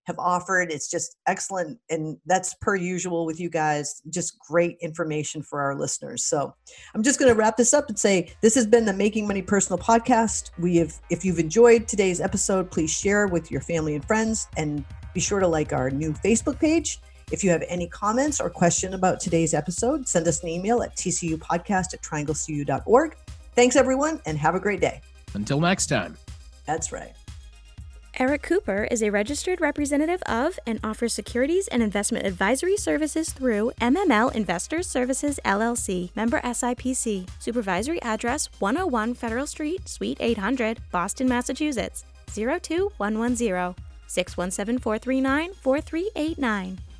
have 0.05 0.19
offered. 0.19 0.71
It's 0.71 0.89
just 0.89 1.17
excellent. 1.27 1.79
And 1.89 2.17
that's 2.25 2.53
per 2.55 2.75
usual 2.75 3.25
with 3.25 3.39
you 3.39 3.49
guys, 3.49 4.01
just 4.09 4.37
great 4.39 4.77
information 4.81 5.41
for 5.41 5.61
our 5.61 5.75
listeners. 5.75 6.25
So 6.25 6.53
I'm 6.93 7.03
just 7.03 7.19
going 7.19 7.31
to 7.31 7.37
wrap 7.37 7.57
this 7.57 7.73
up 7.73 7.89
and 7.89 7.97
say 7.97 8.33
this 8.41 8.55
has 8.55 8.67
been 8.67 8.85
the 8.85 8.93
Making 8.93 9.27
Money 9.27 9.41
Personal 9.41 9.77
podcast. 9.77 10.51
We 10.59 10.77
have, 10.77 10.93
if 11.09 11.23
you've 11.23 11.39
enjoyed 11.39 11.87
today's 11.87 12.19
episode, 12.21 12.69
please 12.69 12.91
share 12.91 13.27
with 13.27 13.49
your 13.51 13.61
family 13.61 13.95
and 13.95 14.05
friends 14.05 14.47
and 14.57 14.83
be 15.13 15.19
sure 15.19 15.39
to 15.39 15.47
like 15.47 15.73
our 15.73 15.89
new 15.89 16.11
Facebook 16.13 16.59
page. 16.59 16.99
If 17.31 17.43
you 17.43 17.49
have 17.49 17.63
any 17.67 17.87
comments 17.87 18.41
or 18.41 18.49
question 18.49 18.93
about 18.93 19.19
today's 19.19 19.53
episode, 19.53 20.07
send 20.07 20.27
us 20.27 20.43
an 20.43 20.49
email 20.49 20.83
at 20.83 20.95
tcupodcast 20.95 21.93
at 21.93 22.01
trianglecu.org. 22.01 23.15
Thanks, 23.55 23.75
everyone, 23.75 24.21
and 24.25 24.37
have 24.37 24.55
a 24.55 24.59
great 24.59 24.81
day. 24.81 25.01
Until 25.33 25.59
next 25.59 25.87
time. 25.87 26.17
That's 26.65 26.91
right. 26.91 27.13
Eric 28.19 28.43
Cooper 28.43 28.87
is 28.91 29.01
a 29.01 29.09
registered 29.09 29.59
representative 29.59 30.21
of 30.27 30.59
and 30.67 30.79
offers 30.83 31.13
securities 31.13 31.67
and 31.69 31.81
investment 31.81 32.27
advisory 32.27 32.77
services 32.77 33.33
through 33.33 33.71
MML 33.81 34.35
Investors 34.35 34.85
Services 34.85 35.39
LLC, 35.43 36.15
member 36.15 36.39
SIPC. 36.41 37.27
Supervisory 37.39 37.99
address 38.03 38.49
101 38.59 39.15
Federal 39.15 39.47
Street, 39.47 39.89
Suite 39.89 40.17
800, 40.19 40.79
Boston, 40.91 41.27
Massachusetts 41.27 42.05
02110 42.27 43.73
617 44.05 44.77
439 44.79 45.53
4389. 45.55 46.92